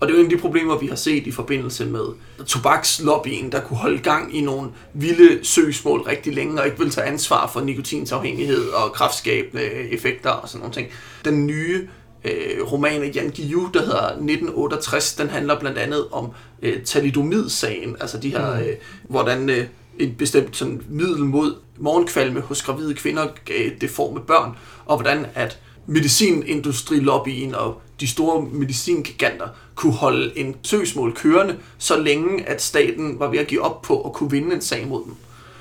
Og 0.00 0.08
det 0.08 0.14
er 0.14 0.18
jo 0.18 0.24
en 0.24 0.32
af 0.32 0.36
de 0.36 0.42
problemer, 0.42 0.78
vi 0.78 0.86
har 0.86 0.96
set 0.96 1.26
i 1.26 1.30
forbindelse 1.30 1.86
med 1.86 2.04
tobakslobbyen, 2.46 3.52
der 3.52 3.60
kunne 3.60 3.76
holde 3.76 3.98
gang 3.98 4.36
i 4.36 4.40
nogle 4.40 4.70
vilde 4.94 5.44
søgsmål 5.44 6.00
rigtig 6.00 6.34
længe, 6.34 6.60
og 6.60 6.66
ikke 6.66 6.78
vil 6.78 6.90
tage 6.90 7.06
ansvar 7.06 7.46
for 7.46 7.60
nikotinsafhængighed 7.60 8.68
og 8.68 8.92
kraftskabende 8.92 9.62
effekter 9.64 10.30
og 10.30 10.48
sådan 10.48 10.60
nogle 10.60 10.74
ting. 10.74 10.88
Den 11.24 11.46
nye 11.46 11.88
øh, 12.24 12.72
roman 12.72 13.02
af 13.02 13.12
Jan 13.14 13.32
Guillou, 13.36 13.70
der 13.74 13.80
hedder 13.80 14.06
1968, 14.06 15.14
den 15.14 15.28
handler 15.28 15.60
blandt 15.60 15.78
andet 15.78 16.06
om 16.12 16.30
øh, 16.62 16.84
thalidomid-sagen, 16.84 17.96
altså 18.00 18.18
de 18.18 18.30
her, 18.30 18.52
øh, 18.54 18.72
hvordan 19.08 19.50
øh, 19.50 19.66
en 19.98 20.14
bestemt 20.18 20.56
sådan, 20.56 20.82
middel 20.88 21.24
mod 21.24 21.54
morgenkvalme 21.78 22.40
hos 22.40 22.62
gravide 22.62 22.94
kvinder 22.94 23.26
gav 23.44 23.70
deforme 23.80 24.20
børn, 24.20 24.56
og 24.86 24.96
hvordan 24.96 25.26
at 25.34 25.58
medicinindustri-lobbyen 25.86 27.54
og 27.54 27.80
de 28.00 28.08
store 28.08 28.42
medicingiganter 28.52 29.48
kunne 29.74 29.92
holde 29.92 30.38
en 30.38 30.56
søgsmål 30.62 31.14
kørende, 31.14 31.56
så 31.78 32.00
længe 32.00 32.48
at 32.48 32.62
staten 32.62 33.18
var 33.18 33.30
ved 33.30 33.38
at 33.38 33.46
give 33.46 33.62
op 33.62 33.82
på 33.82 34.00
at 34.00 34.12
kunne 34.12 34.30
vinde 34.30 34.54
en 34.54 34.60
sag 34.60 34.88
mod 34.88 35.04
dem. 35.04 35.14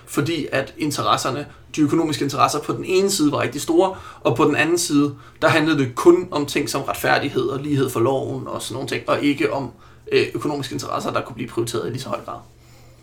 Fordi 0.05 0.47
at 0.51 0.73
interesserne, 0.77 1.47
de 1.75 1.81
økonomiske 1.81 2.23
interesser 2.23 2.59
på 2.59 2.73
den 2.73 2.85
ene 2.85 3.11
side 3.11 3.31
var 3.31 3.41
rigtig 3.41 3.61
store, 3.61 3.95
og 4.21 4.35
på 4.35 4.45
den 4.45 4.55
anden 4.55 4.77
side, 4.77 5.15
der 5.41 5.47
handlede 5.47 5.79
det 5.79 5.95
kun 5.95 6.27
om 6.31 6.45
ting 6.45 6.69
som 6.69 6.81
retfærdighed 6.81 7.43
og 7.43 7.59
lighed 7.59 7.89
for 7.89 7.99
loven 7.99 8.47
og 8.47 8.61
sådan 8.61 8.73
nogle 8.73 8.89
ting, 8.89 9.09
og 9.09 9.23
ikke 9.23 9.53
om 9.53 9.71
øh, 10.11 10.27
økonomiske 10.33 10.73
interesser, 10.73 11.13
der 11.13 11.21
kunne 11.21 11.35
blive 11.35 11.49
prioriteret 11.49 11.87
i 11.87 11.89
lige 11.89 12.01
så 12.01 12.09
høj 12.09 12.19
grad. 12.25 12.39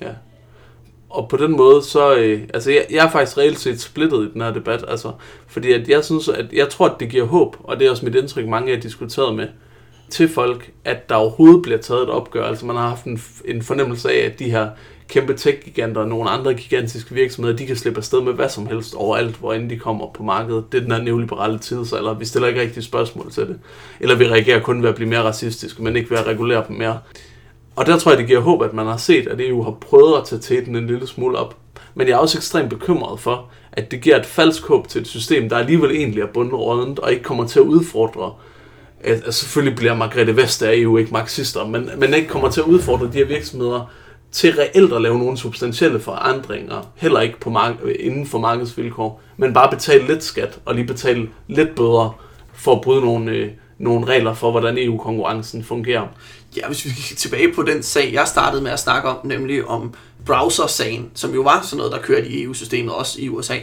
Ja. 0.01 0.11
Og 1.13 1.29
på 1.29 1.37
den 1.37 1.57
måde, 1.57 1.83
så, 1.83 2.15
øh, 2.17 2.43
altså 2.55 2.71
jeg, 2.71 2.87
jeg 2.91 3.07
er 3.07 3.11
faktisk 3.11 3.39
reelt 3.39 3.59
set 3.59 3.81
splittet 3.81 4.29
i 4.29 4.33
den 4.33 4.41
her 4.41 4.53
debat, 4.53 4.85
altså, 4.89 5.13
fordi 5.47 5.73
at 5.73 5.89
jeg 5.89 6.05
synes, 6.05 6.29
at 6.29 6.53
jeg 6.53 6.69
tror, 6.69 6.89
at 6.89 7.01
det 7.01 7.09
giver 7.09 7.25
håb, 7.25 7.57
og 7.65 7.79
det 7.79 7.87
er 7.87 7.91
også 7.91 8.05
mit 8.05 8.15
indtryk, 8.15 8.47
mange 8.47 8.69
jeg 8.69 8.77
har 8.77 8.83
diskuteret 8.83 9.35
med, 9.35 9.49
til 10.11 10.29
folk, 10.29 10.71
at 10.85 11.09
der 11.09 11.15
overhovedet 11.15 11.63
bliver 11.63 11.79
taget 11.79 12.03
et 12.03 12.09
opgør. 12.09 12.45
Altså 12.45 12.67
man 12.67 12.77
har 12.77 12.89
haft 12.89 13.05
en, 13.05 13.23
en 13.45 13.63
fornemmelse 13.63 14.13
af, 14.13 14.27
at 14.27 14.39
de 14.39 14.51
her 14.51 14.69
kæmpe 15.09 15.35
tech-giganter 15.35 16.01
og 16.01 16.09
nogle 16.09 16.31
andre 16.31 16.55
gigantiske 16.55 17.15
virksomheder, 17.15 17.57
de 17.57 17.67
kan 17.67 17.77
slippe 17.77 17.99
afsted 17.99 18.21
med 18.21 18.33
hvad 18.33 18.49
som 18.49 18.67
helst 18.67 18.95
overalt, 18.95 19.37
hvor 19.37 19.53
end 19.53 19.71
de 19.71 19.79
kommer 19.79 20.07
på 20.15 20.23
markedet. 20.23 20.65
Det 20.73 20.79
er 20.79 20.83
den 20.83 20.93
her 20.93 21.03
neoliberale 21.03 21.59
tidsalder. 21.59 22.15
Vi 22.15 22.25
stiller 22.25 22.49
ikke 22.49 22.61
rigtig 22.61 22.83
spørgsmål 22.83 23.31
til 23.31 23.47
det. 23.47 23.59
Eller 24.01 24.17
vi 24.17 24.29
reagerer 24.29 24.61
kun 24.61 24.83
ved 24.83 24.89
at 24.89 24.95
blive 24.95 25.09
mere 25.09 25.23
racistiske, 25.23 25.83
men 25.83 25.97
ikke 25.97 26.11
ved 26.11 26.19
at 26.19 26.27
regulere 26.27 26.65
dem 26.69 26.77
mere. 26.77 26.99
Og 27.77 27.87
der 27.87 27.99
tror 27.99 28.11
jeg, 28.11 28.19
det 28.19 28.27
giver 28.27 28.41
håb, 28.41 28.63
at 28.63 28.73
man 28.73 28.87
har 28.87 28.97
set, 28.97 29.27
at 29.27 29.41
EU 29.41 29.63
har 29.63 29.71
prøvet 29.71 30.19
at 30.19 30.25
tage 30.25 30.41
tæten 30.41 30.77
en 30.77 30.87
lille 30.87 31.07
smule 31.07 31.39
op. 31.39 31.57
Men 31.95 32.09
jeg 32.09 32.15
er 32.15 32.19
også 32.19 32.39
ekstremt 32.39 32.71
bekymret 32.71 33.21
for, 33.21 33.49
at 33.73 33.91
det 33.91 34.01
giver 34.01 34.17
et 34.17 34.27
falsk 34.27 34.67
håb 34.67 34.89
til 34.89 35.01
et 35.01 35.09
system, 35.09 35.49
der 35.49 35.57
alligevel 35.57 35.91
egentlig 35.91 36.23
er 36.23 36.27
bundrådent 36.27 36.99
og 36.99 37.13
ikke 37.13 37.23
kommer 37.23 37.47
til 37.47 37.59
at 37.59 37.65
udfordre 37.67 38.33
at 39.05 39.35
selvfølgelig 39.35 39.77
bliver 39.77 39.95
Margrethe 39.95 40.37
Vestager 40.37 40.83
EU 40.83 40.97
ikke 40.97 41.13
marxister, 41.13 41.67
men, 41.67 41.91
men 41.99 42.15
ikke 42.15 42.29
kommer 42.29 42.51
til 42.51 42.61
at 42.61 42.67
udfordre 42.67 43.07
de 43.07 43.19
her 43.19 43.25
virksomheder 43.25 43.91
til 44.33 44.55
reelt 44.55 44.93
at 44.93 45.03
lave 45.03 45.19
nogle 45.19 45.39
substantielle 45.39 46.01
forandringer, 46.01 46.93
heller 46.97 47.21
ikke 47.21 47.41
på 47.41 47.51
mark- 47.51 47.77
inden 47.99 48.27
for 48.27 48.39
markedsvilkår, 48.39 49.23
men 49.37 49.55
bare 49.55 49.71
betale 49.71 50.07
lidt 50.07 50.25
skat 50.25 50.59
og 50.65 50.75
lige 50.75 50.87
betale 50.87 51.29
lidt 51.49 51.75
bøder 51.75 52.21
for 52.53 52.75
at 52.75 52.81
bryde 52.81 53.01
nogle, 53.01 53.31
øh, 53.31 53.49
nogle 53.83 54.07
regler 54.07 54.35
for, 54.35 54.51
hvordan 54.51 54.79
EU-konkurrencen 54.79 55.65
fungerer. 55.65 56.07
Ja, 56.57 56.67
hvis 56.67 56.85
vi 56.85 56.91
kigger 56.91 57.17
tilbage 57.17 57.53
på 57.53 57.63
den 57.63 57.83
sag, 57.83 58.13
jeg 58.13 58.29
startede 58.29 58.63
med 58.63 58.71
at 58.71 58.81
snakke 58.81 59.09
om, 59.09 59.17
nemlig 59.25 59.69
om 59.69 59.95
browser-sagen, 60.27 61.11
som 61.15 61.35
jo 61.35 61.43
var 61.43 61.63
sådan 61.63 61.77
noget, 61.77 61.93
der 61.93 61.99
kørte 61.99 62.29
i 62.29 62.43
EU-systemet, 62.43 62.95
også 62.95 63.21
i 63.21 63.29
USA. 63.29 63.57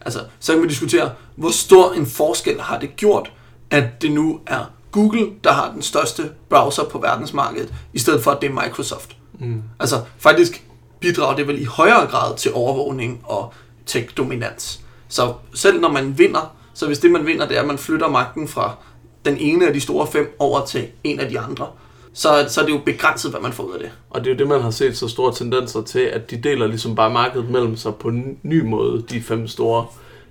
Altså, 0.00 0.20
så 0.40 0.52
kan 0.52 0.62
vi 0.62 0.68
diskutere, 0.68 1.10
hvor 1.36 1.50
stor 1.50 1.92
en 1.92 2.06
forskel 2.06 2.60
har 2.60 2.78
det 2.78 2.96
gjort, 2.96 3.32
at 3.70 4.02
det 4.02 4.12
nu 4.12 4.40
er 4.46 4.70
Google, 4.90 5.30
der 5.44 5.52
har 5.52 5.72
den 5.72 5.82
største 5.82 6.30
browser 6.48 6.84
på 6.84 6.98
verdensmarkedet, 6.98 7.74
i 7.92 7.98
stedet 7.98 8.22
for 8.24 8.30
at 8.30 8.42
det 8.42 8.50
er 8.50 8.62
Microsoft. 8.62 9.16
Mm. 9.38 9.62
Altså, 9.80 10.00
faktisk 10.18 10.64
bidrager 11.00 11.36
det 11.36 11.48
vel 11.48 11.62
i 11.62 11.64
højere 11.64 12.06
grad 12.06 12.36
til 12.36 12.52
overvågning 12.54 13.20
og 13.24 13.54
tech-dominans. 13.86 14.80
Så 15.08 15.34
selv 15.54 15.80
når 15.80 15.88
man 15.88 16.18
vinder, 16.18 16.56
så 16.74 16.86
hvis 16.86 16.98
det 16.98 17.10
man 17.10 17.26
vinder, 17.26 17.48
det 17.48 17.56
er, 17.56 17.60
at 17.60 17.66
man 17.66 17.78
flytter 17.78 18.08
magten 18.08 18.48
fra 18.48 18.76
den 19.24 19.36
ene 19.38 19.66
af 19.66 19.72
de 19.72 19.80
store 19.80 20.06
fem 20.06 20.36
over 20.38 20.64
til 20.64 20.86
en 21.04 21.20
af 21.20 21.28
de 21.28 21.38
andre, 21.38 21.66
så, 22.12 22.44
så 22.48 22.60
er 22.60 22.64
det 22.64 22.72
jo 22.72 22.80
begrænset, 22.84 23.30
hvad 23.30 23.40
man 23.40 23.52
får 23.52 23.62
ud 23.62 23.72
af 23.72 23.78
det. 23.80 23.90
Og 24.10 24.20
det 24.20 24.26
er 24.26 24.34
jo 24.34 24.38
det, 24.38 24.48
man 24.48 24.60
har 24.60 24.70
set 24.70 24.96
så 24.96 25.08
store 25.08 25.34
tendenser 25.34 25.82
til, 25.82 26.00
at 26.00 26.30
de 26.30 26.36
deler 26.36 26.66
ligesom 26.66 26.94
bare 26.94 27.10
markedet 27.10 27.50
mellem 27.50 27.76
sig 27.76 27.94
på 27.94 28.08
en 28.08 28.38
ny 28.42 28.60
måde, 28.60 29.04
de 29.10 29.22
fem 29.22 29.48
store 29.48 29.86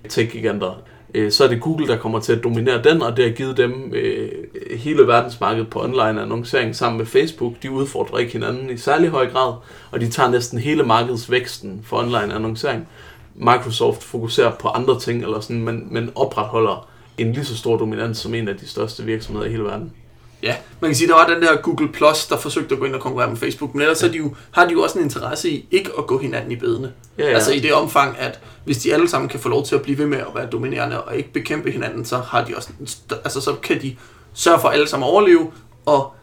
tech-giganter. 0.08 0.82
Øh, 1.14 1.32
så 1.32 1.44
er 1.44 1.48
det 1.48 1.60
Google, 1.60 1.86
der 1.86 1.96
kommer 1.96 2.20
til 2.20 2.32
at 2.32 2.44
dominere 2.44 2.82
den, 2.82 3.02
og 3.02 3.16
det 3.16 3.24
har 3.24 3.32
givet 3.32 3.56
dem 3.56 3.92
øh, 3.94 4.28
hele 4.76 5.06
verdensmarkedet 5.06 5.70
på 5.70 5.82
online 5.82 6.22
annoncering 6.22 6.76
sammen 6.76 6.98
med 6.98 7.06
Facebook. 7.06 7.52
De 7.62 7.70
udfordrer 7.70 8.18
ikke 8.18 8.32
hinanden 8.32 8.70
i 8.70 8.76
særlig 8.76 9.10
høj 9.10 9.30
grad, 9.30 9.54
og 9.90 10.00
de 10.00 10.10
tager 10.10 10.30
næsten 10.30 10.58
hele 10.58 10.82
markedsvæksten 10.82 11.80
for 11.84 11.96
online 11.98 12.34
annoncering. 12.34 12.88
Microsoft 13.34 14.02
fokuserer 14.02 14.50
på 14.50 14.68
andre 14.68 15.00
ting, 15.00 15.22
eller 15.22 15.40
sådan, 15.40 15.64
men, 15.64 15.88
men 15.90 16.10
opretholder 16.14 16.88
en 17.22 17.32
lige 17.32 17.44
så 17.44 17.56
stor 17.56 17.76
dominans 17.76 18.18
som 18.18 18.34
en 18.34 18.48
af 18.48 18.56
de 18.56 18.68
største 18.68 19.04
virksomheder 19.04 19.46
i 19.46 19.50
hele 19.50 19.64
verden. 19.64 19.92
Ja, 20.42 20.56
man 20.80 20.88
kan 20.90 20.96
sige, 20.96 21.08
der 21.08 21.14
var 21.14 21.26
den 21.26 21.42
der 21.42 21.56
Google 21.56 21.92
Plus, 21.92 22.26
der 22.26 22.36
forsøgte 22.36 22.74
at 22.74 22.78
gå 22.78 22.84
ind 22.84 22.94
og 22.94 23.00
konkurrere 23.00 23.28
med 23.28 23.36
Facebook, 23.36 23.74
men 23.74 23.82
ellers 23.82 24.02
ja. 24.02 24.06
så 24.06 24.12
de 24.12 24.18
jo, 24.18 24.34
har 24.50 24.66
de 24.66 24.72
jo 24.72 24.82
også 24.82 24.98
en 24.98 25.04
interesse 25.04 25.50
i 25.50 25.66
ikke 25.70 25.90
at 25.98 26.06
gå 26.06 26.18
hinanden 26.18 26.52
i 26.52 26.56
bedene. 26.56 26.92
Ja, 27.18 27.24
ja. 27.24 27.34
Altså 27.34 27.52
i 27.52 27.60
det 27.60 27.72
omfang, 27.72 28.18
at 28.18 28.40
hvis 28.64 28.78
de 28.78 28.94
alle 28.94 29.08
sammen 29.08 29.28
kan 29.28 29.40
få 29.40 29.48
lov 29.48 29.64
til 29.64 29.74
at 29.74 29.82
blive 29.82 29.98
ved 29.98 30.06
med 30.06 30.18
at 30.18 30.26
være 30.34 30.46
dominerende 30.46 31.02
og 31.02 31.16
ikke 31.16 31.32
bekæmpe 31.32 31.70
hinanden, 31.70 32.04
så 32.04 32.18
har 32.18 32.44
de 32.44 32.56
også, 32.56 32.68
altså 33.10 33.40
så 33.40 33.54
kan 33.54 33.82
de 33.82 33.96
sørge 34.34 34.60
for 34.60 34.68
at 34.68 34.74
alle 34.74 34.88
sammen 34.88 35.08
overleve 35.08 35.52
og 35.86 36.14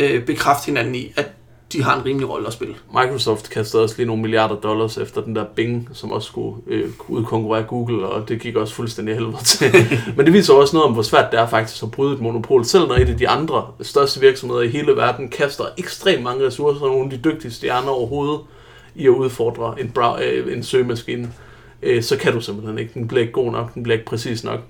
øh, 0.00 0.26
bekræfte 0.26 0.66
hinanden 0.66 0.94
i, 0.94 1.12
at 1.16 1.26
de 1.72 1.82
har 1.82 1.98
en 1.98 2.04
rimelig 2.04 2.28
rolle 2.28 2.46
at 2.46 2.52
spille. 2.52 2.74
Microsoft 2.94 3.50
kastede 3.50 3.82
også 3.82 3.94
lige 3.98 4.06
nogle 4.06 4.22
milliarder 4.22 4.54
dollars 4.54 4.98
efter 4.98 5.20
den 5.20 5.36
der 5.36 5.44
Bing, 5.44 5.88
som 5.92 6.12
også 6.12 6.26
skulle 6.26 6.56
øh, 6.66 6.90
udkonkurrere 7.08 7.62
Google, 7.62 8.06
og 8.06 8.28
det 8.28 8.40
gik 8.40 8.56
også 8.56 8.74
fuldstændig 8.74 9.14
helvede 9.14 9.44
til. 9.44 9.72
Men 10.16 10.26
det 10.26 10.34
viser 10.34 10.54
også 10.54 10.76
noget 10.76 10.88
om, 10.88 10.92
hvor 10.92 11.02
svært 11.02 11.32
det 11.32 11.40
er 11.40 11.46
faktisk 11.46 11.82
at 11.82 11.90
bryde 11.90 12.14
et 12.14 12.20
monopol, 12.20 12.64
selv 12.64 12.88
når 12.88 12.94
et 12.94 13.08
af 13.08 13.16
de 13.16 13.28
andre 13.28 13.66
største 13.82 14.20
virksomheder 14.20 14.62
i 14.62 14.68
hele 14.68 14.92
verden 14.92 15.28
kaster 15.28 15.64
ekstremt 15.78 16.22
mange 16.22 16.46
ressourcer, 16.46 16.86
nogle 16.86 17.04
af 17.04 17.10
de 17.10 17.30
dygtigste 17.30 17.58
stjerner 17.58 17.88
overhovedet, 17.88 18.40
i 18.94 19.06
at 19.06 19.10
udfordre 19.10 19.80
en, 19.80 19.90
brow, 19.90 20.16
øh, 20.16 20.56
en 20.56 20.62
søgemaskine, 20.62 21.32
øh, 21.82 22.02
så 22.02 22.16
kan 22.16 22.32
du 22.32 22.40
simpelthen 22.40 22.78
ikke. 22.78 22.90
Den 22.94 23.08
bliver 23.08 23.20
ikke 23.20 23.32
god 23.32 23.52
nok, 23.52 23.74
den 23.74 23.82
bliver 23.82 23.94
ikke 23.94 24.06
præcis 24.06 24.44
nok. 24.44 24.60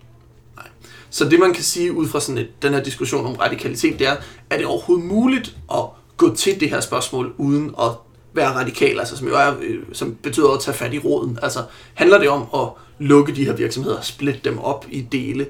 Så 1.11 1.29
det 1.29 1.41
man 1.41 1.53
kan 1.53 1.63
sige 1.63 1.93
ud 1.93 2.09
fra 2.09 2.21
sådan 2.21 2.39
et, 2.39 2.63
den 2.63 2.73
her 2.73 2.83
diskussion 2.83 3.27
om 3.27 3.35
radikalitet, 3.35 3.99
det 3.99 4.07
er, 4.07 4.17
er 4.51 4.57
det 4.57 4.67
overhovedet 4.67 5.07
muligt 5.07 5.57
at 5.75 5.85
gå 6.17 6.35
til 6.35 6.61
det 6.61 6.71
her 6.71 6.81
spørgsmål 6.81 7.33
uden 7.39 7.75
at 7.83 7.91
være 8.33 8.53
radikal, 8.53 8.99
altså 8.99 9.17
som 9.17 9.29
jo 9.29 9.35
er, 9.35 9.55
øh, 9.63 9.79
som 9.93 10.17
betyder 10.23 10.49
at 10.49 10.61
tage 10.61 10.77
fat 10.77 10.95
i 10.95 10.99
roden. 10.99 11.39
Altså 11.43 11.65
handler 11.95 12.19
det 12.19 12.29
om 12.29 12.47
at 12.55 12.69
lukke 12.99 13.35
de 13.35 13.45
her 13.45 13.53
virksomheder, 13.53 14.01
splitte 14.01 14.41
dem 14.45 14.59
op 14.59 14.87
i 14.91 15.01
dele, 15.01 15.47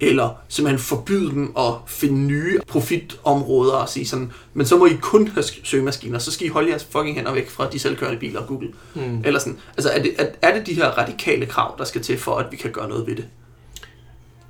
eller 0.00 0.34
simpelthen 0.48 0.78
forbyde 0.78 1.30
dem 1.30 1.52
at 1.58 1.72
finde 1.86 2.18
nye 2.18 2.60
profitområder 2.68 3.72
og 3.72 3.88
sige 3.88 4.06
sådan, 4.06 4.32
men 4.54 4.66
så 4.66 4.78
må 4.78 4.86
I 4.86 4.96
kun 5.00 5.28
have 5.28 5.44
søgemaskiner, 5.64 6.18
så 6.18 6.32
skal 6.32 6.46
I 6.46 6.50
holde 6.50 6.70
jeres 6.70 6.84
fucking 6.84 7.16
hænder 7.16 7.32
væk 7.32 7.50
fra 7.50 7.70
de 7.70 7.78
selvkørende 7.78 8.18
biler 8.18 8.40
og 8.40 8.46
Google. 8.46 8.72
Mm. 8.94 9.22
Eller 9.24 9.40
sådan. 9.40 9.58
Altså 9.76 9.90
er 9.90 10.02
det, 10.02 10.14
er, 10.18 10.26
er 10.42 10.58
det 10.58 10.66
de 10.66 10.74
her 10.74 10.86
radikale 10.86 11.46
krav, 11.46 11.74
der 11.78 11.84
skal 11.84 12.02
til 12.02 12.18
for, 12.18 12.36
at 12.36 12.46
vi 12.50 12.56
kan 12.56 12.72
gøre 12.72 12.88
noget 12.88 13.06
ved 13.06 13.16
det? 13.16 13.26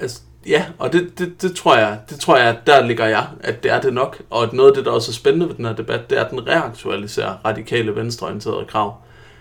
Altså, 0.01 0.21
Ja, 0.47 0.67
og 0.79 0.93
det, 0.93 1.19
det, 1.19 1.43
det, 1.43 1.57
tror 1.57 1.77
jeg, 1.77 1.99
det 2.11 2.21
tror 2.21 2.37
jeg, 2.37 2.59
der 2.67 2.87
ligger 2.87 3.07
jeg, 3.07 3.27
at 3.41 3.63
det 3.63 3.71
er 3.71 3.81
det 3.81 3.95
nok. 3.95 4.23
Og 4.31 4.43
at 4.43 4.53
noget 4.53 4.71
af 4.71 4.75
det, 4.75 4.85
der 4.85 4.91
også 4.91 5.11
er 5.11 5.15
spændende 5.15 5.49
ved 5.49 5.55
den 5.55 5.65
her 5.65 5.75
debat, 5.75 6.11
det 6.11 6.19
er, 6.19 6.25
at 6.25 6.31
den 6.31 6.47
reaktualiserer 6.47 7.35
radikale 7.45 7.97
venstreorienterede 7.97 8.65
krav. 8.65 8.95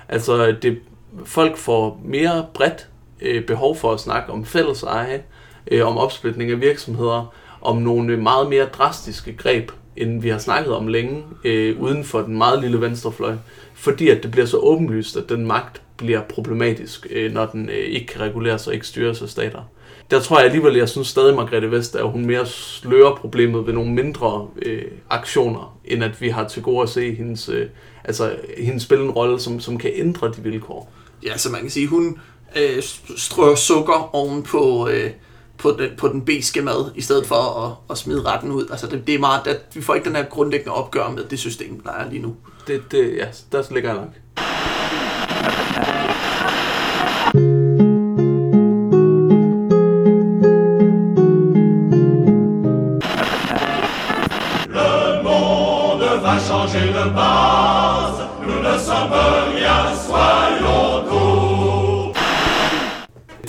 Altså, 0.10 0.56
det, 0.62 0.80
folk 1.26 1.58
får 1.58 2.02
mere 2.06 2.46
bredt 2.54 2.88
øh, 3.22 3.46
behov 3.46 3.76
for 3.76 3.94
at 3.94 4.00
snakke 4.00 4.32
om 4.32 4.46
fælles 4.46 4.84
eje, 4.84 5.24
øh, 5.72 5.88
om 5.88 5.98
opsplitning 5.98 6.52
af 6.52 6.62
virksomheder, 6.62 7.34
om 7.62 7.78
nogle 7.78 8.18
meget 8.18 8.50
mere 8.50 8.66
drastiske 8.66 9.34
greb, 9.34 9.72
end 9.96 10.22
vi 10.22 10.30
har 10.30 10.38
snakket 10.38 10.74
om 10.74 10.88
længe, 10.88 11.24
øh, 11.44 11.82
uden 11.82 12.04
for 12.04 12.22
den 12.22 12.38
meget 12.38 12.62
lille 12.62 12.82
venstrefløj. 12.82 13.36
Fordi 13.74 14.10
at 14.10 14.24
det 14.24 14.32
bliver 14.32 14.48
så 14.48 14.58
åbenlyst, 14.58 15.18
at 15.18 15.30
den 15.30 15.46
magt 15.46 15.82
bliver 15.98 16.22
problematisk, 16.22 17.08
øh, 17.10 17.34
når 17.34 17.46
den 17.46 17.70
øh, 17.70 17.76
ikke 17.76 18.08
kan 18.08 18.22
reguleres 18.22 18.68
og 18.68 18.74
ikke 18.74 18.88
styres 18.88 19.22
af 19.22 19.30
stater 19.30 19.62
der 20.12 20.20
tror 20.20 20.38
jeg 20.38 20.46
alligevel, 20.46 20.76
jeg 20.76 20.90
synes 20.90 21.08
stadig, 21.08 21.36
Margrethe 21.36 21.72
Vest, 21.72 21.96
at 21.96 22.10
hun 22.10 22.26
mere 22.26 22.46
slører 22.46 23.16
problemet 23.16 23.68
ved 23.68 23.74
nogle 23.74 23.92
mindre 23.92 24.48
øh, 24.62 24.86
aktioner, 25.10 25.80
end 25.86 26.04
at 26.04 26.22
vi 26.22 26.30
har 26.30 26.48
til 26.48 26.62
gode 26.64 26.84
at 26.84 26.90
se 26.90 27.16
hendes, 27.16 27.50
øh, 27.50 27.66
altså, 28.04 28.36
hendes 28.58 28.84
spille 28.84 29.04
en 29.04 29.12
rolle, 29.12 29.40
som, 29.40 29.60
som 29.60 29.78
kan 29.78 29.92
ændre 29.94 30.28
de 30.28 30.42
vilkår. 30.44 30.92
Ja, 31.26 31.38
så 31.38 31.50
man 31.52 31.62
kan 31.62 31.70
sige, 31.70 31.88
hun 31.88 32.20
øh, 32.56 32.84
strør 33.18 33.56
sukker 33.56 34.16
oven 34.16 34.44
på, 34.44 34.90
øh, 34.90 35.12
på, 35.58 35.72
den, 35.72 35.90
på 35.98 36.08
den 36.08 36.22
beske 36.26 36.62
mad, 36.62 36.92
i 36.96 37.02
stedet 37.02 37.26
for 37.26 37.66
at, 37.66 37.92
at 37.92 37.98
smide 37.98 38.22
retten 38.22 38.52
ud. 38.52 38.68
Altså 38.72 38.88
det, 38.88 39.08
det 39.08 39.16
er 39.16 39.20
meget, 39.20 39.48
at 39.48 39.62
vi 39.74 39.82
får 39.82 39.96
ikke 39.96 40.06
den 40.06 40.16
her 40.16 40.24
grundlæggende 40.24 40.74
opgør 40.74 41.10
med 41.10 41.24
det 41.24 41.40
system, 41.40 41.80
der 41.80 41.92
er 41.92 42.10
lige 42.10 42.22
nu. 42.22 42.36
Det, 42.68 42.82
det, 42.92 43.18
ja, 43.18 43.28
der 43.52 43.74
ligger 43.74 43.90
jeg 43.90 44.00
nok. 44.00 44.14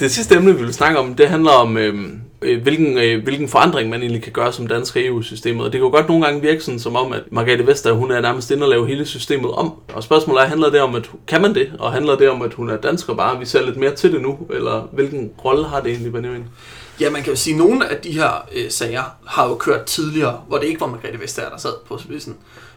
Det 0.01 0.11
sidste 0.11 0.35
emne, 0.35 0.57
vi 0.57 0.65
vil 0.65 0.75
snakke 0.75 0.99
om, 0.99 1.15
det 1.15 1.29
handler 1.29 1.51
om, 1.51 1.77
øhm, 1.77 2.21
øh, 2.43 2.63
hvilken, 2.63 2.99
øh, 2.99 3.23
hvilken 3.23 3.49
forandring 3.49 3.91
man 3.91 4.01
egentlig 4.01 4.23
kan 4.23 4.33
gøre 4.33 4.53
som 4.53 4.67
dansker 4.67 5.01
i 5.01 5.07
EU-systemet. 5.07 5.67
Og 5.67 5.73
det 5.73 5.79
kan 5.79 5.87
jo 5.87 5.91
godt 5.91 6.09
nogle 6.09 6.25
gange 6.25 6.41
virke 6.41 6.61
sådan, 6.61 6.81
som 6.81 6.97
om, 6.97 7.13
at 7.13 7.23
Margrethe 7.31 7.67
Vestager, 7.67 7.97
hun 7.97 8.11
er 8.11 8.21
nærmest 8.21 8.51
inde 8.51 8.63
og 8.63 8.69
lave 8.69 8.87
hele 8.87 9.07
systemet 9.07 9.51
om. 9.51 9.73
Og 9.95 10.03
spørgsmålet 10.03 10.43
er, 10.43 10.47
handler 10.47 10.71
det 10.71 10.81
om, 10.81 10.95
at 10.95 11.11
kan 11.27 11.43
man 11.43 11.55
det? 11.55 11.73
Og 11.79 11.93
handler 11.93 12.17
det 12.17 12.31
om, 12.31 12.43
at 12.43 12.55
hun 12.55 12.71
er 12.71 12.77
dansker 12.77 13.15
bare? 13.15 13.39
Vi 13.39 13.45
ser 13.45 13.63
lidt 13.63 13.77
mere 13.77 13.95
til 13.95 14.13
det 14.13 14.21
nu? 14.21 14.39
Eller 14.51 14.89
hvilken 14.93 15.31
rolle 15.45 15.65
har 15.65 15.81
det 15.81 15.91
egentlig, 15.91 16.13
Benjamin? 16.13 16.45
Ja, 17.01 17.11
man 17.11 17.23
kan 17.23 17.33
jo 17.33 17.37
sige, 17.37 17.55
at 17.55 17.59
nogle 17.59 17.89
af 17.89 17.97
de 17.97 18.13
her 18.13 18.49
øh, 18.57 18.71
sager 18.71 19.03
har 19.27 19.49
jo 19.49 19.55
kørt 19.55 19.85
tidligere, 19.85 20.41
hvor 20.49 20.59
det 20.59 20.67
ikke 20.67 20.81
var 20.81 20.87
Margrethe 20.87 21.21
Vestager, 21.21 21.49
der 21.49 21.59
sad 21.59 21.73
på 21.89 21.99
spidsen. 21.99 22.37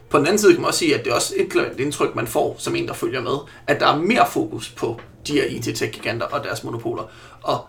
På 0.09 0.17
den 0.17 0.25
anden 0.25 0.39
side 0.39 0.53
kan 0.53 0.61
man 0.61 0.67
også 0.67 0.79
sige, 0.79 0.95
at 0.95 1.03
det 1.03 1.11
er 1.11 1.15
også 1.15 1.33
et 1.37 1.49
klart 1.49 1.79
indtryk, 1.79 2.15
man 2.15 2.27
får 2.27 2.55
som 2.59 2.75
en, 2.75 2.87
der 2.87 2.93
følger 2.93 3.21
med, 3.21 3.37
at 3.67 3.79
der 3.79 3.87
er 3.87 3.97
mere 3.97 4.25
fokus 4.31 4.69
på 4.69 4.99
de 5.27 5.33
her 5.33 5.45
IT-tech-giganter 5.45 6.25
og 6.25 6.43
deres 6.43 6.63
monopoler. 6.63 7.03
Og 7.41 7.65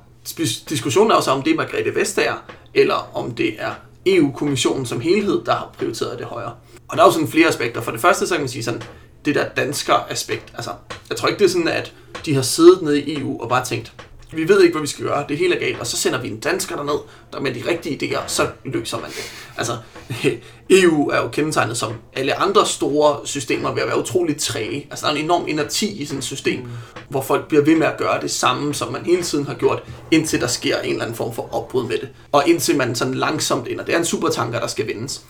diskussionen 0.69 1.11
er 1.11 1.15
også 1.15 1.31
om 1.31 1.43
det 1.43 1.53
er 1.53 1.57
Margrethe 1.57 1.95
Vestager, 1.95 2.45
eller 2.75 3.11
om 3.17 3.35
det 3.35 3.55
er 3.59 3.71
EU-kommissionen 4.07 4.87
som 4.87 5.01
helhed, 5.01 5.45
der 5.47 5.53
har 5.53 5.71
prioriteret 5.79 6.19
det 6.19 6.27
højere. 6.27 6.55
Og 6.89 6.97
der 6.97 7.03
er 7.03 7.07
jo 7.07 7.13
sådan 7.13 7.29
flere 7.29 7.49
aspekter. 7.49 7.81
For 7.81 7.91
det 7.91 8.01
første, 8.01 8.27
så 8.27 8.35
kan 8.35 8.41
man 8.43 8.49
sige 8.49 8.65
sådan, 8.65 8.83
det 9.25 9.35
der 9.35 9.49
dansker 9.49 9.95
aspekt. 10.09 10.53
Altså, 10.55 10.71
jeg 11.09 11.17
tror 11.17 11.29
ikke, 11.29 11.39
det 11.39 11.45
er 11.45 11.49
sådan, 11.49 11.69
at 11.69 11.93
de 12.27 12.35
har 12.35 12.43
siddet 12.43 12.83
nede 12.83 13.03
i 13.03 13.21
EU 13.21 13.43
og 13.43 13.49
bare 13.49 13.65
tænkt, 13.65 13.93
vi 14.37 14.49
ved 14.49 14.63
ikke, 14.63 14.73
hvad 14.73 14.81
vi 14.81 14.87
skal 14.87 15.05
gøre, 15.05 15.25
det 15.29 15.39
hele 15.39 15.55
er 15.55 15.61
galt, 15.61 15.81
og 15.81 15.87
så 15.87 15.97
sender 15.97 16.21
vi 16.21 16.29
en 16.29 16.41
dansker 16.41 16.77
derned, 16.77 16.99
der 17.33 17.41
med 17.41 17.55
de 17.55 17.63
rigtige 17.69 17.99
idéer, 18.03 18.21
så 18.27 18.49
løser 18.65 19.01
man 19.01 19.11
det. 19.11 19.33
Altså, 19.57 19.77
EU 20.83 21.09
er 21.09 21.23
jo 21.23 21.29
kendetegnet 21.29 21.77
som 21.77 21.93
alle 22.13 22.35
andre 22.35 22.67
store 22.67 23.27
systemer 23.27 23.73
ved 23.73 23.83
at 23.83 23.89
være 23.89 23.99
utroligt 23.99 24.41
træge. 24.41 24.87
Altså, 24.91 25.07
der 25.07 25.13
er 25.13 25.17
en 25.17 25.25
enorm 25.25 25.49
inerti 25.49 26.03
i 26.03 26.05
sådan 26.05 26.19
et 26.19 26.25
system, 26.25 26.61
mm. 26.61 26.69
hvor 27.09 27.23
folk 27.23 27.49
bliver 27.49 27.65
ved 27.65 27.77
med 27.77 27.87
at 27.87 27.97
gøre 27.97 28.21
det 28.21 28.31
samme, 28.31 28.75
som 28.75 28.93
man 28.93 29.05
hele 29.05 29.23
tiden 29.23 29.47
har 29.47 29.55
gjort, 29.55 29.83
indtil 30.11 30.41
der 30.41 30.47
sker 30.47 30.79
en 30.79 30.91
eller 30.91 31.03
anden 31.03 31.17
form 31.17 31.35
for 31.35 31.55
opbrud 31.55 31.89
med 31.89 31.99
det. 31.99 32.09
Og 32.33 32.49
indtil 32.49 32.77
man 32.77 32.95
sådan 32.95 33.15
langsomt 33.15 33.69
ender. 33.69 33.85
Det 33.85 33.95
er 33.95 33.99
en 33.99 34.05
supertanker, 34.05 34.61
der 34.61 34.67
skal 34.67 34.87
vendes. 34.87 35.23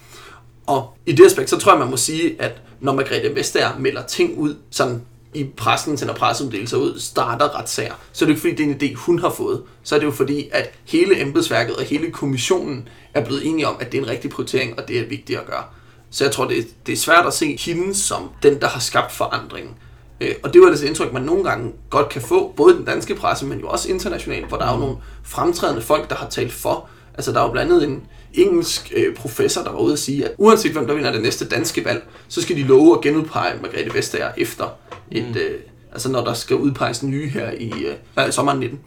Og 0.67 0.97
i 1.07 1.13
det 1.13 1.27
aspekt, 1.27 1.51
så 1.51 1.59
tror 1.59 1.73
jeg, 1.73 1.79
man 1.79 1.91
må 1.91 1.97
sige, 1.97 2.43
at 2.43 2.53
når 2.81 2.93
Margrethe 2.93 3.35
Vestager 3.35 3.79
melder 3.79 4.03
ting 4.03 4.39
ud, 4.39 4.57
sådan 4.71 5.03
i 5.35 5.45
pressen, 5.57 5.99
sender 5.99 6.15
presseuddelelser 6.15 6.77
ud, 6.77 7.01
starter 7.01 7.59
retssager, 7.59 7.95
så 8.13 8.25
er 8.25 8.27
det 8.27 8.33
ikke 8.33 8.41
fordi, 8.41 8.55
det 8.55 8.67
er 8.67 8.89
en 8.89 8.93
idé, 8.93 8.97
hun 8.97 9.19
har 9.19 9.31
fået. 9.31 9.63
Så 9.83 9.95
er 9.95 9.99
det 9.99 10.07
jo 10.07 10.13
fordi, 10.13 10.49
at 10.53 10.71
hele 10.85 11.21
embedsværket 11.21 11.77
og 11.77 11.83
hele 11.85 12.11
kommissionen 12.11 12.89
er 13.15 13.25
blevet 13.25 13.47
enige 13.47 13.69
om, 13.69 13.77
at 13.81 13.93
det 13.93 13.99
er 13.99 14.03
en 14.03 14.09
rigtig 14.09 14.31
prioritering, 14.31 14.79
og 14.79 14.89
det 14.89 15.01
er 15.01 15.09
vigtigt 15.09 15.39
at 15.39 15.47
gøre. 15.47 15.65
Så 16.11 16.25
jeg 16.25 16.33
tror, 16.33 16.45
det 16.45 16.59
er, 16.59 16.63
det 16.87 16.93
er 16.93 16.97
svært 16.97 17.27
at 17.27 17.35
se 17.35 17.57
hende 17.57 17.95
som 17.95 18.31
den, 18.43 18.61
der 18.61 18.69
har 18.69 18.81
skabt 18.81 19.13
forandringen. 19.13 19.75
Øh, 20.21 20.35
og 20.43 20.55
det 20.55 20.63
var 20.63 20.71
det 20.71 20.83
indtryk, 20.83 21.13
man 21.13 21.23
nogle 21.23 21.45
gange 21.45 21.73
godt 21.91 22.09
kan 22.09 22.23
få, 22.23 22.53
både 22.57 22.75
i 22.75 22.77
den 22.77 22.85
danske 22.85 23.15
presse, 23.15 23.47
men 23.47 23.61
jo 23.61 23.69
også 23.69 23.89
internationalt, 23.89 24.49
hvor 24.49 24.57
der 24.57 24.67
er 24.67 24.73
jo 24.73 24.79
nogle 24.79 24.97
fremtrædende 25.23 25.83
folk, 25.83 26.11
der 26.11 26.17
har 26.17 26.29
talt 26.29 26.53
for. 26.53 26.89
Altså 27.15 27.33
der 27.33 27.41
er 27.41 27.45
jo 27.45 27.51
blandt 27.51 27.73
andet 27.73 27.89
en 27.89 28.03
engelsk 28.35 28.93
øh, 28.97 29.15
professor, 29.15 29.63
der 29.63 29.71
var 29.71 29.79
ude 29.79 29.93
at 29.93 29.99
sige, 29.99 30.25
at 30.25 30.35
uanset 30.39 30.73
hvem 30.73 30.87
der 30.87 30.95
vinder 30.95 31.13
det 31.13 31.23
næste 31.23 31.49
danske 31.49 31.85
valg, 31.85 32.09
så 32.29 32.43
skal 32.43 32.57
de 32.57 32.63
love 32.63 32.97
at 32.97 33.01
genudpege 33.01 33.61
Margrethe 33.63 33.95
Vestager 33.95 34.31
efter 34.37 34.65
et, 35.11 35.29
mm. 35.29 35.41
øh, 35.41 35.61
altså 35.93 36.11
når 36.11 36.25
der 36.25 36.35
skal 36.35 36.57
udpeges 36.57 37.03
nye 37.03 37.29
her 37.29 37.51
i 37.51 37.73
øh, 38.19 38.33
sommeren 38.33 38.61
19. 38.61 38.81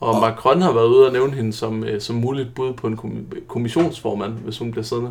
Og 0.00 0.20
Macron 0.20 0.62
har 0.62 0.72
været 0.72 0.86
ude 0.86 1.06
og 1.06 1.12
nævne 1.12 1.32
hende 1.32 1.52
som, 1.52 1.84
øh, 1.84 2.00
som 2.00 2.16
muligt 2.16 2.48
bud 2.54 2.72
på 2.72 2.86
en 2.86 2.96
kom- 2.96 3.26
kommissionsformand, 3.48 4.32
hvis 4.32 4.58
hun 4.58 4.70
bliver 4.70 4.84
siddende. 4.84 5.10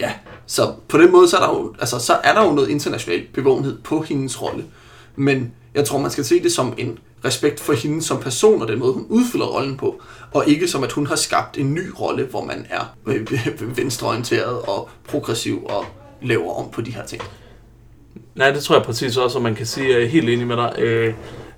Ja, 0.00 0.12
så 0.46 0.74
på 0.88 0.98
den 0.98 1.12
måde, 1.12 1.28
så 1.28 1.36
er 1.36 1.40
der 1.40 1.48
jo, 1.48 1.74
altså, 1.80 1.98
så 1.98 2.12
er 2.24 2.34
der 2.34 2.44
jo 2.44 2.52
noget 2.52 2.68
international 2.68 3.26
bevågenhed 3.34 3.78
på 3.78 4.02
hendes 4.02 4.42
rolle. 4.42 4.64
Men 5.16 5.52
jeg 5.74 5.84
tror, 5.84 5.98
man 5.98 6.10
skal 6.10 6.24
se 6.24 6.42
det 6.42 6.52
som 6.52 6.74
en 6.78 6.98
respekt 7.24 7.60
for 7.60 7.72
hende 7.72 8.02
som 8.02 8.20
person 8.20 8.62
og 8.62 8.68
den 8.68 8.78
måde, 8.78 8.92
hun 8.92 9.06
udfylder 9.08 9.46
rollen 9.46 9.76
på. 9.76 10.00
Og 10.34 10.48
ikke 10.48 10.68
som, 10.68 10.84
at 10.84 10.92
hun 10.92 11.06
har 11.06 11.16
skabt 11.16 11.58
en 11.58 11.74
ny 11.74 11.82
rolle, 12.00 12.24
hvor 12.24 12.44
man 12.44 12.66
er 12.70 12.96
øh, 13.06 13.76
venstreorienteret 13.76 14.62
og 14.62 14.88
progressiv 15.08 15.64
og 15.64 15.84
laver 16.22 16.54
om 16.54 16.70
på 16.70 16.80
de 16.80 16.90
her 16.90 17.06
ting. 17.06 17.22
Nej, 18.34 18.50
det 18.50 18.62
tror 18.62 18.76
jeg 18.76 18.84
præcis 18.84 19.16
også, 19.16 19.38
og 19.38 19.42
man 19.42 19.54
kan 19.54 19.66
sige, 19.66 19.88
at 19.88 19.94
jeg 19.94 20.02
er 20.02 20.08
helt 20.08 20.28
enig 20.28 20.46
med 20.46 20.56
dig. 20.56 20.74
Øh, 20.78 21.14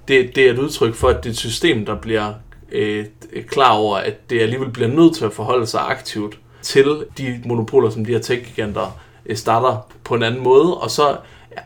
det, 0.08 0.36
det 0.36 0.46
er 0.46 0.52
et 0.52 0.58
udtryk 0.58 0.94
for, 0.94 1.08
at 1.08 1.16
det 1.16 1.26
er 1.26 1.30
et 1.30 1.36
system, 1.36 1.86
der 1.86 1.94
bliver 1.94 2.32
øh, 2.72 3.06
klar 3.48 3.72
over, 3.72 3.96
at 3.96 4.30
det 4.30 4.40
alligevel 4.40 4.70
bliver 4.70 4.88
nødt 4.88 5.16
til 5.16 5.24
at 5.24 5.32
forholde 5.32 5.66
sig 5.66 5.80
aktivt 5.80 6.38
til 6.62 7.04
de 7.18 7.42
monopoler, 7.44 7.90
som 7.90 8.04
de 8.04 8.12
her 8.12 8.18
tech-giganter 8.20 9.00
starter 9.34 9.86
på 10.04 10.14
en 10.14 10.22
anden 10.22 10.42
måde, 10.42 10.76
og 10.76 10.90
så 10.90 11.16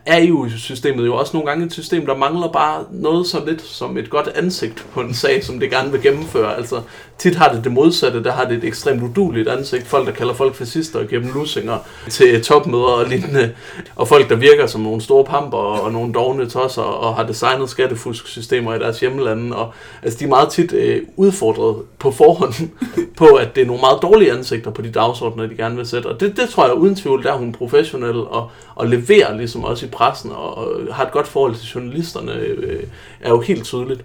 er 0.06 0.28
EU-systemet 0.28 1.06
jo 1.06 1.16
også 1.16 1.36
nogle 1.36 1.48
gange 1.48 1.66
et 1.66 1.72
system, 1.72 2.06
der 2.06 2.16
mangler 2.16 2.52
bare 2.52 2.84
noget 2.90 3.26
så 3.26 3.44
lidt 3.44 3.62
som 3.62 3.98
et 3.98 4.10
godt 4.10 4.28
ansigt 4.28 4.86
på 4.92 5.00
en 5.00 5.14
sag, 5.14 5.44
som 5.44 5.60
det 5.60 5.70
gerne 5.70 5.92
vil 5.92 6.02
gennemføre. 6.02 6.56
Altså, 6.56 6.82
tit 7.18 7.34
har 7.34 7.52
det 7.52 7.64
det 7.64 7.72
modsatte, 7.72 8.24
der 8.24 8.32
har 8.32 8.44
det 8.44 8.56
et 8.56 8.64
ekstremt 8.64 9.02
uduligt 9.02 9.48
ansigt. 9.48 9.86
Folk, 9.86 10.06
der 10.06 10.12
kalder 10.12 10.34
folk 10.34 10.54
fascister 10.54 10.98
og 10.98 11.08
gennem 11.08 11.34
lusinger 11.34 11.78
til 12.10 12.44
topmøder 12.44 12.84
og 12.84 13.06
lignende. 13.08 13.54
Og 13.96 14.08
folk, 14.08 14.28
der 14.28 14.36
virker 14.36 14.66
som 14.66 14.80
nogle 14.80 15.00
store 15.00 15.24
pamper 15.24 15.58
og 15.58 15.92
nogle 15.92 16.12
dogne 16.12 16.50
tosser 16.50 16.82
og 16.82 17.14
har 17.16 17.26
designet 17.26 17.70
skattefusksystemer 17.70 18.74
i 18.74 18.78
deres 18.78 19.00
hjemlande. 19.00 19.56
Og, 19.56 19.72
altså, 20.02 20.18
de 20.18 20.24
er 20.24 20.28
meget 20.28 20.48
tit 20.48 20.72
øh, 20.72 21.02
udfordret 21.16 21.76
på 21.98 22.10
forhånd 22.10 22.54
på, 23.16 23.26
at 23.26 23.54
det 23.54 23.62
er 23.62 23.66
nogle 23.66 23.80
meget 23.80 23.98
dårlige 24.02 24.32
ansigter 24.32 24.70
på 24.70 24.82
de 24.82 24.90
dagsordner, 24.90 25.46
de 25.46 25.56
gerne 25.56 25.76
vil 25.76 25.86
sætte. 25.86 26.06
Og 26.06 26.20
det, 26.20 26.36
det 26.36 26.48
tror 26.48 26.66
jeg 26.66 26.74
uden 26.74 26.94
tvivl, 26.94 27.22
der 27.22 27.32
er 27.32 27.36
hun 27.36 27.52
professionel 27.52 28.16
og, 28.16 28.50
og 28.74 28.88
leverer 28.88 29.36
ligesom 29.36 29.64
også 29.64 29.86
i 29.86 29.88
pressen 29.88 30.30
og, 30.30 30.58
og 30.58 30.94
har 30.94 31.04
et 31.04 31.12
godt 31.12 31.28
forhold 31.28 31.54
til 31.54 31.66
journalisterne, 31.74 32.32
øh, 32.32 32.82
er 33.20 33.30
jo 33.30 33.40
helt 33.40 33.64
tydeligt. 33.64 34.04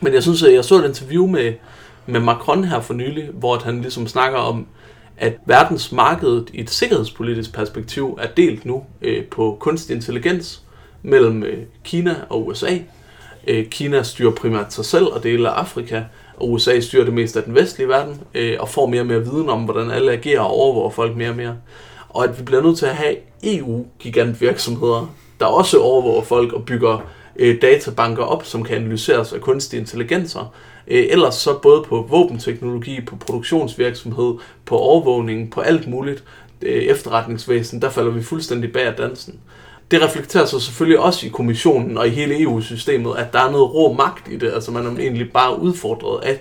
Men 0.00 0.14
jeg 0.14 0.22
synes, 0.22 0.42
at 0.42 0.54
jeg 0.54 0.64
så 0.64 0.78
et 0.78 0.84
interview 0.84 1.26
med, 1.26 1.52
med 2.06 2.20
Macron 2.20 2.64
her 2.64 2.80
for 2.80 2.94
nylig, 2.94 3.28
hvor 3.32 3.58
han 3.58 3.80
ligesom 3.80 4.06
snakker 4.06 4.38
om, 4.38 4.66
at 5.16 5.32
verdensmarkedet 5.46 6.50
i 6.52 6.60
et 6.60 6.70
sikkerhedspolitisk 6.70 7.52
perspektiv 7.52 8.18
er 8.22 8.26
delt 8.36 8.64
nu 8.64 8.84
øh, 9.02 9.24
på 9.24 9.56
kunstig 9.60 9.96
intelligens 9.96 10.62
mellem 11.02 11.42
øh, 11.42 11.58
Kina 11.84 12.16
og 12.28 12.46
USA. 12.46 12.78
Øh, 13.46 13.66
Kina 13.66 14.02
styrer 14.02 14.30
primært 14.30 14.72
sig 14.72 14.84
selv 14.84 15.06
og 15.06 15.22
dele 15.22 15.48
af 15.48 15.52
Afrika, 15.52 16.02
og 16.36 16.52
USA 16.52 16.80
styrer 16.80 17.04
det 17.04 17.14
meste 17.14 17.38
af 17.38 17.44
den 17.44 17.54
vestlige 17.54 17.88
verden, 17.88 18.20
øh, 18.34 18.56
og 18.60 18.68
får 18.68 18.86
mere 18.86 19.00
og 19.00 19.06
mere 19.06 19.24
viden 19.24 19.48
om, 19.48 19.64
hvordan 19.64 19.90
alle 19.90 20.12
agerer 20.12 20.40
og 20.40 20.50
overvåger 20.50 20.90
folk 20.90 21.16
mere 21.16 21.30
og 21.30 21.36
mere. 21.36 21.56
Og 22.08 22.24
at 22.24 22.38
vi 22.38 22.42
bliver 22.44 22.62
nødt 22.62 22.78
til 22.78 22.86
at 22.86 22.94
have 22.94 23.16
EU-gigantvirksomheder, 23.44 25.14
der 25.40 25.46
også 25.46 25.78
overvåger 25.80 26.22
folk 26.22 26.52
og 26.52 26.64
bygger 26.64 26.98
øh, 27.36 27.62
databanker 27.62 28.22
op, 28.22 28.44
som 28.44 28.64
kan 28.64 28.76
analyseres 28.76 29.32
af 29.32 29.40
kunstige 29.40 29.80
intelligenser. 29.80 30.54
Øh, 30.88 31.06
ellers 31.10 31.34
så 31.34 31.58
både 31.58 31.82
på 31.82 32.06
våbenteknologi, 32.10 33.00
på 33.00 33.16
produktionsvirksomhed, 33.16 34.34
på 34.66 34.78
overvågning, 34.78 35.50
på 35.50 35.60
alt 35.60 35.88
muligt 35.88 36.24
øh, 36.62 36.82
efterretningsvæsen, 36.82 37.82
der 37.82 37.90
falder 37.90 38.10
vi 38.10 38.22
fuldstændig 38.22 38.72
bag 38.72 38.86
af 38.86 38.94
dansen. 38.94 39.40
Det 39.90 40.02
reflekterer 40.02 40.44
sig 40.44 40.62
selvfølgelig 40.62 40.98
også 40.98 41.26
i 41.26 41.28
kommissionen 41.28 41.98
og 41.98 42.06
i 42.06 42.10
hele 42.10 42.42
EU-systemet, 42.42 43.16
at 43.16 43.32
der 43.32 43.40
er 43.40 43.50
noget 43.50 43.74
rå 43.74 43.92
magt 43.92 44.28
i 44.32 44.36
det. 44.36 44.52
Altså 44.52 44.70
man 44.70 44.86
er 44.86 44.90
egentlig 44.90 45.32
bare 45.32 45.60
udfordret 45.60 46.24
af 46.24 46.40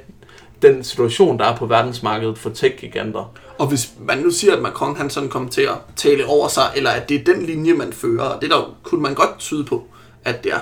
den 0.61 0.83
situation, 0.83 1.39
der 1.39 1.45
er 1.45 1.55
på 1.55 1.65
verdensmarkedet 1.65 2.37
for 2.37 2.49
tech-giganter. 2.49 3.31
Og 3.57 3.67
hvis 3.67 3.91
man 3.99 4.17
nu 4.17 4.31
siger, 4.31 4.55
at 4.55 4.61
Macron 4.61 4.95
han 4.95 5.09
sådan 5.09 5.29
kommer 5.29 5.49
til 5.49 5.61
at 5.61 5.77
tale 5.95 6.25
over 6.25 6.47
sig, 6.47 6.63
eller 6.75 6.89
at 6.89 7.09
det 7.09 7.19
er 7.19 7.33
den 7.33 7.45
linje, 7.45 7.73
man 7.73 7.93
fører, 7.93 8.23
og 8.23 8.41
det 8.41 8.49
der 8.49 8.75
kunne 8.83 9.01
man 9.01 9.13
godt 9.13 9.39
tyde 9.39 9.63
på, 9.65 9.83
at 10.25 10.43
det 10.43 10.51
er, 10.51 10.59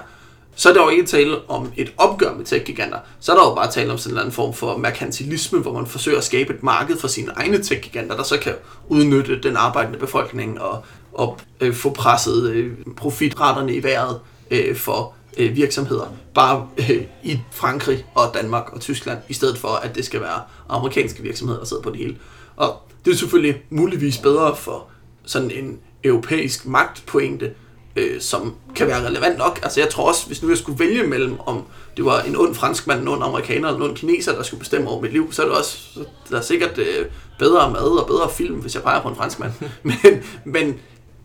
så 0.56 0.70
er 0.70 0.74
der 0.74 0.84
jo 0.84 0.90
ikke 0.90 1.06
tale 1.06 1.50
om 1.50 1.72
et 1.78 1.94
opgør 1.98 2.34
med 2.34 2.46
tech-giganter. 2.46 2.98
Så 3.20 3.32
er 3.32 3.36
der 3.36 3.50
jo 3.50 3.56
bare 3.56 3.72
tale 3.72 3.92
om 3.92 3.98
sådan 3.98 4.10
en 4.10 4.12
eller 4.12 4.22
anden 4.22 4.34
form 4.34 4.54
for 4.54 4.78
merkantilisme, 4.78 5.60
hvor 5.60 5.74
man 5.74 5.88
forsøger 5.88 6.18
at 6.18 6.24
skabe 6.24 6.54
et 6.54 6.64
marked 6.64 6.98
for 6.98 7.08
sine 7.08 7.32
egne 7.36 7.64
tech-giganter, 7.64 8.16
der 8.16 8.24
så 8.24 8.40
kan 8.40 8.54
udnytte 8.88 9.42
den 9.42 9.58
arbejdende 9.58 10.00
befolkning 10.00 10.62
og, 10.62 10.84
og 11.14 11.40
øh, 11.62 11.74
få 11.74 11.90
presset 11.90 12.50
øh, 12.52 12.72
profitraterne 12.98 13.74
i 13.74 13.84
vejret 13.84 14.20
øh, 14.52 14.76
for 14.76 15.14
øh, 15.38 15.56
virksomheder. 15.56 16.14
Bare 16.34 16.68
øh, 16.78 17.04
i 17.24 17.40
Frankrig 17.52 18.06
og 18.16 18.34
Danmark 18.34 18.74
og 18.74 18.82
Tyskland, 18.82 19.20
i 19.30 19.34
stedet 19.34 19.58
for 19.58 19.68
at 19.68 19.96
det 19.96 20.06
skal 20.06 20.22
være 20.22 20.42
amerikanske 20.70 21.24
virksomheder, 21.24 21.60
der 21.60 21.66
sidder 21.66 21.84
på 21.84 21.90
det 21.90 21.98
hele. 21.98 22.18
Og 22.56 22.76
det 23.06 23.14
er 23.14 23.18
selvfølgelig 23.18 23.62
muligvis 23.70 24.18
bedre 24.18 24.56
for 24.56 24.88
sådan 25.26 25.52
en 25.52 25.80
europæisk 26.04 26.66
magtpointe, 26.66 27.52
øh, 27.96 28.22
som 28.22 28.56
kan 28.76 28.88
være 28.88 29.06
relevant 29.08 29.38
nok. 29.38 29.60
Altså 29.64 29.80
jeg 29.80 29.90
tror 29.90 30.08
også, 30.08 30.28
hvis 30.28 30.44
nu 30.44 30.50
jeg 30.50 30.58
skulle 30.58 30.80
vælge 30.80 31.04
mellem, 31.04 31.40
om 31.40 31.64
det 31.98 32.06
var 32.06 32.22
en 32.22 32.36
ond 32.36 32.56
franskmand, 32.56 33.02
en 33.02 33.08
ond 33.08 33.24
amerikaner 33.24 33.68
eller 33.68 33.80
en 33.80 33.90
ond 33.90 33.96
kineser, 33.96 34.36
der 34.36 34.44
skulle 34.44 34.60
bestemme 34.60 34.90
over 34.90 35.02
mit 35.02 35.14
liv, 35.14 35.34
så 35.34 35.42
er 35.42 35.46
det 35.46 35.58
også 35.58 35.78
så 35.94 36.06
der 36.30 36.38
er 36.38 36.42
sikkert 36.42 36.78
øh, 36.78 37.06
bedre 37.40 37.72
mad 37.72 38.00
og 38.00 38.08
bedre 38.08 38.30
film, 38.30 38.56
hvis 38.56 38.76
jeg 38.76 38.84
peger 38.84 39.02
på 39.02 39.10
en 39.10 39.16
franskmand. 39.16 39.52
men, 39.84 40.24
men, 40.46 40.80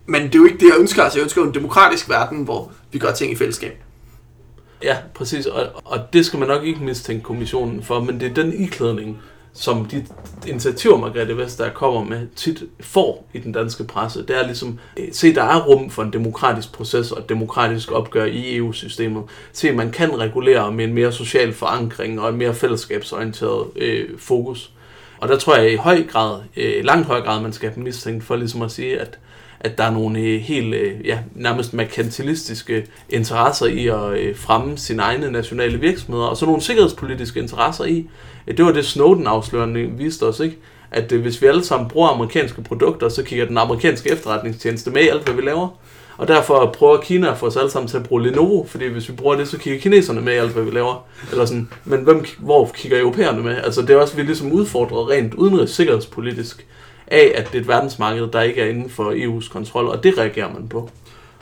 men 0.06 0.22
det 0.22 0.34
er 0.34 0.38
jo 0.38 0.44
ikke 0.44 0.58
det, 0.58 0.66
jeg 0.66 0.78
ønsker. 0.78 1.02
Altså 1.02 1.18
jeg 1.18 1.22
ønsker 1.22 1.40
jo 1.42 1.48
en 1.48 1.54
demokratisk 1.54 2.08
verden, 2.08 2.44
hvor 2.44 2.72
vi 2.92 2.98
gør 2.98 3.12
ting 3.12 3.32
i 3.32 3.36
fællesskab. 3.36 3.82
Ja, 4.82 4.96
præcis. 5.14 5.46
Og, 5.46 5.66
og 5.84 5.98
det 6.12 6.26
skal 6.26 6.38
man 6.38 6.48
nok 6.48 6.64
ikke 6.64 6.84
mistænke 6.84 7.22
kommissionen 7.22 7.82
for, 7.82 8.00
men 8.00 8.20
det 8.20 8.30
er 8.30 8.34
den 8.34 8.62
iklædning, 8.62 9.18
som 9.56 9.84
de 9.84 10.06
initiativer, 10.46 10.96
Margrethe 10.96 11.36
Vestager 11.36 11.72
kommer 11.72 12.04
med, 12.04 12.26
tit 12.36 12.62
får 12.80 13.28
i 13.32 13.38
den 13.38 13.52
danske 13.52 13.84
presse. 13.84 14.26
Det 14.26 14.36
er 14.36 14.46
ligesom, 14.46 14.78
øh, 14.96 15.08
se, 15.12 15.34
der 15.34 15.42
er 15.42 15.64
rum 15.64 15.90
for 15.90 16.02
en 16.02 16.12
demokratisk 16.12 16.72
proces 16.72 17.12
og 17.12 17.20
et 17.20 17.28
demokratisk 17.28 17.92
opgør 17.92 18.24
i 18.24 18.56
EU-systemet. 18.56 19.22
Se, 19.52 19.72
man 19.72 19.90
kan 19.90 20.18
regulere 20.18 20.72
med 20.72 20.84
en 20.84 20.92
mere 20.92 21.12
social 21.12 21.52
forankring 21.52 22.20
og 22.20 22.28
en 22.28 22.36
mere 22.36 22.54
fællesskabsorienteret 22.54 23.66
øh, 23.76 24.18
fokus. 24.18 24.70
Og 25.20 25.28
der 25.28 25.38
tror 25.38 25.56
jeg 25.56 25.72
i 25.72 25.76
høj 25.76 26.02
grad, 26.06 26.40
øh, 26.56 26.84
langt 26.84 27.06
høj 27.06 27.20
grad, 27.20 27.42
man 27.42 27.52
skal 27.52 27.70
have 27.70 27.82
mistænkt 27.82 28.24
for 28.24 28.36
ligesom 28.36 28.62
at 28.62 28.70
sige, 28.70 29.00
at 29.00 29.18
at 29.60 29.78
der 29.78 29.84
er 29.84 29.90
nogle 29.90 30.18
øh, 30.18 30.40
helt, 30.40 30.74
øh, 30.74 31.06
ja, 31.06 31.18
nærmest 31.34 31.74
merkantilistiske 31.74 32.86
interesser 33.10 33.66
i 33.66 33.86
at 33.86 34.18
øh, 34.18 34.36
fremme 34.36 34.78
sine 34.78 35.02
egne 35.02 35.30
nationale 35.30 35.80
virksomheder, 35.80 36.26
og 36.26 36.36
så 36.36 36.46
nogle 36.46 36.62
sikkerhedspolitiske 36.62 37.40
interesser 37.40 37.84
i. 37.84 38.08
Øh, 38.46 38.56
det 38.56 38.64
var 38.64 38.72
det 38.72 38.86
Snowden-afsløringen 38.86 39.98
viste 39.98 40.22
os, 40.22 40.40
ikke? 40.40 40.56
At 40.90 41.12
øh, 41.12 41.22
hvis 41.22 41.42
vi 41.42 41.46
alle 41.46 41.64
sammen 41.64 41.88
bruger 41.88 42.08
amerikanske 42.08 42.62
produkter, 42.62 43.08
så 43.08 43.22
kigger 43.22 43.46
den 43.46 43.58
amerikanske 43.58 44.12
efterretningstjeneste 44.12 44.90
med 44.90 45.02
i 45.02 45.08
alt, 45.08 45.24
hvad 45.24 45.34
vi 45.34 45.42
laver. 45.42 45.68
Og 46.16 46.28
derfor 46.28 46.74
prøver 46.78 47.00
Kina 47.00 47.30
at 47.30 47.38
få 47.38 47.46
os 47.46 47.56
alle 47.56 47.70
sammen 47.70 47.88
til 47.88 47.96
at 47.96 48.02
bruge 48.02 48.22
Lenovo, 48.22 48.64
fordi 48.66 48.86
hvis 48.86 49.08
vi 49.08 49.14
bruger 49.14 49.36
det, 49.36 49.48
så 49.48 49.58
kigger 49.58 49.80
kineserne 49.80 50.20
med 50.20 50.32
i 50.32 50.36
alt, 50.36 50.52
hvad 50.52 50.62
vi 50.62 50.70
laver. 50.70 51.06
Eller 51.30 51.44
sådan. 51.44 51.68
Men 51.84 52.00
hvem, 52.00 52.24
hvor 52.38 52.70
kigger 52.74 53.00
europæerne 53.00 53.42
med? 53.42 53.56
Altså 53.56 53.82
det 53.82 53.90
er 53.90 53.96
også, 53.96 54.16
vi 54.16 54.22
ligesom 54.22 54.52
udfordrer 54.52 55.10
rent 55.10 55.34
udenrigs 55.34 55.72
sikkerhedspolitisk 55.72 56.66
af, 57.06 57.32
at 57.34 57.46
det 57.46 57.54
er 57.54 57.60
et 57.60 57.68
verdensmarked, 57.68 58.26
der 58.26 58.40
ikke 58.40 58.60
er 58.60 58.68
inden 58.68 58.90
for 58.90 59.12
EU's 59.12 59.52
kontrol, 59.52 59.86
og 59.86 60.02
det 60.02 60.18
reagerer 60.18 60.52
man 60.52 60.68
på. 60.68 60.90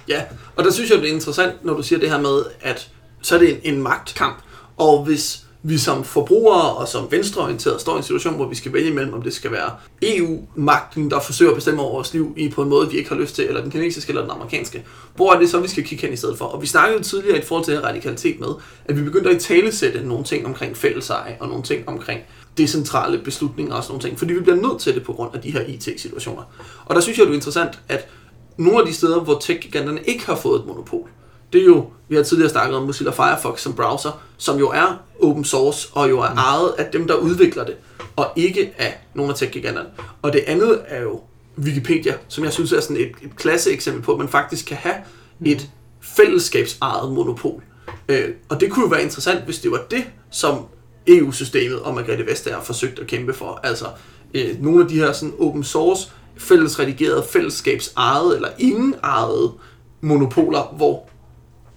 Ja, 0.08 0.22
og 0.56 0.64
der 0.64 0.72
synes 0.72 0.90
jeg, 0.90 0.98
det 0.98 1.08
er 1.08 1.14
interessant, 1.14 1.64
når 1.64 1.74
du 1.74 1.82
siger 1.82 1.98
det 1.98 2.10
her 2.10 2.20
med, 2.20 2.44
at 2.60 2.88
så 3.22 3.34
er 3.34 3.38
det 3.38 3.50
en, 3.50 3.74
en 3.74 3.82
magtkamp, 3.82 4.42
og 4.76 5.04
hvis 5.04 5.44
vi 5.66 5.78
som 5.78 6.04
forbrugere 6.04 6.74
og 6.74 6.88
som 6.88 7.10
venstreorienterede 7.10 7.80
står 7.80 7.94
i 7.94 7.96
en 7.96 8.02
situation, 8.02 8.34
hvor 8.34 8.48
vi 8.48 8.54
skal 8.54 8.72
vælge 8.72 8.90
mellem, 8.90 9.14
om 9.14 9.22
det 9.22 9.34
skal 9.34 9.52
være 9.52 9.70
EU-magten, 10.02 11.10
der 11.10 11.20
forsøger 11.20 11.50
at 11.50 11.54
bestemme 11.54 11.82
over 11.82 11.92
vores 11.92 12.12
liv 12.12 12.34
i 12.36 12.48
på 12.48 12.62
en 12.62 12.68
måde, 12.68 12.90
vi 12.90 12.96
ikke 12.96 13.08
har 13.08 13.16
lyst 13.16 13.34
til, 13.34 13.44
eller 13.48 13.62
den 13.62 13.70
kinesiske 13.70 14.10
eller 14.10 14.22
den 14.22 14.30
amerikanske. 14.30 14.84
Hvor 15.14 15.32
er 15.32 15.38
det 15.38 15.50
så, 15.50 15.60
vi 15.60 15.68
skal 15.68 15.84
kigge 15.84 16.04
hen 16.04 16.12
i 16.12 16.16
stedet 16.16 16.38
for? 16.38 16.44
Og 16.44 16.62
vi 16.62 16.66
snakkede 16.66 16.98
jo 16.98 17.04
tidligere 17.04 17.38
i 17.38 17.42
forhold 17.42 17.64
til 17.64 17.80
radikalitet 17.80 18.40
med, 18.40 18.48
at 18.84 18.96
vi 18.96 19.02
begyndte 19.02 19.30
at 19.30 19.36
i 19.36 19.38
talesætte 19.38 20.08
nogle 20.08 20.24
ting 20.24 20.46
omkring 20.46 20.76
fælleseje 20.76 21.36
og 21.40 21.48
nogle 21.48 21.62
ting 21.62 21.88
omkring 21.88 22.20
decentrale 22.58 23.18
beslutninger 23.18 23.74
og 23.74 23.82
sådan 23.82 23.92
nogle 23.92 24.08
ting, 24.08 24.18
fordi 24.18 24.32
vi 24.32 24.40
bliver 24.40 24.56
nødt 24.56 24.80
til 24.80 24.94
det 24.94 25.02
på 25.02 25.12
grund 25.12 25.34
af 25.34 25.40
de 25.40 25.50
her 25.50 25.60
IT-situationer. 25.60 26.42
Og 26.84 26.94
der 26.94 27.00
synes 27.00 27.18
jeg, 27.18 27.26
det 27.26 27.32
er 27.32 27.34
interessant, 27.34 27.78
at 27.88 28.08
nogle 28.56 28.80
af 28.80 28.86
de 28.86 28.94
steder, 28.94 29.20
hvor 29.20 29.38
tech-giganterne 29.38 30.00
ikke 30.04 30.26
har 30.26 30.36
fået 30.36 30.60
et 30.60 30.66
monopol, 30.66 31.08
det 31.52 31.60
er 31.60 31.64
jo, 31.64 31.86
vi 32.08 32.16
har 32.16 32.22
tidligere 32.22 32.50
snakket 32.50 32.76
om 32.76 32.86
Mozilla 32.86 33.10
Firefox 33.10 33.60
som 33.60 33.74
browser, 33.74 34.22
som 34.36 34.58
jo 34.58 34.70
er 34.70 35.02
open 35.22 35.44
source, 35.44 35.88
og 35.92 36.10
jo 36.10 36.20
er 36.20 36.30
mm. 36.30 36.38
ejet 36.38 36.74
af 36.78 36.86
dem, 36.92 37.06
der 37.06 37.14
udvikler 37.14 37.64
det, 37.64 37.76
og 38.16 38.30
ikke 38.36 38.72
af 38.78 38.98
nogle 39.14 39.32
af 39.32 39.38
tech-giganterne. 39.38 39.88
Og 40.22 40.32
det 40.32 40.44
andet 40.46 40.80
er 40.86 41.02
jo 41.02 41.20
Wikipedia, 41.58 42.14
som 42.28 42.44
jeg 42.44 42.52
synes 42.52 42.72
er 42.72 42.80
sådan 42.80 42.96
et, 42.96 43.12
et 43.22 43.36
klasse 43.36 43.72
eksempel 43.72 44.02
på, 44.02 44.12
at 44.12 44.18
man 44.18 44.28
faktisk 44.28 44.66
kan 44.66 44.76
have 44.76 44.94
mm. 45.38 45.46
et 45.46 45.70
fællesskabsejet 46.00 47.12
monopol. 47.12 47.62
Øh, 48.08 48.28
og 48.48 48.60
det 48.60 48.70
kunne 48.70 48.82
jo 48.82 48.88
være 48.88 49.02
interessant, 49.02 49.44
hvis 49.44 49.58
det 49.58 49.70
var 49.70 49.80
det, 49.90 50.04
som 50.30 50.66
EU-systemet 51.06 51.80
og 51.80 51.94
Margrethe 51.94 52.26
Vestager 52.26 52.56
har 52.56 52.64
forsøgt 52.64 52.98
at 52.98 53.06
kæmpe 53.06 53.34
for. 53.34 53.60
Altså 53.62 53.86
øh, 54.34 54.62
nogle 54.62 54.82
af 54.82 54.88
de 54.88 54.94
her 54.94 55.12
sådan 55.12 55.34
open 55.40 55.64
source, 55.64 56.12
fællesredigerede, 56.36 57.24
fællesskabsejede 57.32 58.36
eller 58.36 58.48
ingen 58.58 58.94
ejede 59.02 59.52
monopoler, 60.00 60.74
hvor 60.76 61.08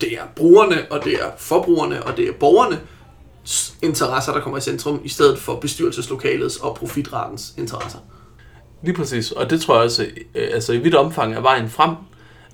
det 0.01 0.13
er 0.13 0.23
brugerne, 0.36 0.91
og 0.91 1.03
det 1.03 1.13
er 1.13 1.32
forbrugerne, 1.38 2.03
og 2.03 2.17
det 2.17 2.28
er 2.28 2.34
borgerne 2.34 2.80
interesser, 3.82 4.34
der 4.34 4.41
kommer 4.41 4.57
i 4.57 4.61
centrum, 4.61 5.01
i 5.03 5.09
stedet 5.09 5.39
for 5.39 5.55
bestyrelseslokalets 5.55 6.57
og 6.57 6.75
profitratens 6.75 7.53
interesser. 7.57 7.99
Lige 8.84 8.95
præcis, 8.95 9.32
og 9.32 9.49
det 9.49 9.61
tror 9.61 9.75
jeg 9.75 9.84
også, 9.84 10.07
øh, 10.36 10.49
altså 10.53 10.73
i 10.73 10.78
vidt 10.78 10.95
omfang 10.95 11.34
er 11.34 11.41
vejen 11.41 11.69
frem. 11.69 11.95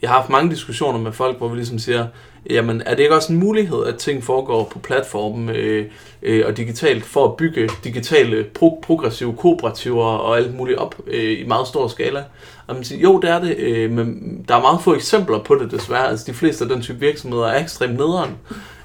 Jeg 0.03 0.11
har 0.11 0.17
haft 0.17 0.29
mange 0.29 0.51
diskussioner 0.51 0.99
med 0.99 1.11
folk, 1.11 1.37
hvor 1.37 1.47
vi 1.47 1.55
ligesom 1.55 1.79
siger, 1.79 2.07
jamen 2.49 2.81
er 2.85 2.95
det 2.95 3.03
ikke 3.03 3.15
også 3.15 3.33
en 3.33 3.39
mulighed, 3.39 3.85
at 3.85 3.95
ting 3.95 4.23
foregår 4.23 4.63
på 4.71 4.79
platformen 4.79 5.49
øh, 5.49 5.85
øh, 6.23 6.43
og 6.47 6.57
digitalt, 6.57 7.05
for 7.05 7.25
at 7.25 7.37
bygge 7.37 7.69
digitale 7.83 8.45
pro- 8.59 8.79
progressive 8.81 9.33
kooperativer 9.33 10.05
og 10.05 10.37
alt 10.37 10.55
muligt 10.55 10.77
op 10.79 10.95
øh, 11.07 11.39
i 11.39 11.43
meget 11.47 11.67
stor 11.67 11.87
skala? 11.87 12.23
Og 12.67 12.75
man 12.75 12.83
siger, 12.83 13.01
jo, 13.01 13.19
det 13.19 13.29
er 13.29 13.39
det, 13.39 13.57
øh, 13.57 13.91
men 13.91 14.37
der 14.47 14.55
er 14.55 14.61
meget 14.61 14.81
få 14.81 14.95
eksempler 14.95 15.39
på 15.39 15.55
det 15.55 15.71
desværre. 15.71 16.09
Altså 16.09 16.25
de 16.27 16.33
fleste 16.33 16.63
af 16.63 16.69
den 16.69 16.81
type 16.81 16.99
virksomheder 16.99 17.45
er 17.47 17.61
ekstremt 17.61 17.97
nederen. 17.97 18.37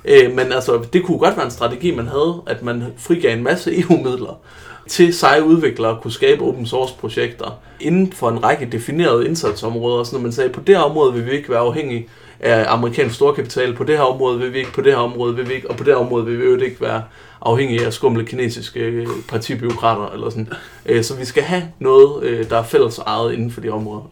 Øh, 0.04 0.34
men 0.34 0.52
altså, 0.52 0.84
det 0.92 1.04
kunne 1.04 1.18
godt 1.18 1.36
være 1.36 1.44
en 1.44 1.50
strategi, 1.50 1.94
man 1.94 2.06
havde, 2.06 2.42
at 2.46 2.62
man 2.62 2.84
frigav 2.98 3.36
en 3.36 3.42
masse 3.42 3.72
EU-midler 3.80 4.40
til 4.88 5.14
seje 5.14 5.44
udviklere 5.44 5.98
kunne 6.02 6.12
skabe 6.12 6.44
open 6.44 6.66
source 6.66 6.94
projekter 7.00 7.60
inden 7.80 8.12
for 8.12 8.28
en 8.28 8.44
række 8.44 8.68
definerede 8.72 9.26
indsatsområder, 9.26 10.04
så 10.04 10.16
når 10.16 10.22
man 10.22 10.32
sagde, 10.32 10.50
på 10.50 10.60
det 10.60 10.76
her 10.76 10.82
område 10.82 11.14
vil 11.14 11.26
vi 11.26 11.30
ikke 11.30 11.48
være 11.48 11.58
afhængige 11.58 12.08
af 12.40 12.72
amerikansk 12.72 13.14
storkapital, 13.14 13.76
på 13.76 13.84
det 13.84 13.96
her 13.96 14.04
område 14.04 14.38
vil 14.38 14.52
vi 14.52 14.58
ikke, 14.58 14.72
på 14.72 14.80
det 14.80 14.92
her 14.92 14.98
område 14.98 15.36
vil 15.36 15.48
vi 15.48 15.54
ikke, 15.54 15.70
og 15.70 15.76
på 15.76 15.84
det 15.84 15.92
her 15.92 16.00
område 16.00 16.26
vil 16.26 16.38
vi 16.38 16.42
øvrigt 16.44 16.62
ikke 16.62 16.80
være 16.80 17.02
afhængige 17.40 17.86
af 17.86 17.92
skumle 17.92 18.26
kinesiske 18.26 18.80
øh, 18.80 19.06
partibiokrater 19.28 20.10
eller 20.10 20.30
sådan. 20.30 20.48
Øh, 20.86 21.04
så 21.04 21.16
vi 21.16 21.24
skal 21.24 21.42
have 21.42 21.62
noget, 21.78 22.22
øh, 22.22 22.50
der 22.50 22.56
er 22.56 22.62
fælles 22.62 22.98
ejet 22.98 23.32
inden 23.32 23.50
for 23.50 23.60
de 23.60 23.68
områder. 23.68 24.10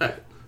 Ja. 0.00 0.06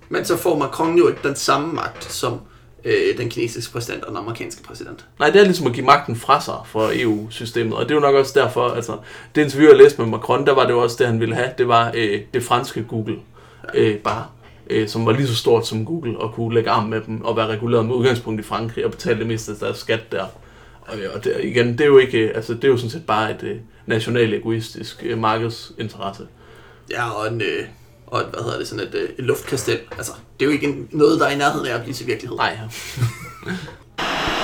Men 0.08 0.24
så 0.24 0.36
får 0.36 0.58
Macron 0.58 0.98
jo 0.98 1.08
ikke 1.08 1.20
den 1.22 1.36
samme 1.36 1.72
magt, 1.72 2.04
som 2.04 2.40
øh, 2.84 3.18
den 3.18 3.28
kinesiske 3.28 3.72
præsident 3.72 4.04
og 4.04 4.08
den 4.08 4.16
amerikanske 4.16 4.62
præsident. 4.62 5.06
Nej, 5.18 5.30
det 5.30 5.40
er 5.40 5.44
ligesom 5.44 5.66
at 5.66 5.72
give 5.72 5.86
magten 5.86 6.16
fra 6.16 6.40
sig 6.40 6.54
for 6.66 6.90
EU-systemet, 6.94 7.74
og 7.74 7.84
det 7.84 7.90
er 7.90 7.94
jo 7.94 8.00
nok 8.00 8.14
også 8.14 8.40
derfor, 8.40 8.68
altså, 8.68 8.96
det 9.34 9.42
interview, 9.42 9.68
jeg 9.68 9.78
læste 9.78 10.00
med 10.00 10.10
Macron, 10.10 10.46
der 10.46 10.52
var 10.52 10.66
det 10.66 10.74
også 10.74 10.96
det, 10.98 11.06
han 11.06 11.20
ville 11.20 11.34
have, 11.34 11.48
det 11.58 11.68
var 11.68 11.92
øh, 11.94 12.20
det 12.34 12.42
franske 12.42 12.84
Google, 12.84 13.16
øh, 13.74 13.96
bare, 13.96 14.26
øh, 14.70 14.88
som 14.88 15.06
var 15.06 15.12
lige 15.12 15.26
så 15.26 15.36
stort 15.36 15.66
som 15.66 15.86
Google, 15.86 16.18
og 16.18 16.32
kunne 16.32 16.54
lægge 16.54 16.70
arm 16.70 16.88
med 16.88 17.00
dem, 17.00 17.24
og 17.24 17.36
være 17.36 17.46
reguleret 17.46 17.86
med 17.86 17.94
udgangspunkt 17.94 18.40
i 18.40 18.44
Frankrig, 18.44 18.84
og 18.84 18.90
betale 18.90 19.18
det 19.18 19.26
meste 19.26 19.52
af 19.52 19.58
deres 19.58 19.78
skat 19.78 20.12
der. 20.12 20.24
Og, 20.80 20.98
og 21.14 21.24
det, 21.24 21.36
igen, 21.42 21.72
det 21.72 21.80
er 21.80 21.86
jo 21.86 21.98
ikke, 21.98 22.32
altså, 22.34 22.54
det 22.54 22.64
er 22.64 22.68
jo 22.68 22.76
sådan 22.76 22.90
set 22.90 23.06
bare 23.06 23.30
et 23.30 23.42
øh, 23.42 23.56
national 23.86 24.34
egoistisk 24.34 25.02
øh, 25.06 25.18
markedsinteresse. 25.18 26.26
Ja, 26.90 27.10
og 27.10 27.28
en, 27.28 27.40
øh, 27.40 27.66
og 28.10 28.20
et, 28.20 28.26
hvad 28.26 28.42
hedder 28.42 28.58
det, 28.58 28.68
sådan 28.68 28.86
et, 28.86 28.94
øh, 28.94 29.08
et 29.18 29.24
luftkastel. 29.24 29.78
Altså, 29.96 30.12
det 30.40 30.46
er 30.46 30.46
jo 30.46 30.52
ikke 30.52 30.86
noget, 30.90 31.20
der 31.20 31.26
er 31.26 31.30
i 31.30 31.36
nærheden 31.36 31.66
af 31.66 31.74
at 31.74 31.82
blive 31.82 31.94
til 31.94 32.06
virkelighed. 32.06 32.36
Nej. 32.36 32.58
Le 33.46 33.52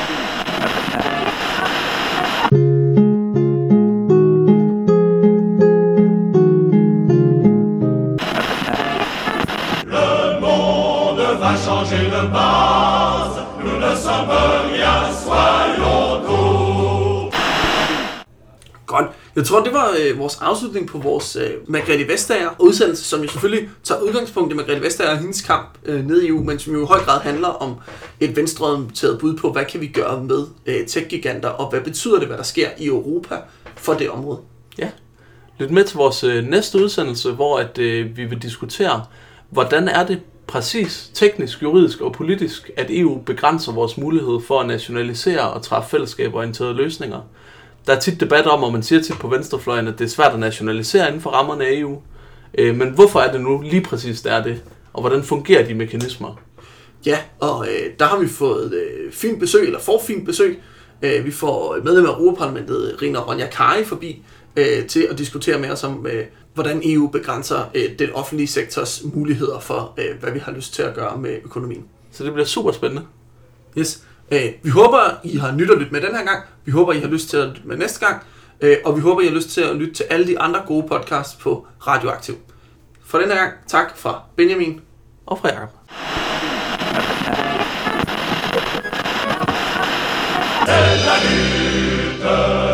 Jeg 19.37 19.45
tror, 19.45 19.65
det 19.65 19.73
var 19.73 19.97
øh, 20.01 20.19
vores 20.19 20.39
afslutning 20.41 20.89
på 20.89 20.99
vores 20.99 21.37
øh, 21.37 21.51
Margrethe 21.67 22.09
Vestager 22.09 22.51
udsendelse, 22.59 23.05
som 23.05 23.23
jo 23.23 23.29
selvfølgelig 23.29 23.69
tager 23.85 24.01
udgangspunkt 24.01 24.53
i 24.53 24.57
Margrethe 24.57 24.83
Vestager 24.83 25.11
og 25.11 25.19
hendes 25.19 25.43
kamp 25.43 25.79
øh, 25.85 26.07
nede 26.07 26.27
i 26.27 26.29
EU, 26.29 26.43
men 26.43 26.59
som 26.59 26.75
jo 26.75 26.83
i 26.83 26.87
høj 26.87 26.99
grad 26.99 27.21
handler 27.21 27.49
om 27.49 27.75
et 28.21 28.37
venstreorienteret 28.37 29.19
bud 29.19 29.37
på, 29.37 29.53
hvad 29.53 29.65
kan 29.65 29.81
vi 29.81 29.87
gøre 29.87 30.25
med 30.25 30.47
øh, 30.67 30.87
tech-giganter, 30.87 31.49
og 31.49 31.71
hvad 31.71 31.81
betyder 31.81 32.19
det, 32.19 32.29
hvad 32.29 32.37
der 32.37 32.43
sker 32.43 32.69
i 32.79 32.87
Europa 32.87 33.35
for 33.77 33.95
det 33.95 34.11
område. 34.11 34.39
Ja. 34.79 34.89
Lyt 35.59 35.71
med 35.71 35.85
til 35.85 35.97
vores 35.97 36.25
øh, 36.25 36.45
næste 36.45 36.79
udsendelse, 36.79 37.33
hvor 37.33 37.59
at, 37.59 37.79
øh, 37.79 38.17
vi 38.17 38.25
vil 38.25 38.43
diskutere, 38.43 39.05
hvordan 39.51 39.89
er 39.89 40.07
det 40.07 40.21
præcis 40.47 41.11
teknisk, 41.15 41.63
juridisk 41.63 42.01
og 42.01 42.13
politisk, 42.13 42.71
at 42.77 42.87
EU 42.91 43.19
begrænser 43.19 43.73
vores 43.73 43.99
mulighed 43.99 44.41
for 44.47 44.61
at 44.61 44.67
nationalisere 44.67 45.51
og 45.51 45.63
træffe 45.63 45.91
fællesskaborienterede 45.91 46.75
løsninger. 46.75 47.21
Der 47.87 47.97
er 47.97 48.01
tit 48.01 48.21
debat 48.21 48.47
om, 48.47 48.63
og 48.63 48.73
man 48.73 48.83
siger 48.83 49.03
tit 49.03 49.19
på 49.19 49.29
venstrefløjen, 49.29 49.89
at 49.89 49.99
det 49.99 50.05
er 50.05 50.09
svært 50.09 50.33
at 50.33 50.39
nationalisere 50.39 51.07
inden 51.07 51.21
for 51.21 51.31
rammerne 51.31 51.67
af 51.67 51.73
EU. 51.73 52.03
Øh, 52.59 52.77
men 52.77 52.91
hvorfor 52.91 53.21
er 53.21 53.33
det 53.33 53.41
nu 53.41 53.63
lige 53.63 53.83
præcis, 53.83 54.23
der 54.23 54.33
er 54.33 54.43
det? 54.43 54.63
Og 54.93 55.01
hvordan 55.01 55.23
fungerer 55.23 55.67
de 55.67 55.75
mekanismer? 55.75 56.41
Ja, 57.07 57.19
og 57.41 57.67
øh, 57.69 57.91
der 57.99 58.05
har 58.05 58.19
vi 58.19 58.29
fået 58.29 58.75
øh, 58.75 59.13
fint 59.13 59.41
besøg, 59.41 59.67
eller 59.67 59.81
får 59.81 60.03
fint 60.07 60.27
besøg. 60.27 60.63
Øh, 61.03 61.25
vi 61.25 61.31
får 61.31 61.79
medlem 61.85 62.07
af 62.07 62.11
Europaparlamentet, 62.11 63.03
Rina 63.03 63.19
Ronja 63.19 63.47
Kari, 63.47 63.85
forbi 63.85 64.23
øh, 64.57 64.87
til 64.87 65.09
at 65.11 65.19
diskutere 65.19 65.59
med 65.59 65.71
os 65.71 65.85
om, 65.85 66.07
øh, 66.07 66.25
hvordan 66.55 66.81
EU 66.85 67.07
begrænser 67.09 67.71
øh, 67.75 67.99
den 67.99 68.13
offentlige 68.13 68.47
sektors 68.47 69.03
muligheder 69.15 69.59
for, 69.61 69.95
øh, 69.99 70.21
hvad 70.21 70.33
vi 70.33 70.39
har 70.39 70.53
lyst 70.53 70.75
til 70.75 70.83
at 70.83 70.95
gøre 70.95 71.19
med 71.19 71.39
økonomien. 71.45 71.85
Så 72.13 72.25
det 72.25 72.33
bliver 72.33 72.47
super 72.47 72.73
spændende. 72.73 73.03
Yes. 73.79 74.03
Øh, 74.31 74.53
vi 74.63 74.71
håber, 74.71 75.21
I 75.25 75.37
har 75.37 75.53
nyt 75.53 75.71
at 75.71 75.79
lytte 75.79 75.93
med 75.93 76.01
den 76.01 76.15
her 76.17 76.25
gang. 76.25 76.45
Vi 76.65 76.73
håber, 76.73 76.93
I 76.93 77.01
har 77.01 77.09
lyst 77.09 77.31
til 77.31 77.37
at 77.37 77.49
lytte 77.49 77.61
med 77.65 77.77
næste 77.77 78.07
gang. 78.07 78.23
Øh, 78.61 78.77
og 78.85 78.97
vi 78.97 79.01
håber, 79.01 79.21
I 79.21 79.27
har 79.27 79.35
lyst 79.35 79.51
til 79.51 79.61
at 79.61 79.77
lytte 79.77 79.95
til 79.95 80.05
alle 80.11 80.27
de 80.27 80.41
andre 80.41 80.61
gode 80.67 80.89
podcasts 80.89 81.35
på 81.35 81.67
Radioaktiv. 81.87 82.35
For 83.05 83.19
den 83.19 83.29
her 83.29 83.37
gang, 83.37 83.53
tak 83.67 83.97
fra 83.97 84.23
Benjamin. 84.37 84.81
Og 85.27 85.39
fra 85.39 85.49
Jacob. 85.49 85.71
C'est 90.67 91.05
la 91.07 92.66